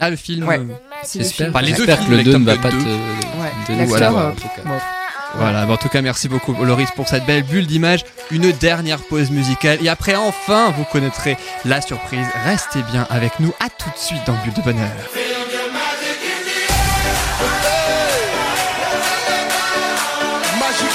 [0.00, 0.46] Ah, le film.
[0.48, 0.58] Ouais.
[0.58, 0.62] euh,
[1.14, 3.52] J'espère que le 2 ne va pas te, Ouais.
[3.66, 4.34] te L'acteur,
[5.34, 8.04] Voilà, en tout cas, merci beaucoup Loris pour cette belle bulle d'image.
[8.30, 9.78] Une dernière pause musicale.
[9.82, 12.26] Et après, enfin, vous connaîtrez la surprise.
[12.44, 13.52] Restez bien avec nous.
[13.60, 14.90] À tout de suite dans Bulle de Bonheur.
[20.58, 20.92] Magic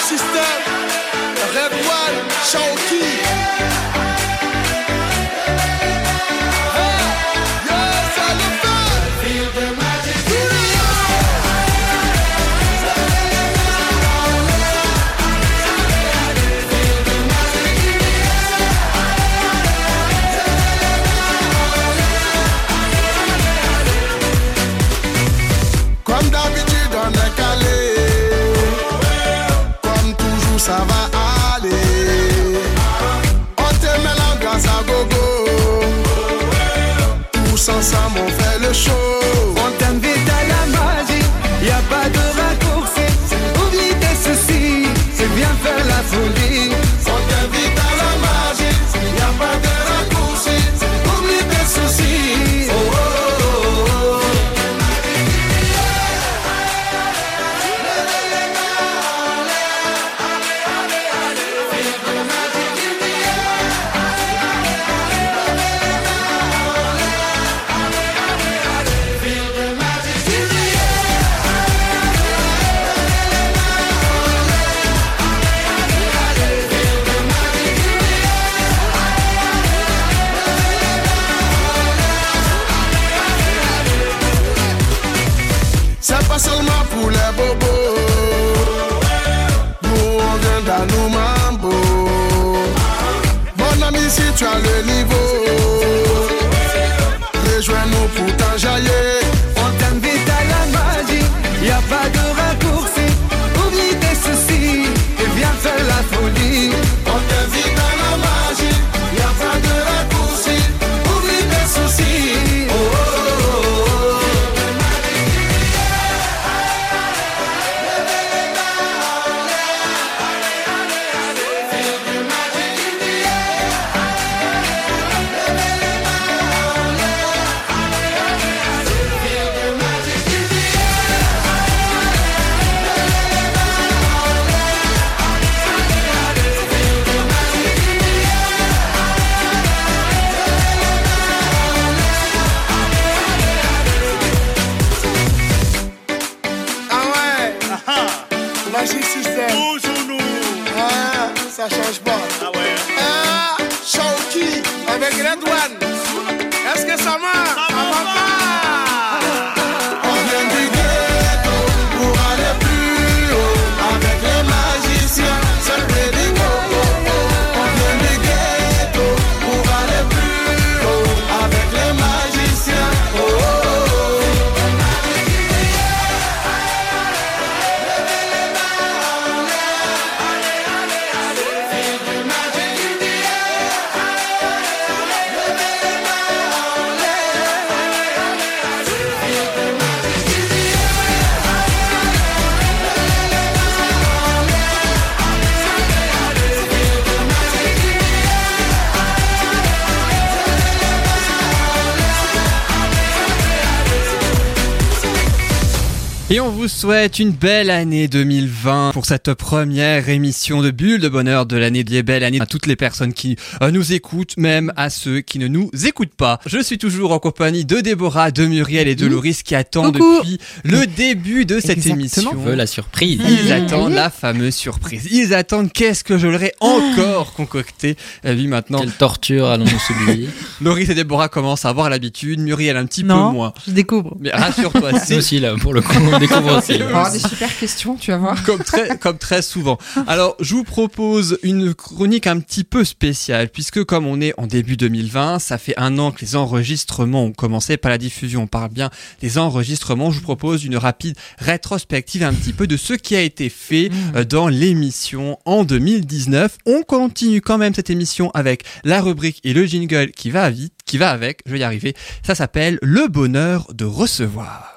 [207.08, 211.86] souhaite une belle année 2020 pour cette première émission de Bulle de Bonheur de l'année
[211.86, 215.40] des belles années à toutes les personnes qui euh, nous écoutent, même à ceux qui
[215.40, 216.42] ne nous écoutent pas.
[216.46, 220.18] Je suis toujours en compagnie de Déborah, de Muriel et de Loris qui attendent Coucou.
[220.18, 221.96] depuis le début de cette Exactement.
[222.02, 222.32] émission.
[222.34, 223.22] On veut la surprise.
[223.26, 225.08] Ils attendent la fameuse surprise.
[225.10, 227.96] Ils attendent qu'est-ce que je leur ai encore concocté.
[228.26, 228.80] Lui maintenant.
[228.80, 230.28] Quelle torture allons-nous s'oublier
[230.62, 232.42] Loris et Déborah commencent à avoir l'habitude.
[232.42, 233.54] Muriel un petit Non, peu moins.
[233.66, 234.18] je découvre.
[234.20, 235.94] Mais rassure-toi, c'est aussi là pour le coup.
[236.12, 236.80] je découvre aussi.
[236.98, 238.44] Avoir des super questions, tu vas voir.
[238.44, 239.78] Comme très, comme très souvent.
[240.08, 244.48] Alors, je vous propose une chronique un petit peu spéciale, puisque comme on est en
[244.48, 248.48] début 2020, ça fait un an que les enregistrements ont commencé, pas la diffusion, on
[248.48, 248.90] parle bien
[249.22, 250.12] des enregistrements.
[250.12, 253.90] Je vous propose une rapide rétrospective un petit peu de ce qui a été fait
[254.16, 256.58] euh, dans l'émission en 2019.
[256.66, 260.74] On continue quand même cette émission avec la rubrique et le jingle qui va vite,
[260.86, 261.96] qui va avec, je vais y arriver.
[262.26, 264.77] Ça s'appelle Le bonheur de recevoir.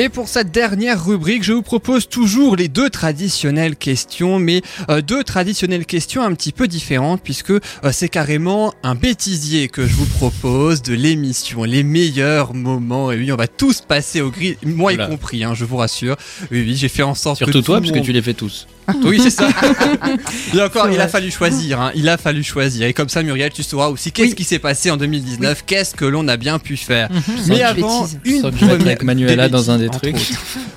[0.00, 5.00] Et pour cette dernière rubrique, je vous propose toujours les deux traditionnelles questions, mais euh,
[5.00, 7.60] deux traditionnelles questions un petit peu différentes, puisque euh,
[7.90, 13.10] c'est carrément un bêtisier que je vous propose de l'émission, les meilleurs moments.
[13.10, 16.16] Et oui, on va tous passer au gris, moi y compris, hein, je vous rassure.
[16.52, 18.34] Oui, oui, j'ai fait en sorte que Surtout tout toi, que monde- tu les fais
[18.34, 18.68] tous.
[19.04, 19.48] Oui, c'est ça.
[20.54, 21.80] Et encore, il a fallu choisir.
[21.80, 21.92] hein.
[21.94, 22.86] Il a fallu choisir.
[22.86, 26.04] Et comme ça, Muriel, tu sauras aussi qu'est-ce qui s'est passé en 2019, qu'est-ce que
[26.04, 27.08] l'on a bien pu faire.
[27.48, 28.18] Mais Sans avant, bêtises.
[28.24, 30.16] une première avec Manuela dans un des trucs.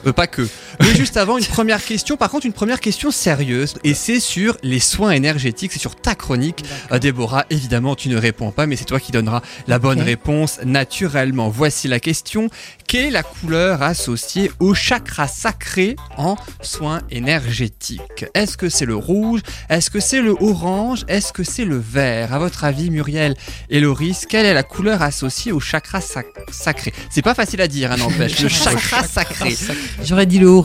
[0.07, 0.47] Euh, pas que.
[0.79, 2.17] Mais juste avant, une première question.
[2.17, 3.75] Par contre, une première question sérieuse.
[3.83, 5.71] Et c'est sur les soins énergétiques.
[5.73, 6.63] C'est sur ta chronique.
[6.91, 10.59] Euh, Déborah, évidemment, tu ne réponds pas, mais c'est toi qui donneras la bonne réponse
[10.63, 11.49] naturellement.
[11.49, 12.49] Voici la question.
[12.87, 18.25] Quelle est la couleur associée au chakra sacré en soins énergétiques?
[18.33, 19.41] Est-ce que c'est le rouge?
[19.69, 21.05] Est-ce que c'est le orange?
[21.07, 22.33] Est-ce que c'est le vert?
[22.33, 23.35] À votre avis, Muriel
[23.69, 26.93] et Loris, quelle est la couleur associée au chakra sac- sacré?
[27.09, 28.39] C'est pas facile à dire, hein, n'empêche.
[28.41, 29.55] le chakra sacré.
[30.03, 30.60] J'aurais dit le orange.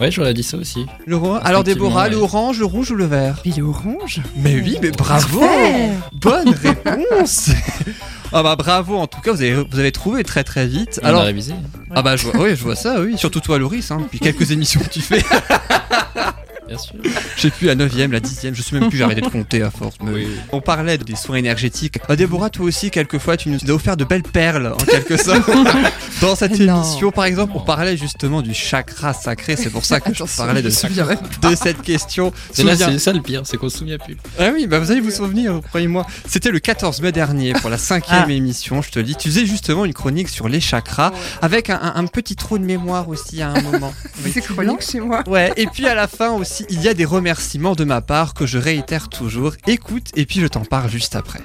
[0.00, 0.86] Ouais, j'aurais dit ça aussi.
[1.06, 2.10] Le Alors Déborah, ouais.
[2.10, 3.40] le orange, le rouge ou le vert?
[3.44, 5.40] Il est orange Mais oui, mais bravo
[6.12, 7.50] Bonne réponse
[8.32, 11.00] Ah bah bravo, en tout cas vous avez, vous avez trouvé très très vite.
[11.02, 11.54] On a Alors, révisé.
[11.94, 13.16] ah bah je vois, oui, je vois ça, oui.
[13.16, 15.22] Surtout toi Loris, hein, depuis quelques émissions que tu fais.
[16.68, 16.94] Bien sûr.
[17.36, 19.62] Je sais plus la 9ème, la 10ème, je sais même plus, j'ai arrêté de compter
[19.62, 19.96] à force.
[20.02, 21.98] mais On parlait des soins énergétiques.
[22.08, 25.48] Bah, Déborah, toi aussi, quelquefois, tu nous as offert de belles perles, en quelque sorte,
[26.20, 26.76] dans cette Non.
[26.82, 27.10] émission.
[27.10, 30.68] Par exemple, on parlait justement du chakra sacré, c'est pour ça que je parlais de,
[30.68, 32.32] de cette question.
[32.52, 34.16] C'est là, Souviens- c'est ça le pire, c'est qu'on se souvient plus.
[34.38, 36.06] ah oui, bah vous allez vous souvenir, croyez-moi.
[36.26, 38.32] C'était le 14 mai dernier pour la cinquième Ah.
[38.32, 39.16] émission, je te le dis.
[39.16, 41.12] Tu faisais justement une chronique sur les chakras
[41.42, 43.94] avec un, un- un petit trou de mémoire aussi à un moment.
[44.24, 44.30] Oui.
[44.34, 45.22] C'est chronique chez moi.
[45.26, 48.34] Ouais, et puis à la fin aussi, il y a des remerciements de ma part
[48.34, 49.52] que je réitère toujours.
[49.66, 51.40] Écoute, et puis je t'en parle juste après.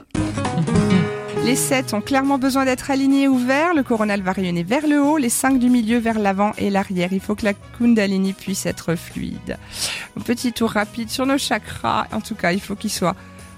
[1.46, 3.74] Les 7 ont clairement besoin d'être alignés ou verts.
[3.74, 7.12] Le coronal va rayonner vers le haut, les 5 du milieu vers l'avant et l'arrière.
[7.12, 9.58] Il faut que la Kundalini puisse être fluide.
[10.26, 12.08] Petit tour rapide sur nos chakras.
[12.14, 13.16] En tout cas, il faut qu'ils soient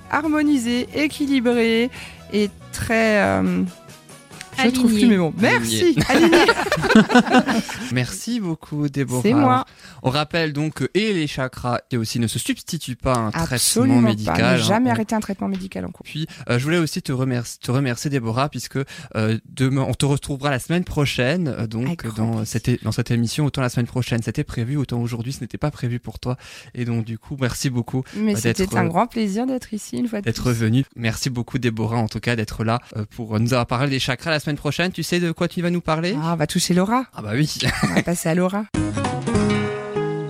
[0.09, 1.91] harmonisés, équilibrés
[2.33, 3.21] et très.
[3.21, 3.63] euh,
[4.63, 4.99] je trouve Alignés.
[5.01, 5.33] plus mes mots.
[5.37, 5.95] Merci.
[7.91, 9.21] Merci beaucoup, Déborah.
[9.21, 9.65] C'est moi.
[10.03, 13.31] On rappelle donc que et les chakras et aussi ne se substituent pas à un
[13.31, 14.35] traitement médical.
[14.35, 14.41] pas.
[14.41, 14.57] Ne hein.
[14.57, 16.03] jamais On- arrêter un traitement médical en cours.
[16.03, 18.77] Puis, euh, je voulais aussi te remercier, te remercier Déborah, puisque
[19.15, 21.47] euh, demain, on te retrouvera la semaine prochaine.
[21.47, 24.99] euh, donc, dans cette, é- dans cette émission, autant la semaine prochaine, c'était prévu, autant
[25.01, 26.37] aujourd'hui, ce n'était pas prévu pour toi.
[26.73, 30.07] Et donc, du coup, merci beaucoup Mais c'était d'être, un grand plaisir d'être ici une
[30.07, 30.51] fois de d'être plus.
[30.53, 30.83] venu.
[30.95, 34.31] Merci beaucoup, Déborah, en tout cas, d'être là euh, pour nous avoir parlé des chakras
[34.31, 34.91] la semaine prochaine.
[34.91, 36.15] Tu sais de quoi tu vas nous parler?
[36.21, 37.05] Ah, on va toucher Laura.
[37.13, 37.57] Ah bah oui.
[37.83, 38.65] On va passer à Laura.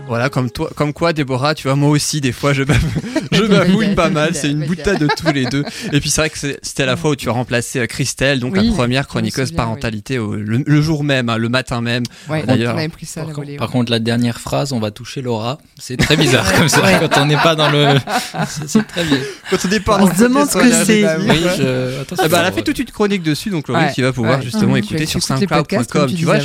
[0.07, 2.77] Voilà, comme toi, comme quoi, Déborah, tu vois, moi aussi, des fois, je m'am-
[3.31, 4.35] je m'amouille pas mal.
[4.35, 5.63] C'est une boutade de tous les deux.
[5.91, 8.53] Et puis, c'est vrai que c'était la fois où tu as remplacé euh, Christelle, donc
[8.55, 12.03] Oui, la première chroniqueuse souviens, parentalité, au- le, le jour même, hein, le matin même.
[12.29, 15.57] Ouais, D'ailleurs, Par, contre, par contre, la dernière phrase, on va toucher Laura.
[15.79, 16.97] C'est très bizarre comme ça Ouais.
[16.99, 17.95] quand on n'est pas dans le.
[18.67, 19.17] C'est très bien.
[19.49, 21.01] quand on départ On se demande ce que c'est.
[21.01, 22.01] Bah, Oui, je...
[22.01, 22.23] attention.
[22.25, 24.37] Ah bah, elle a fait toute une chronique dessus, donc Laurie, Ouais, tu vas pouvoir
[24.37, 24.43] ouais.
[24.45, 26.13] justement écouter sur soundcloud.com.
[26.15, 26.37] Tu vois,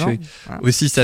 [0.62, 1.02] aussi ça.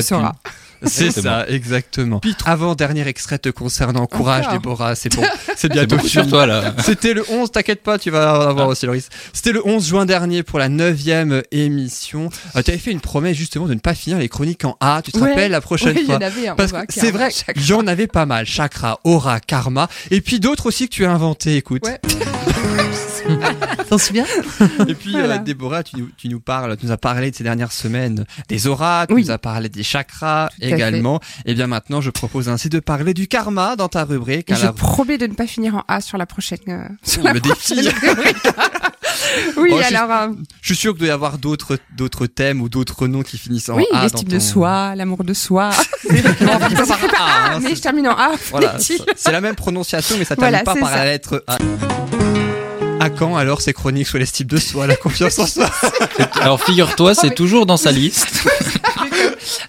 [0.84, 2.18] C'est ça, exactement.
[2.20, 5.22] Puis, avant dernier extrait te concernant, courage Encore Déborah, c'est bon,
[5.56, 6.74] c'est C'est bientôt sur toi là.
[6.84, 8.70] C'était le 11, t'inquiète pas, tu vas en avoir Ah.
[8.70, 9.08] aussi, Loris.
[9.32, 10.96] C'était le 11 juin dernier pour la 9
[11.50, 12.28] émission.
[12.54, 15.00] Euh, tu avais fait une promesse justement de ne pas finir les chroniques en A.
[15.04, 15.30] Tu te Ouais.
[15.30, 16.16] rappelles la prochaine Ouais, il y fois?
[16.16, 17.52] en avait un, Parce que c'est vrai, chakra.
[17.56, 18.46] il y en avait pas mal.
[18.46, 19.88] Chakra, aura, karma.
[20.10, 21.82] Et puis d'autres aussi que tu as inventé, écoute.
[21.86, 22.00] Ouais.
[23.88, 24.24] T'en souviens?
[24.88, 25.34] Et puis, Voilà.
[25.36, 28.24] euh, Déborah, tu, nous- tu nous parles, tu nous as parlé de ces dernières semaines
[28.48, 29.22] des auras, tu Oui.
[29.24, 31.20] nous as parlé des chakras Tout également.
[31.44, 34.50] Et bien maintenant, je propose ainsi de parler du karma dans ta rubrique.
[34.50, 36.58] Et à je la- promets de ne pas finir en A sur la prochaine.
[36.68, 38.36] euh, sur la prochaine rubrique.
[39.56, 40.10] oui, Oh, je suis- alors.
[40.10, 40.28] euh,
[40.62, 43.68] Je suis sûr qu'il doit y avoir d'autres, d'autres thèmes ou d'autres noms qui finissent
[43.68, 44.02] en oui, A.
[44.02, 45.70] l'estime dans de ton- soi, l'amour de soi.
[46.08, 48.32] Pas par A, hein, mais je termine en A.
[48.50, 50.96] Voilà, c'est- la même prononciation, mais ça Voilà, termine pas c'est par ça.
[50.96, 51.58] la lettre A.
[53.16, 55.70] Quand alors ces chroniques sur l'estime de soi, la confiance en soi
[56.40, 58.46] Alors figure-toi, c'est toujours dans sa liste.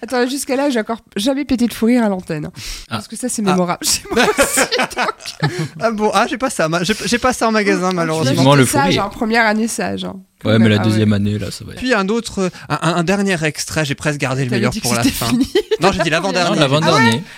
[0.02, 2.50] Attends, jusqu'à là, j'ai encore jamais pété de fou rire à l'antenne.
[2.54, 2.96] Ah.
[2.96, 3.86] Parce que ça, c'est mémorable.
[3.86, 5.52] chez moi aussi, donc.
[5.80, 6.68] Ah bon, ah j'ai pas ça,
[7.06, 8.32] j'ai pas ça en magasin malheureusement.
[8.34, 10.04] Vivement le sage, fou hein, première année sage.
[10.06, 10.16] hein.
[10.46, 10.84] Ouais, mais la Ah ouais.
[10.90, 11.80] deuxième année, là, ça va être.
[11.80, 14.94] Puis un autre, un, un- dernier extrait, j'ai presque gardé le meilleur dit que pour
[14.94, 15.28] la fin.
[15.28, 15.48] fini.
[15.82, 16.60] Non, j'ai dit l'avant-dernier.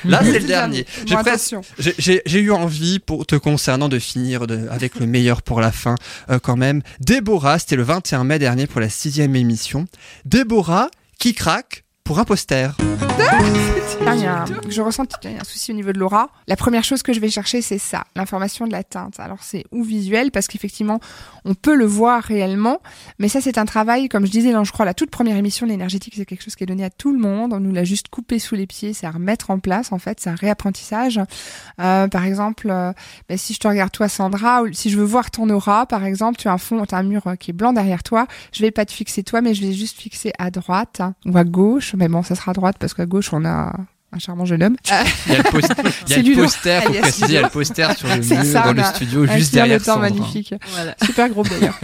[0.06, 0.84] Là, Ah c'est le dernier.
[0.84, 1.56] Bon, J'ai presque,
[1.98, 5.96] j'ai- eu envie, pour te concernant, de finir de- avec le meilleur pour la fin,
[6.30, 6.82] euh, quand même.
[7.02, 9.88] Déborah, c'était le 21 mai dernier pour la sixième émission.
[10.26, 10.90] Déborah
[11.20, 12.74] qui craque pour un poster.
[13.20, 16.30] Un- je ressens qu'il y a un souci au niveau de l'aura.
[16.48, 19.20] La première chose que je vais chercher, c'est ça, l'information de la teinte.
[19.20, 21.00] Alors c'est ou visuel, parce qu'effectivement,
[21.46, 22.80] on peut le voir réellement,
[23.20, 25.66] mais ça c'est un travail, comme je disais dans, je crois, la toute première émission
[25.66, 27.54] de l'énergétique, c'est quelque chose qui est donné à tout le monde.
[27.54, 30.20] On nous l'a juste coupé sous les pieds, c'est à remettre en place, en fait,
[30.20, 31.20] c'est un réapprentissage.
[31.80, 32.94] Euh, par exemple, euh,
[33.28, 36.04] ben, si je te regarde toi, Sandra, ou si je veux voir ton aura, par
[36.06, 38.28] exemple, tu as un fond, tu as un mur euh, qui est blanc derrière toi,
[38.54, 41.38] je vais pas te fixer toi, mais je vais juste fixer à droite hein, ou
[41.38, 41.94] à gauche.
[41.98, 43.76] Mais bon, ça sera à droite parce qu'à gauche, on a
[44.12, 44.76] un charmant jeune homme.
[44.92, 45.74] Euh, Il y a le, post-
[46.08, 48.44] il y a le poster, faut préciser, il y a le poster sur le mur,
[48.46, 50.10] ça, dans le studio, juste derrière temps Sandra.
[50.10, 50.54] magnifique.
[51.06, 51.78] Super gros d'ailleurs.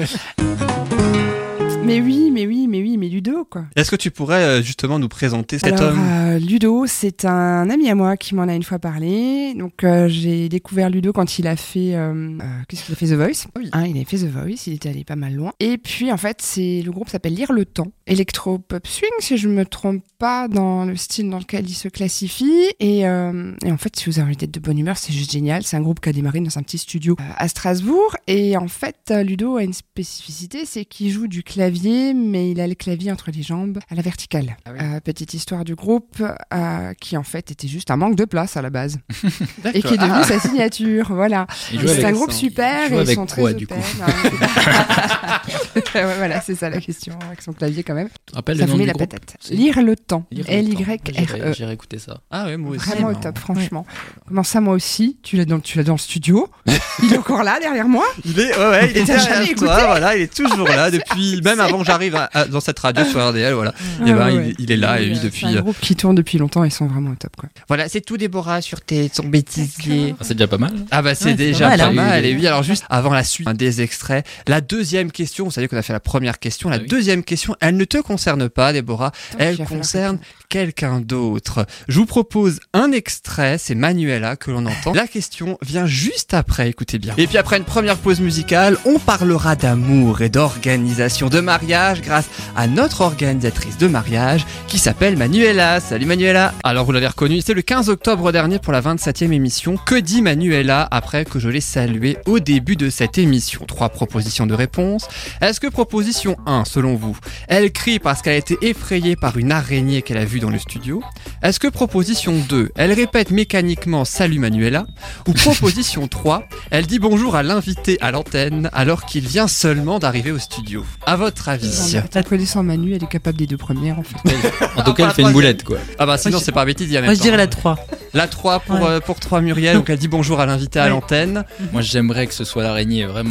[1.83, 3.65] mais oui, mais oui, mais oui, mais Ludo, quoi.
[3.75, 5.99] Est-ce que tu pourrais euh, justement nous présenter cet Alors, homme?
[6.03, 9.53] euh, Ludo, c'est un ami à moi qui m'en a une fois parlé.
[9.55, 11.93] Donc, euh, j'ai découvert Ludo quand il a fait.
[11.93, 12.11] euh,
[12.41, 13.45] euh, Qu'est-ce qu'il a fait The Voice?
[13.73, 15.51] Hein, Il a fait The Voice, il était allé pas mal loin.
[15.59, 17.91] Et puis, en fait, c'est le groupe s'appelle Lire le Temps.
[18.07, 22.71] Electro-pop swing, si je me trompe pas, dans le style dans lequel il se classifie.
[22.79, 25.31] Et, euh, et en fait, si vous avez envie d'être de bonne humeur, c'est juste
[25.31, 25.63] génial.
[25.63, 28.15] C'est un groupe qui a démarré dans un petit studio euh, à Strasbourg.
[28.27, 32.61] Et en fait, euh, Ludo a une spécificité, c'est qu'il joue du clavier, mais il
[32.61, 34.55] a le clavier entre les jambes à la verticale.
[34.67, 36.21] Euh, petite histoire du groupe,
[36.53, 38.99] euh, qui en fait était juste un manque de place à la base.
[39.73, 40.23] et qui est devenu Ah.
[40.23, 41.47] sa signature, voilà.
[41.71, 42.37] C'est un groupe ça.
[42.37, 43.77] super et ils sont quoi, très du open.
[43.77, 44.35] coup
[45.95, 48.09] Ouais, voilà, c'est ça la question, avec son clavier quand même.
[48.33, 49.35] Rappelle ça le vous nom met du la groupe patate.
[49.39, 50.25] C'est- Lire le temps.
[50.47, 50.97] L-Y-R-E.
[51.13, 52.19] J'irai- J'irai écouter ça.
[52.31, 52.87] Ah ouais, moi aussi.
[52.89, 53.85] Vraiment au top, franchement.
[54.27, 56.49] Comment ça, moi aussi Tu l'as dans, tu l'as dans le studio
[57.03, 59.41] Il est encore là derrière moi Il est, ouais, ouais, il est T'as jamais derrière
[59.51, 62.17] écouté toi, voilà, il est toujours là depuis, même avant que j'arrive
[62.51, 63.73] dans cette radio sur RDL, voilà.
[64.05, 64.53] et ben, Ah ouais, il, ouais.
[64.59, 65.45] il est là, et lui, C'est depuis.
[65.47, 67.49] un euh, groupe qui tourne depuis longtemps, ils sont vraiment au top, quoi.
[67.67, 70.15] Voilà, c'est tout Déborah sur tes, ton bêtisier.
[70.19, 70.73] Ah, c'est déjà pas mal.
[70.91, 72.27] Ah bah c'est c'est déjà pas pas mal, hein.
[72.27, 75.67] Et oui, alors juste avant la suite hein, des extraits, la deuxième question, vous savez
[75.67, 76.87] qu'on a fait la première question, la Ah oui.
[76.87, 80.19] deuxième question, elle ne te concerne pas Déborah, elle concerne
[80.49, 81.65] quelqu'un d'autre.
[81.87, 84.93] Je vous propose un extrait, c'est Manuela que l'on entend.
[84.93, 87.13] La question vient juste après, écoutez bien.
[87.17, 92.29] Et puis après une première pause musicale, on parlera d'amour et d'organisation de mariage grâce
[92.55, 95.79] à notre organisatrice de mariage qui s'appelle Manuela.
[95.79, 99.77] Salut Manuela Alors vous l'avez reconnu, c'est le 15 octobre dernier pour la 27e émission.
[99.77, 103.65] Que dit Manuela après que je l'ai saluée au début de cette émission?
[103.65, 105.07] Trois propositions de réponse.
[105.41, 107.17] Est-ce que proposition 1, selon vous,
[107.47, 110.59] elle crie parce qu'elle a été effrayée par une araignée qu'elle a vue dans le
[110.59, 111.01] studio
[111.43, 114.85] Est-ce que proposition 2, elle répète mécaniquement Salut Manuela
[115.27, 120.31] Ou proposition 3, elle dit bonjour à l'invité à l'antenne alors qu'il vient seulement d'arriver
[120.31, 124.03] au studio À votre avis T'as connaissant Manu, elle est capable des deux premières, en
[124.03, 124.15] fait.
[124.77, 125.77] En tout cas, elle fait une boulette, quoi.
[125.99, 127.23] Ah bah sinon c'est pas bêtise, il y a même Moi, je temps.
[127.25, 127.77] dirais la 3.
[128.15, 128.81] La 3 pour, Ouais.
[128.87, 131.43] euh, pour 3 Muriel, donc elle dit bonjour à l'invité à l'antenne.
[131.73, 133.29] Moi, j'aimerais que ce soit l'araignée, vraiment.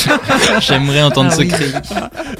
[0.60, 1.48] j'aimerais entendre Ah ce oui.
[1.48, 1.66] cri.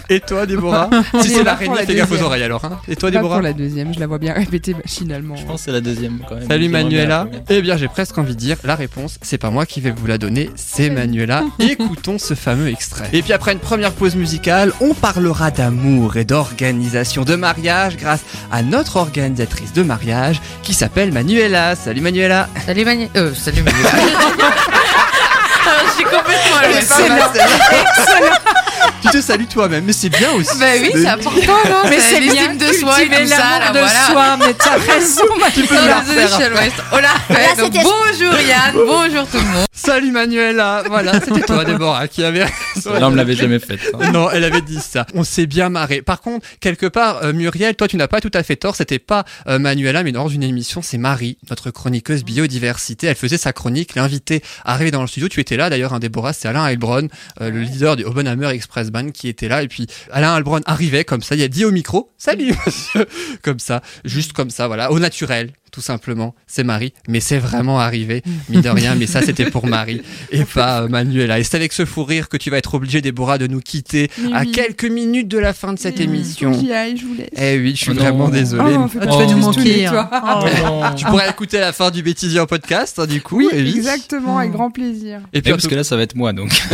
[0.08, 0.90] Et toi Déborah
[1.20, 2.64] Si est c'est l'araignée, la fais gaffe aux oreilles alors.
[2.64, 2.80] hein.
[2.88, 5.36] Et toi Déborah pour la deuxième, je la vois bien répéter machinalement.
[5.36, 6.48] Je pense que c'est la deuxième, quand même.
[6.48, 7.28] Salut Manuela.
[7.48, 10.06] Eh bien, j'ai presque envie de dire la réponse, c'est pas moi qui vais vous
[10.08, 11.44] la donner, c'est Manuela.
[11.60, 13.08] Écoutons ce fameux extrait.
[13.12, 18.22] Et puis après une première pause musicale, on parlera d'amour et d'organisation de mariage grâce
[18.50, 21.74] à notre organisatrice de mariage qui s'appelle Manuela.
[21.82, 22.48] Salut Manuela.
[22.64, 23.08] Salut Manu.
[23.16, 23.90] Euh, salut Manuela.
[25.86, 26.56] je suis complètement.
[29.02, 30.58] Tu te salues toi-même, mais c'est bien aussi.
[30.58, 33.58] Bah oui, c'est important, non Mais C'est bien l'estime de soi et tout ça, là,
[33.60, 34.06] l'amour de voilà.
[34.06, 35.22] soi, mais t'as raison,
[35.54, 36.72] Tu peux Non, nous la refaire.
[36.92, 37.62] On l'a refait.
[37.62, 39.66] Donc, bonjour Yann, bonjour tout le monde.
[39.72, 40.82] Salut Manuela.
[40.86, 42.44] Voilà, c'était toi Déborah qui avait
[42.74, 42.94] raison.
[42.94, 43.80] Là, on me l'avait jamais faite.
[44.00, 44.10] hein.
[44.10, 45.06] Non, elle avait dit ça.
[45.14, 46.02] On s'est bien marré.
[46.02, 48.74] Par contre, quelque part, euh, Muriel, toi, tu n'as pas tout à fait tort.
[48.76, 53.06] C'était pas euh, Manuela, mais dans une émission, c'est Marie, notre chroniqueuse biodiversité.
[53.06, 53.94] Elle faisait sa chronique.
[53.94, 55.28] L'invité arrivé dans le studio.
[55.28, 57.08] Tu étais là, d'ailleurs, un Déborah, c'est Alain Heilbronn,
[57.40, 59.62] euh, le leader du Obenhammer Express Band, qui était là.
[59.62, 61.34] Et puis, Alain Heilbronn arrivait comme ça.
[61.34, 63.06] Il a dit au micro, salut, monsieur.
[63.42, 63.82] Comme ça.
[64.04, 64.92] Juste comme ça, voilà.
[64.92, 65.52] Au naturel.
[65.72, 66.34] Tout simplement.
[66.46, 68.94] C'est Marie, mais c'est vraiment arrivé, mine de rien.
[68.94, 71.38] Mais ça, c'était pour Marie et pas euh, Manuela.
[71.38, 74.10] Et c'est avec ce fou rire que tu vas être obligé, Déborah, de nous quitter
[74.18, 74.52] Oui, à oui.
[74.52, 76.52] quelques minutes de la fin de cette émission.
[76.54, 77.28] Faut aille, je vous laisse.
[77.36, 78.00] Eh oui, je suis Oh non.
[78.02, 78.74] vraiment désolé.
[78.78, 79.84] Oh, Ah, tu vas nous manquer.
[79.86, 80.10] toi.
[80.12, 80.84] Oh.
[80.96, 83.38] Tu pourrais écouter la fin du bêtisier en podcast, hein, du coup.
[83.38, 85.20] Oui, exactement, avec grand plaisir.
[85.32, 86.50] Et puis, parce te- que là, ça va être moi, donc.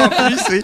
[0.00, 0.60] en plus, oui.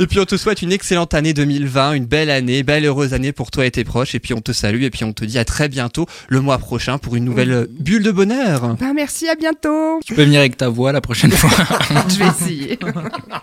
[0.00, 3.32] Et puis on te souhaite une excellente année 2020, une belle année, belle heureuse année
[3.32, 4.14] pour toi et tes proches.
[4.14, 6.58] Et puis on te salue et puis on te dit à très bientôt le mois
[6.58, 8.74] prochain pour une nouvelle bulle de bonheur.
[8.80, 10.00] Ben, merci, à bientôt.
[10.04, 11.50] Tu peux venir avec ta voix la prochaine fois.
[12.08, 12.78] je vais essayer.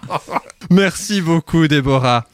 [0.70, 2.26] Merci beaucoup Déborah.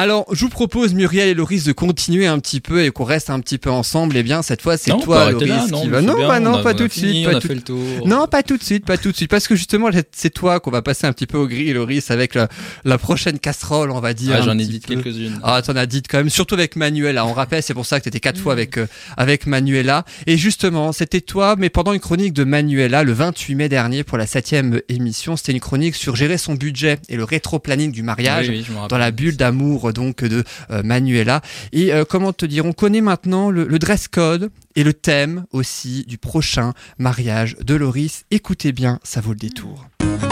[0.00, 3.30] Alors, je vous propose, Muriel et Loris, de continuer un petit peu et qu'on reste
[3.30, 4.16] un petit peu ensemble.
[4.16, 6.00] Eh bien, cette fois, c'est toi, Loris, là, non, qui va.
[6.00, 7.24] Non, bien, bah on non, a- pas tout de suite.
[7.28, 7.78] pas tout-.
[8.04, 9.28] Non, pas tout de suite, pas tout de suite.
[9.28, 12.36] Parce que justement, c'est toi qu'on va passer un petit peu au gris, Loris, avec
[12.36, 12.48] la,
[12.84, 14.36] la prochaine casserole, on va dire.
[14.38, 15.40] Ah, J'en ai dit quelques-unes.
[15.42, 17.26] Ah, t'en as dit quand même, surtout avec Manuela.
[17.26, 20.04] On rappelle, c'est pour ça que t'étais quatre fois avec, euh, avec Manuela.
[20.28, 24.16] Et justement, c'était toi, mais pendant une chronique de Manuela, le 28 mai dernier, pour
[24.16, 28.48] la septième émission, c'était une chronique sur gérer son budget et le rétro-planning du mariage
[28.48, 31.40] Oui, dans la bulle d'amour, donc, de euh, Manuela.
[31.72, 36.04] Et euh, comment te dire, on connaît maintenant le, dress code et le thème aussi
[36.06, 38.24] du prochain mariage de Loris.
[38.30, 39.86] Écoutez bien, ça vaut le détour.
[40.02, 40.27] Oui.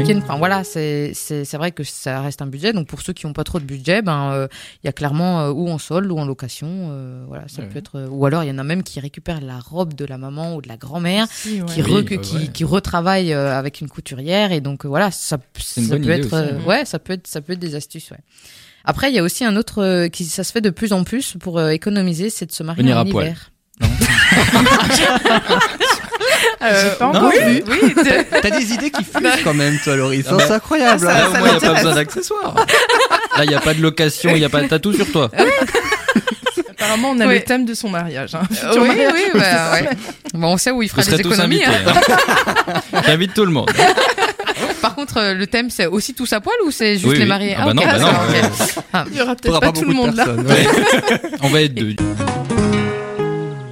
[0.00, 2.72] Week-end, enfin voilà, c'est c'est c'est vrai que ça reste un budget.
[2.72, 4.48] Donc pour ceux qui n'ont pas trop de budget, ben euh,
[4.82, 7.68] il y a clairement euh, ou en solde ou en location, euh, voilà, ça Ouais.
[7.68, 7.96] peut être.
[7.98, 10.54] euh, ou alors il y en a même qui récupèrent la robe de la maman
[10.56, 11.66] ou de la grand-mère, Si, ouais.
[11.66, 12.46] qui, Oui, re- bah qui, ouais.
[12.48, 16.34] qui retravaillent euh, avec une couturière et donc euh, voilà, ça, ça peut être, aussi,
[16.34, 16.64] euh, ouais.
[16.66, 18.18] ouais, ça peut être, ça peut être des astuces, ouais.
[18.84, 21.04] Après, il y a aussi un autre euh, qui ça se fait de plus en
[21.04, 23.26] plus pour euh, économiser, c'est de se marier Venir en à poil.
[23.26, 23.50] hiver.
[23.82, 23.88] Non.
[26.62, 27.64] Euh, pas non, encore oui, vu.
[27.68, 30.26] oui, t'es- T'as des idées qui fusent quand même, toi, Loris.
[30.28, 31.06] Ah bah, c'est incroyable.
[31.08, 31.28] ah, hein.
[31.32, 32.54] ça- moins, il n'y a pas besoin d'accessoires.
[33.36, 35.30] Là, il n'y a pas de location, il n'y a pas de tatou sur toi.
[36.70, 37.34] Apparemment, on a Ouais.
[37.38, 38.34] le thème de son mariage.
[38.34, 38.42] hein.
[38.64, 39.12] Euh, oui, mariage.
[39.14, 39.88] oui, bah, ouais.
[40.34, 41.62] Bon, on sait où il fera tous économies.
[41.62, 41.66] invités.
[41.86, 41.92] hein.
[42.94, 43.02] hein.
[43.06, 43.70] J'invite tout le monde.
[44.80, 47.22] Par contre, euh, le thème, c'est aussi tous à poil ou c'est juste Oui, les
[47.22, 47.28] oui.
[47.28, 48.40] mariés Ah bah non, bah non, d'accord, ouais.
[48.42, 48.84] ok.
[48.94, 49.04] Ah.
[49.12, 50.26] Il y aura peut-être pas, tout le beaucoup de monde là.
[50.28, 50.66] ouais.
[51.42, 51.94] On va être deux.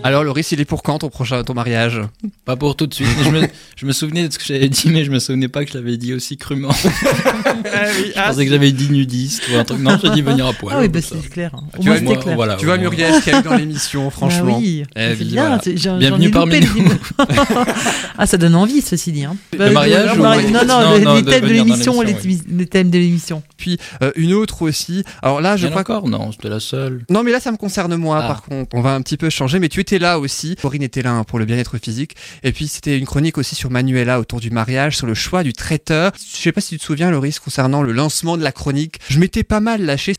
[0.08, 2.00] Alors, Loris, il est pour quand ton prochain ton mariage?
[2.46, 3.08] Pas pour tout de suite.
[3.22, 3.42] Je me,
[3.76, 5.76] je me souvenais de ce que j'avais dit, mais je me souvenais pas que je
[5.76, 6.70] l'avais dit aussi crûment.
[6.78, 9.80] Je pensais que j'avais dit nudiste ou un truc.
[9.80, 10.74] Non, j'ai dit venir à poil.
[10.76, 11.50] Ah oui, bah c'est clair.
[11.54, 11.64] hein.
[11.76, 12.34] Au Tu moins, vois, moi, clair.
[12.36, 12.78] voilà, Tu vois.
[12.78, 14.52] Muriel, qui eu dans l'émission, franchement.
[14.52, 15.58] Bah oui, Eh c'est bien.
[15.58, 15.98] voilà.
[15.98, 16.92] Bienvenue parmi nous.
[18.18, 19.24] ah, ça donne envie, ceci dit.
[19.24, 19.36] Hein.
[19.58, 22.90] Le mariage ou- Non, non, Non, les, non, les de thèmes de l'émission, les, thèmes
[22.90, 23.42] de l'émission.
[23.56, 25.04] Puis euh, une autre aussi.
[25.22, 27.02] Alors là, je crois encore Non, c'était la seule.
[27.10, 28.28] Non, mais là, ça me concerne moi, Ah.
[28.28, 28.74] par contre.
[28.74, 30.56] On va un petit peu changer, mais tu étais là aussi.
[30.60, 32.16] Corinne était là hein, pour le bien-être physique.
[32.42, 35.52] Et puis, c'était une chronique aussi sur Manuela autour du mariage, sur le choix du
[35.52, 36.12] traiteur.
[36.16, 38.98] Je sais pas si tu te souviens, Loris, concernant le lancement de la chronique.
[39.08, 40.14] Je m'étais pas mal lâché.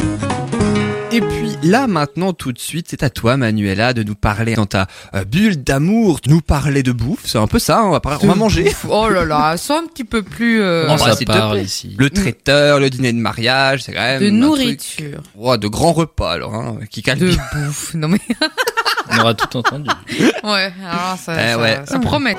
[1.11, 4.67] Et puis là maintenant tout de suite c'est à toi Manuela de nous parler dans
[4.67, 4.85] ta
[5.15, 7.99] euh, bulle d'amour, de nous parler de bouffe, c'est un peu ça, hein, on va,
[7.99, 8.71] parler- on va manger.
[8.87, 11.63] Oh là là, sois un petit peu plus euh, bah, ça parle plaît.
[11.63, 15.57] ici Le traiteur, le dîner de mariage, c'est quand même de un truc- nourriture, Ouais,
[15.57, 17.95] de grands repas alors, hein, qui calme de bouffe.
[17.95, 18.19] Non mais
[19.11, 19.89] On aura tout entendu.
[20.43, 21.79] ouais, alors ça, Eh ça, ouais.
[21.85, 22.37] ça promet.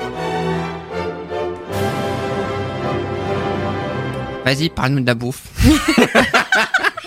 [4.45, 5.41] Vas-y, parle-nous de la bouffe.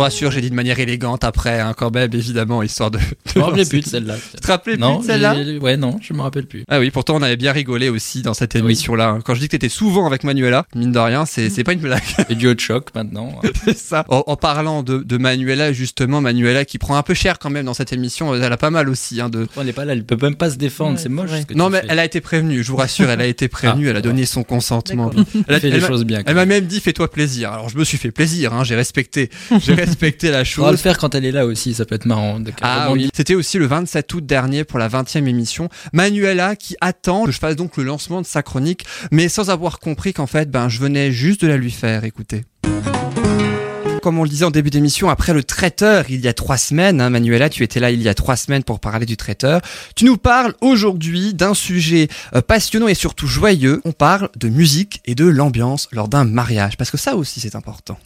[0.00, 2.96] Je vous rassure, j'ai dit de manière élégante après, hein, quand même, évidemment, histoire de.
[2.96, 3.04] de
[3.34, 4.16] Je me rappelais plus de celle-là.
[4.34, 6.64] Tu te rappelais plus Non, de celle-là Ouais, non, je me rappelle plus.
[6.68, 9.08] Ah oui, pourtant on avait bien rigolé aussi dans cette émission-là.
[9.10, 9.18] hein.
[9.22, 12.00] Quand je dis que t'étais souvent avec Manuela, mine de rien, c'est pas une blague.
[12.30, 13.40] Et du hot choc maintenant.
[13.64, 14.06] c'est ça.
[14.08, 17.66] En, en parlant de, de Manuela, justement, Manuela qui prend un peu cher quand même
[17.66, 19.46] dans cette émission, elle a pas mal aussi hein, de.
[19.60, 21.28] Elle est pas là, elle peut même pas se défendre, Ouais, c'est moche.
[21.30, 21.86] ce que Non mais fais.
[21.90, 24.24] elle a été prévenue, je vous rassure, elle a été prévenue, Ah, elle a donné
[24.24, 25.10] son consentement.
[25.46, 26.22] Elle, a- fait elle les m'a- choses bien.
[26.24, 27.52] elle m'a même dit fais-toi plaisir.
[27.52, 29.28] Alors je me suis fait plaisir, hein, j'ai respecté,
[29.60, 30.80] j'ai respecté la On va le chose.
[30.80, 32.38] faire quand elle est là aussi, ça peut être marrant.
[32.62, 35.68] Ah oui, c'était aussi le 27 août dernier pour la 20e émission.
[35.92, 39.78] Manuela qui attend que je fasse donc le lancement de sa chronique, mais sans avoir
[39.78, 42.44] compris qu'en fait, ben, je venais juste de la lui faire écouter.
[44.02, 47.02] Comme on le disait en début d'émission, après le traiteur, il y a trois semaines,
[47.02, 49.60] hein, Manuela, tu étais là il y a trois semaines pour parler du traiteur.
[49.94, 53.82] Tu nous parles aujourd'hui d'un sujet euh, passionnant et surtout joyeux.
[53.84, 57.54] On parle de musique et de l'ambiance lors d'un mariage, parce que ça aussi c'est
[57.56, 57.98] important.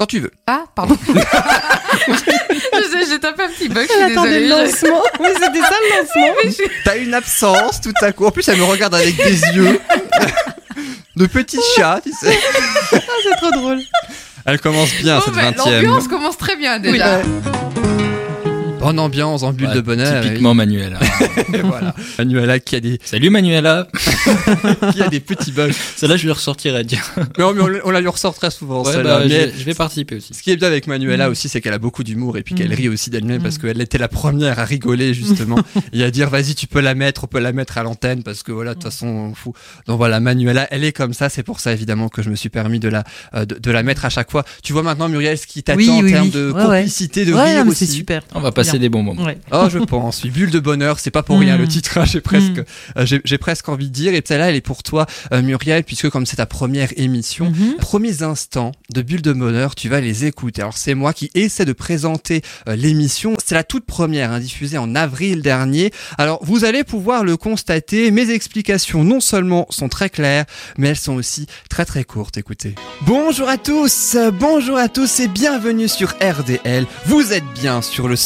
[0.00, 0.30] Quand tu veux.
[0.46, 0.96] Ah, pardon.
[1.06, 4.48] je sais, j'ai tapé un petit bug, je suis Elle attendait désolée.
[4.48, 5.02] le lancement.
[5.20, 6.68] Oui, c'était ça le lancement.
[6.86, 8.24] T'as une absence tout à coup.
[8.24, 9.78] En plus, elle me regarde avec des yeux
[11.16, 12.34] de petit chat, tu sais.
[12.94, 13.80] Ah, c'est trop drôle.
[14.46, 17.20] Elle commence bien Bon, cette ben, 20 e L'ambiance commence très bien déjà.
[18.80, 20.22] Bonne ambiance, en bulle Ouais, de bonheur.
[20.22, 20.98] Typiquement Manuela.
[21.62, 21.94] Voilà.
[22.18, 23.86] Manuela qui a des, Salut Manuela
[24.92, 25.70] qui a des petits bugs.
[25.96, 27.02] Celle-là, je vais ressortir dire.
[27.38, 29.18] Non, mais on, on la lui ressort très souvent, Ouais, celle-là.
[29.20, 30.34] bah, Mais je, vais participer aussi.
[30.34, 32.70] Ce qui est bien avec Manuela aussi, c'est qu'elle a beaucoup d'humour et puis qu'elle
[32.70, 32.74] Mm.
[32.74, 33.62] rit aussi d'elle-même parce Mm.
[33.62, 35.58] qu'elle était la première à rigoler justement
[35.92, 38.42] et à dire vas-y tu peux la mettre, on peut la mettre à l'antenne parce
[38.42, 39.54] que voilà de toute façon on fout.
[39.86, 42.48] Donc voilà Manuela, elle est comme ça, c'est pour ça évidemment que je me suis
[42.48, 43.04] permis de la
[43.34, 44.44] euh, de, de la mettre à chaque fois.
[44.62, 46.30] Tu vois maintenant Muriel ce qui t'attend Oui, en oui, termes oui.
[46.32, 46.76] de Ouais, ouais.
[46.78, 47.86] complicité, de Ouais, rire non, mais aussi.
[47.86, 48.22] c'est super.
[48.34, 48.80] On va passer Bien.
[48.80, 49.24] des bons moments.
[49.24, 49.38] Ouais.
[49.52, 50.22] Oh, je pense.
[50.24, 51.60] Oui, bulle de bonheur, c'est pas pour rien Mm.
[51.60, 51.98] le titre.
[51.98, 52.64] hein, j'ai presque, Mm.
[52.98, 54.14] euh, j'ai, j'ai presque envie de dire.
[54.14, 57.76] Et celle-là, elle est pour toi, euh, Muriel, puisque comme c'est ta première émission, Mhm.
[57.78, 60.62] premiers instants de bulle de bonheur, tu vas les écouter.
[60.62, 63.34] Alors c'est moi qui essaie de présenter euh, l'émission.
[63.44, 65.92] C'est la toute première, hein, diffusée en avril dernier.
[66.18, 68.10] Alors vous allez pouvoir le constater.
[68.10, 70.44] Mes explications non seulement sont très claires,
[70.78, 72.36] mais elles sont aussi très très courtes.
[72.38, 72.74] Écoutez.
[73.06, 76.86] Bonjour à tous, bonjour à tous et bienvenue sur RDL.
[77.06, 78.16] Vous êtes bien sur le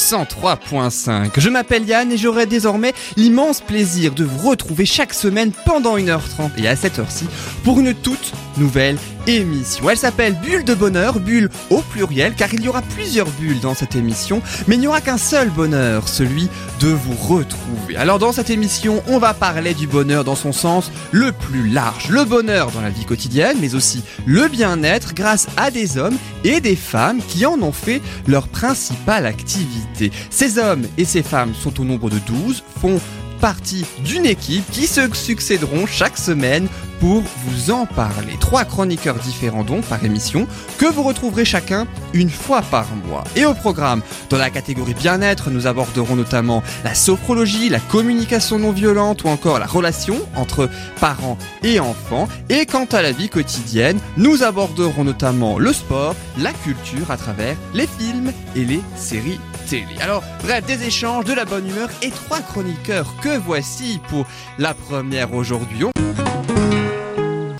[0.43, 1.31] 103.5.
[1.39, 6.51] Je m'appelle Yann et j'aurai désormais l'immense plaisir de vous retrouver chaque semaine pendant 1h30
[6.59, 7.27] et à cette heure-ci
[7.63, 12.69] pour une toute nouvelle Elle s'appelle Bulle de bonheur, bulle au pluriel car il y
[12.69, 16.49] aura plusieurs bulles dans cette émission, mais il n'y aura qu'un seul bonheur, celui
[16.81, 17.97] de vous retrouver.
[17.97, 22.11] Alors dans cette émission, on va parler du bonheur dans son sens le plus large,
[22.11, 26.61] le bonheur dans la vie quotidienne, mais aussi le bien-être grâce à des hommes et
[26.61, 30.11] des femmes qui en ont fait leur principale activité.
[30.29, 33.01] Ces hommes et ces femmes sont au nombre de 12, font
[33.45, 36.67] partie d'une équipe qui se succéderont chaque semaine
[36.99, 38.39] pour vous en parler.
[38.41, 40.47] Trois chroniqueurs différents donc par émission
[40.79, 43.23] que vous retrouverez chacun une fois par mois.
[43.37, 44.01] Et au programme,
[44.31, 49.59] dans la catégorie bien-être, nous aborderons notamment la sophrologie, la communication non violente ou encore
[49.59, 52.31] la relation entre parents et enfants.
[52.49, 57.59] Et quant à la vie quotidienne, nous aborderons notamment le sport, la culture à travers
[57.75, 59.39] les films et les séries
[60.01, 64.27] Alors, bref, des échanges, de la bonne humeur et trois chroniqueurs que voici pour
[64.59, 65.87] la première aujourd'hui.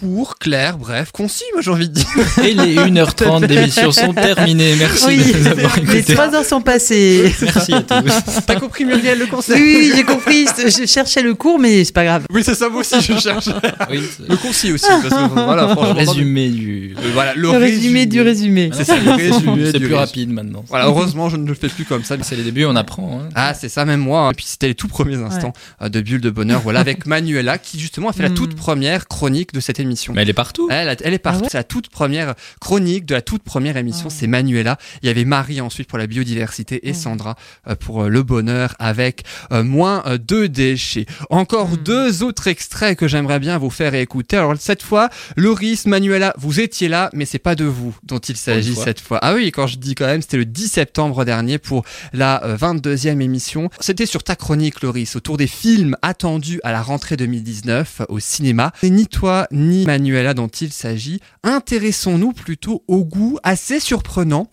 [0.05, 2.07] Pour clair, bref, concis, moi j'ai envie de dire.
[2.43, 4.75] Et les 1h30 d'émission sont terminées.
[4.79, 6.13] Merci Oui, de nous avoir les écoutés.
[6.15, 7.33] trois heures sont passées.
[7.41, 8.13] Merci à tous.
[8.47, 10.47] T'as compris Muriel le concept oui, j'ai compris.
[10.59, 12.25] Je cherchais le cours, mais c'est pas grave.
[12.31, 13.49] Oui, c'est ça, moi aussi je cherche.
[13.91, 15.95] Oui, Le concis aussi, parce que voilà, franchement.
[15.95, 16.95] résumé du.
[16.99, 18.71] Euh, Voilà, le, Le résumé du résumé.
[18.75, 19.95] C'est ça, le résumé C'est plus résumé.
[19.95, 20.65] rapide maintenant.
[20.69, 22.17] Voilà, heureusement, je ne le fais plus comme ça.
[22.23, 23.21] C'est les débuts, on apprend.
[23.25, 23.29] hein.
[23.35, 24.29] Ah, c'est ça, même moi.
[24.33, 25.53] Et puis c'était les tout premiers instants
[25.83, 26.61] euh, de Bulle de Bonheur.
[26.61, 28.35] Voilà, avec Manuela, qui justement a fait la Mm.
[28.35, 29.94] toute première chronique de cette émission.
[30.15, 30.69] Mais elle est partout.
[30.71, 31.41] Elle, est partie.
[31.41, 34.11] Ah ouais c'est la toute première chronique de la toute première émission.
[34.11, 34.79] C'est Manuela.
[35.03, 36.95] Il y avait Marie ensuite pour la biodiversité et.
[36.95, 37.37] Sandra
[37.69, 41.07] euh, pour euh, le bonheur avec euh, moins de déchets.
[41.29, 44.37] Encore deux autres extraits que j'aimerais bien vous faire écouter.
[44.37, 48.37] Alors cette fois, Loris, Manuela, vous étiez là, mais c'est pas de vous dont il
[48.37, 49.19] s'agit cette fois.
[49.23, 52.57] Ah oui, quand je dis quand même, c'était le 10 septembre dernier pour la euh,
[52.57, 53.71] 22e émission.
[53.81, 58.73] C'était sur ta chronique, Loris, autour des films attendus à la rentrée 2019 au cinéma.
[58.81, 61.21] C'est ni toi ni Manuela dont il s'agit.
[61.43, 64.49] Intéressons-nous plutôt au goût assez surprenant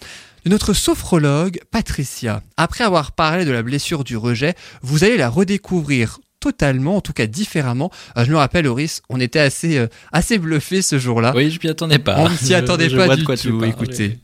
[0.45, 2.41] de notre sophrologue Patricia.
[2.57, 7.13] Après avoir parlé de la blessure du rejet, vous allez la redécouvrir totalement, en tout
[7.13, 7.91] cas différemment.
[8.17, 11.33] Euh, je me rappelle, Loris, on était assez, euh, assez bluffé ce jour-là.
[11.35, 12.15] Oui, je m'y attendais pas.
[12.17, 13.59] On ne s'y Je- attendait je pas vois du de quoi tu tout.
[13.59, 13.69] parles.
[13.71, 14.17] Écoutez.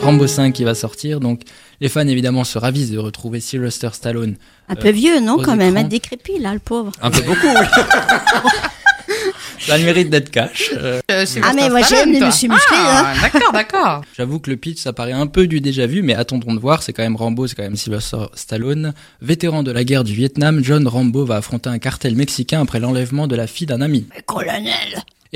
[0.00, 1.42] Rambo 5 qui va sortir, donc
[1.80, 4.36] les fans évidemment se ravissent de retrouver Sylvester Stallone.
[4.68, 6.92] Un Euh, peu vieux, non, quand même, un décrépit, là, le pauvre.
[7.02, 7.66] Un peu beaucoup, oui.
[9.60, 10.70] Ça a le mérite d'être cash.
[10.76, 13.18] Euh, Ah, mais moi, j'aime les muscles musclés, Ah, hein.
[13.22, 14.02] d'accord, d'accord.
[14.16, 16.82] J'avoue que le pitch, ça paraît un peu du déjà vu, mais attendons de voir.
[16.82, 18.94] C'est quand même Rambo, c'est quand même Sylvester Stallone.
[19.22, 23.26] Vétéran de la guerre du Vietnam, John Rambo va affronter un cartel mexicain après l'enlèvement
[23.26, 24.06] de la fille d'un ami.
[24.14, 24.72] Mais colonel.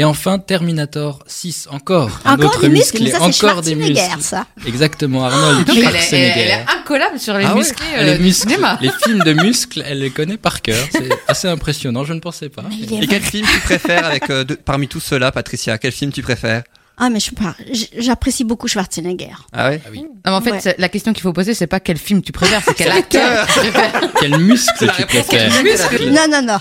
[0.01, 2.11] Et enfin, Terminator 6, encore.
[2.25, 3.97] un Encore autre des muscles, musclé, mais ça, c'est encore des muscles.
[3.97, 4.47] Schwarzenegger, ça.
[4.67, 6.41] Exactement, Arnold Donc elle est, elle, Schwarzenegger.
[6.41, 8.53] est incollable sur les Ah ouais musclés Elle euh, musclée.
[8.55, 8.79] cinéma.
[8.81, 10.83] Les films de muscles, elle les connaît par cœur.
[10.91, 12.63] C'est assez impressionnant, je ne pensais pas.
[12.99, 16.23] Et quel film tu préfères avec, euh, de- parmi tous ceux-là, Patricia Quel film tu
[16.23, 16.63] préfères?
[17.03, 17.55] Ah, mais je sais pas,
[17.99, 19.31] j'apprécie beaucoup Schwarzenegger.
[19.55, 20.75] Ah ouais Non, mais en fait, Ouais.
[20.77, 23.59] la question qu'il faut poser, c'est pas quel film tu préfères, c'est quel acteur tu
[23.61, 24.01] préfères.
[24.21, 26.59] Quel muscle tu préfères quel muscle Non, non, non.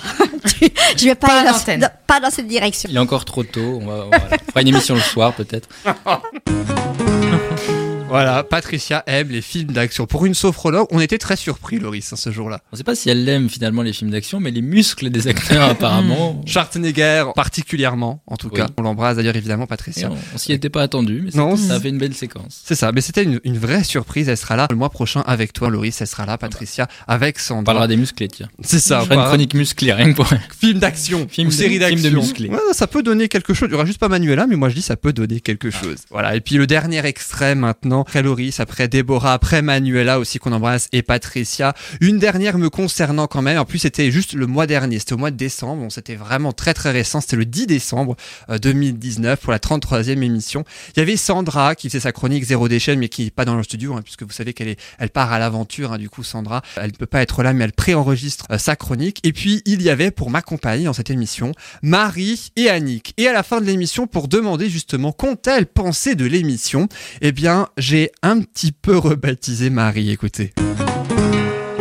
[0.98, 1.80] Je vais pas, aller dans, l'antenne.
[1.82, 2.90] dans- pas dans cette direction.
[2.90, 3.80] Il est encore trop tôt.
[3.82, 4.28] On, va, voilà.
[4.32, 5.68] on fera une émission le soir peut-être.
[8.10, 10.06] Voilà, Patricia aime les films d'action.
[10.06, 12.60] Pour une sophrologue, on était très surpris, Loris, hein, ce jour-là.
[12.72, 15.28] On ne sait pas si elle aime finalement les films d'action, mais les muscles des
[15.28, 16.42] acteurs apparemment.
[16.46, 18.58] Schwarzenegger, particulièrement, en tout Oui.
[18.58, 18.68] cas.
[18.78, 20.10] On l'embrasse d'ailleurs évidemment, Et Patricia.
[20.12, 22.14] on, on s'y était pas attendu, mais Non, ça- ça c'est- a fait une belle
[22.14, 22.62] séquence.
[22.66, 24.30] C'est ça, mais c'était une, une vraie surprise.
[24.30, 26.02] Elle sera là le mois prochain avec toi, Loris.
[26.02, 27.64] Elle sera là, Patricia, avec On Sandra.
[27.66, 28.50] parlera des musclés, tiens.
[28.62, 30.28] C'est ça, On on fera une chronique musclée, rien que pour.
[30.60, 32.22] Film d'action, Film ou série film de d'action.
[32.22, 32.50] musclés.
[32.50, 33.68] Ouais, ça peut donner quelque chose.
[33.70, 35.98] Il y aura juste pas Manuela, mais moi je dis ça peut donner quelque chose.
[36.10, 36.36] Voilà.
[36.36, 37.99] Et puis le dernier extrait maintenant.
[38.00, 38.10] Maintenant.
[38.10, 41.74] Après Loris, après Déborah, après Manuela aussi qu'on embrasse et Patricia.
[42.02, 43.58] Une dernière me concernant quand même.
[43.60, 45.00] En plus, c'était juste le mois dernier.
[45.00, 45.84] C'était au mois de décembre.
[45.84, 47.22] Bon, c'était vraiment très très récent.
[47.22, 48.16] C'était le 10 décembre
[48.50, 50.64] euh, 2019 pour la 33e émission.
[50.96, 53.56] Il y avait Sandra qui faisait sa chronique Zéro déchet, mais qui n'est pas dans
[53.56, 55.94] le studio, hein, puisque vous savez qu'elle est, elle part à l'aventure.
[55.94, 58.76] hein, du coup, Sandra, elle ne peut pas être là, mais elle préenregistre euh, sa
[58.76, 59.20] chronique.
[59.24, 61.52] Et puis, il y avait pour m'accompagner dans cette émission
[61.84, 63.14] Marie et Annick.
[63.18, 66.88] Et à la fin de l'émission, pour demander justement qu'ont-elles pensé de l'émission,
[67.22, 70.12] eh bien, j'ai un petit peu rebaptisé Marie.
[70.12, 70.54] Écoutez.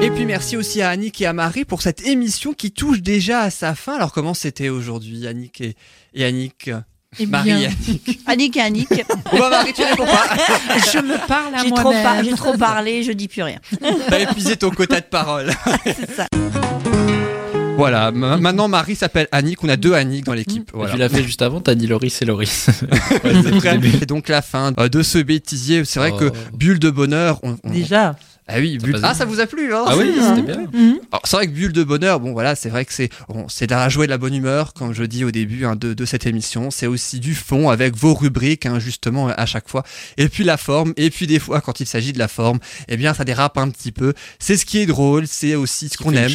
[0.01, 3.41] Et puis merci aussi à Annick et à Marie pour cette émission qui touche déjà
[3.41, 3.95] à sa fin.
[3.97, 5.75] Alors comment c'était aujourd'hui Annick et,
[6.15, 6.71] et Annick?
[7.19, 7.61] Eh Marie bien.
[7.61, 8.21] et Annick.
[8.27, 8.89] Annick et Annick.
[9.33, 10.35] Bon bah Marie tu réponds pas.
[10.95, 12.25] Je me parle à J'ai trop, moi-même.
[12.25, 13.59] j'ai trop parlé, je dis plus rien.
[14.09, 15.51] T'as épuisé ton quota de parole.
[17.79, 20.71] Voilà, ma- maintenant Marie s'appelle Annick, on a deux Annick dans l'équipe.
[20.75, 20.93] Voilà.
[20.93, 22.69] Tu l'as fait juste avant, t'as dit Loris et Loris.
[23.25, 23.81] Ouais, c'est vrai.
[23.99, 25.85] C'est donc la fin euh, de ce bêtisier.
[25.85, 26.19] C'est vrai Oh.
[26.19, 27.39] que Bulle de Bonheur.
[27.43, 28.17] on- on- Déjà.
[28.51, 30.69] Ah oui, Bulle- ah ça vous a plu hein Ah oui, Hein c'était bien.
[31.13, 33.69] Alors, c'est vrai que Bulle de Bonheur, bon voilà, c'est vrai que c'est bon, c'est
[33.71, 36.25] la joie de la bonne humeur, comme je dis au début hein, de, de cette
[36.27, 36.71] émission.
[36.71, 39.83] C'est aussi du fond avec vos rubriques, hein, justement, à chaque fois.
[40.17, 42.59] Et puis la forme, et puis des fois, quand il s'agit de la forme,
[42.89, 44.15] eh bien, ça dérape un petit peu.
[44.39, 46.29] C'est ce qui est drôle, c'est aussi ce qu'on aime.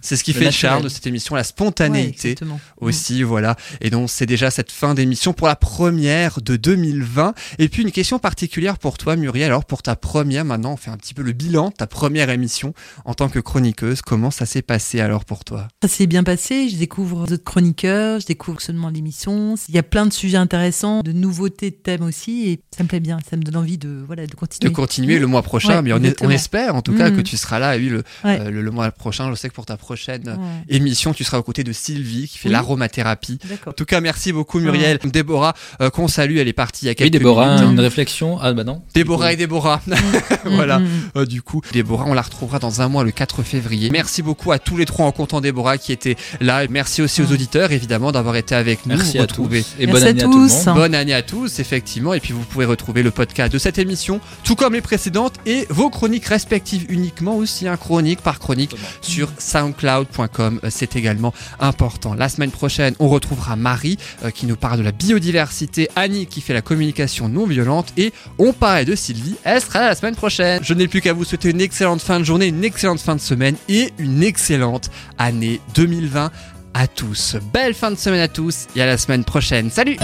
[0.00, 2.60] C'est ce qui Le fait le charme de cette émission, la spontanéité exactement.
[2.80, 3.56] aussi, voilà.
[3.82, 7.34] Et donc, c'est déjà cette fin d'émission pour la première de 2020.
[7.58, 9.46] Et puis, une question particulière pour toi, Muriel.
[9.46, 12.72] Alors, pour ta première, maintenant, on fait un petit peu le bilan, ta première émission
[13.04, 14.00] en tant que chroniqueuse.
[14.02, 15.68] Comment ça s'est passé alors pour toi?
[15.82, 19.54] Ça s'est bien passé, je découvre d'autres chroniqueurs, je découvre seulement l'émission.
[19.68, 22.88] Il y a plein de sujets intéressants, de nouveautés de thèmes aussi, et ça me
[22.88, 24.72] plaît bien, ça me donne envie de, voilà, de de continuer.
[24.72, 26.30] continuer le mois prochain, Ouais, mais on, est- on exactement.
[26.30, 27.16] espère en tout cas Mhm.
[27.16, 27.76] que tu seras là.
[27.76, 28.40] Et oui, le, Ouais.
[28.40, 30.36] euh, le, le mois prochain, je sais que pour ta prochaine Ouais.
[30.76, 32.52] émission, tu seras aux côtés de Sylvie qui fait Oui.
[32.52, 33.38] l'aromathérapie.
[33.66, 34.98] En tout cas, merci beaucoup Muriel.
[35.04, 37.72] Déborah, euh, qu'on salue, elle est partie il y a quelques Oui, Déborah, minutes.
[37.72, 38.38] une réflexion.
[38.40, 38.82] Ah bah non.
[38.94, 39.80] Déborah et Déborah.
[40.44, 40.78] voilà.
[40.78, 40.88] Mm, mm.
[41.16, 43.90] Euh, du coup, Déborah, on la retrouvera dans un mois, le 4 février.
[43.90, 46.62] Merci beaucoup à tous les trois en comptant Déborah qui étaient là.
[46.68, 48.96] Merci aussi aux auditeurs, évidemment, d'avoir été avec nous.
[48.96, 49.74] Merci à Retrouvez- tous.
[49.82, 50.66] Et Merci bonne à année à tout le tous.
[50.66, 50.74] monde.
[50.76, 52.14] Bonne année à tous, effectivement.
[52.14, 55.66] Et puis vous pouvez retrouver le podcast de cette émission, tout comme les précédentes, et
[55.70, 60.60] vos chroniques respectives uniquement aussi, un chronique par chronique sur soundcloud.com.
[60.64, 62.14] Euh, C'est également important.
[62.14, 66.40] La semaine prochaine, on retrouvera Marie euh, qui nous parle de la biodiversité, Annie qui
[66.40, 69.34] fait la communication non violente, et on parlait de Sylvie.
[69.44, 70.60] Elle sera là la semaine prochaine.
[70.62, 73.56] Je n'ai plus qu'à vous une excellente fin de journée, une excellente fin de semaine
[73.68, 76.30] et une excellente année 2020
[76.74, 77.36] à tous.
[77.52, 79.70] Belle fin de semaine à tous et à la semaine prochaine.
[79.70, 79.96] Salut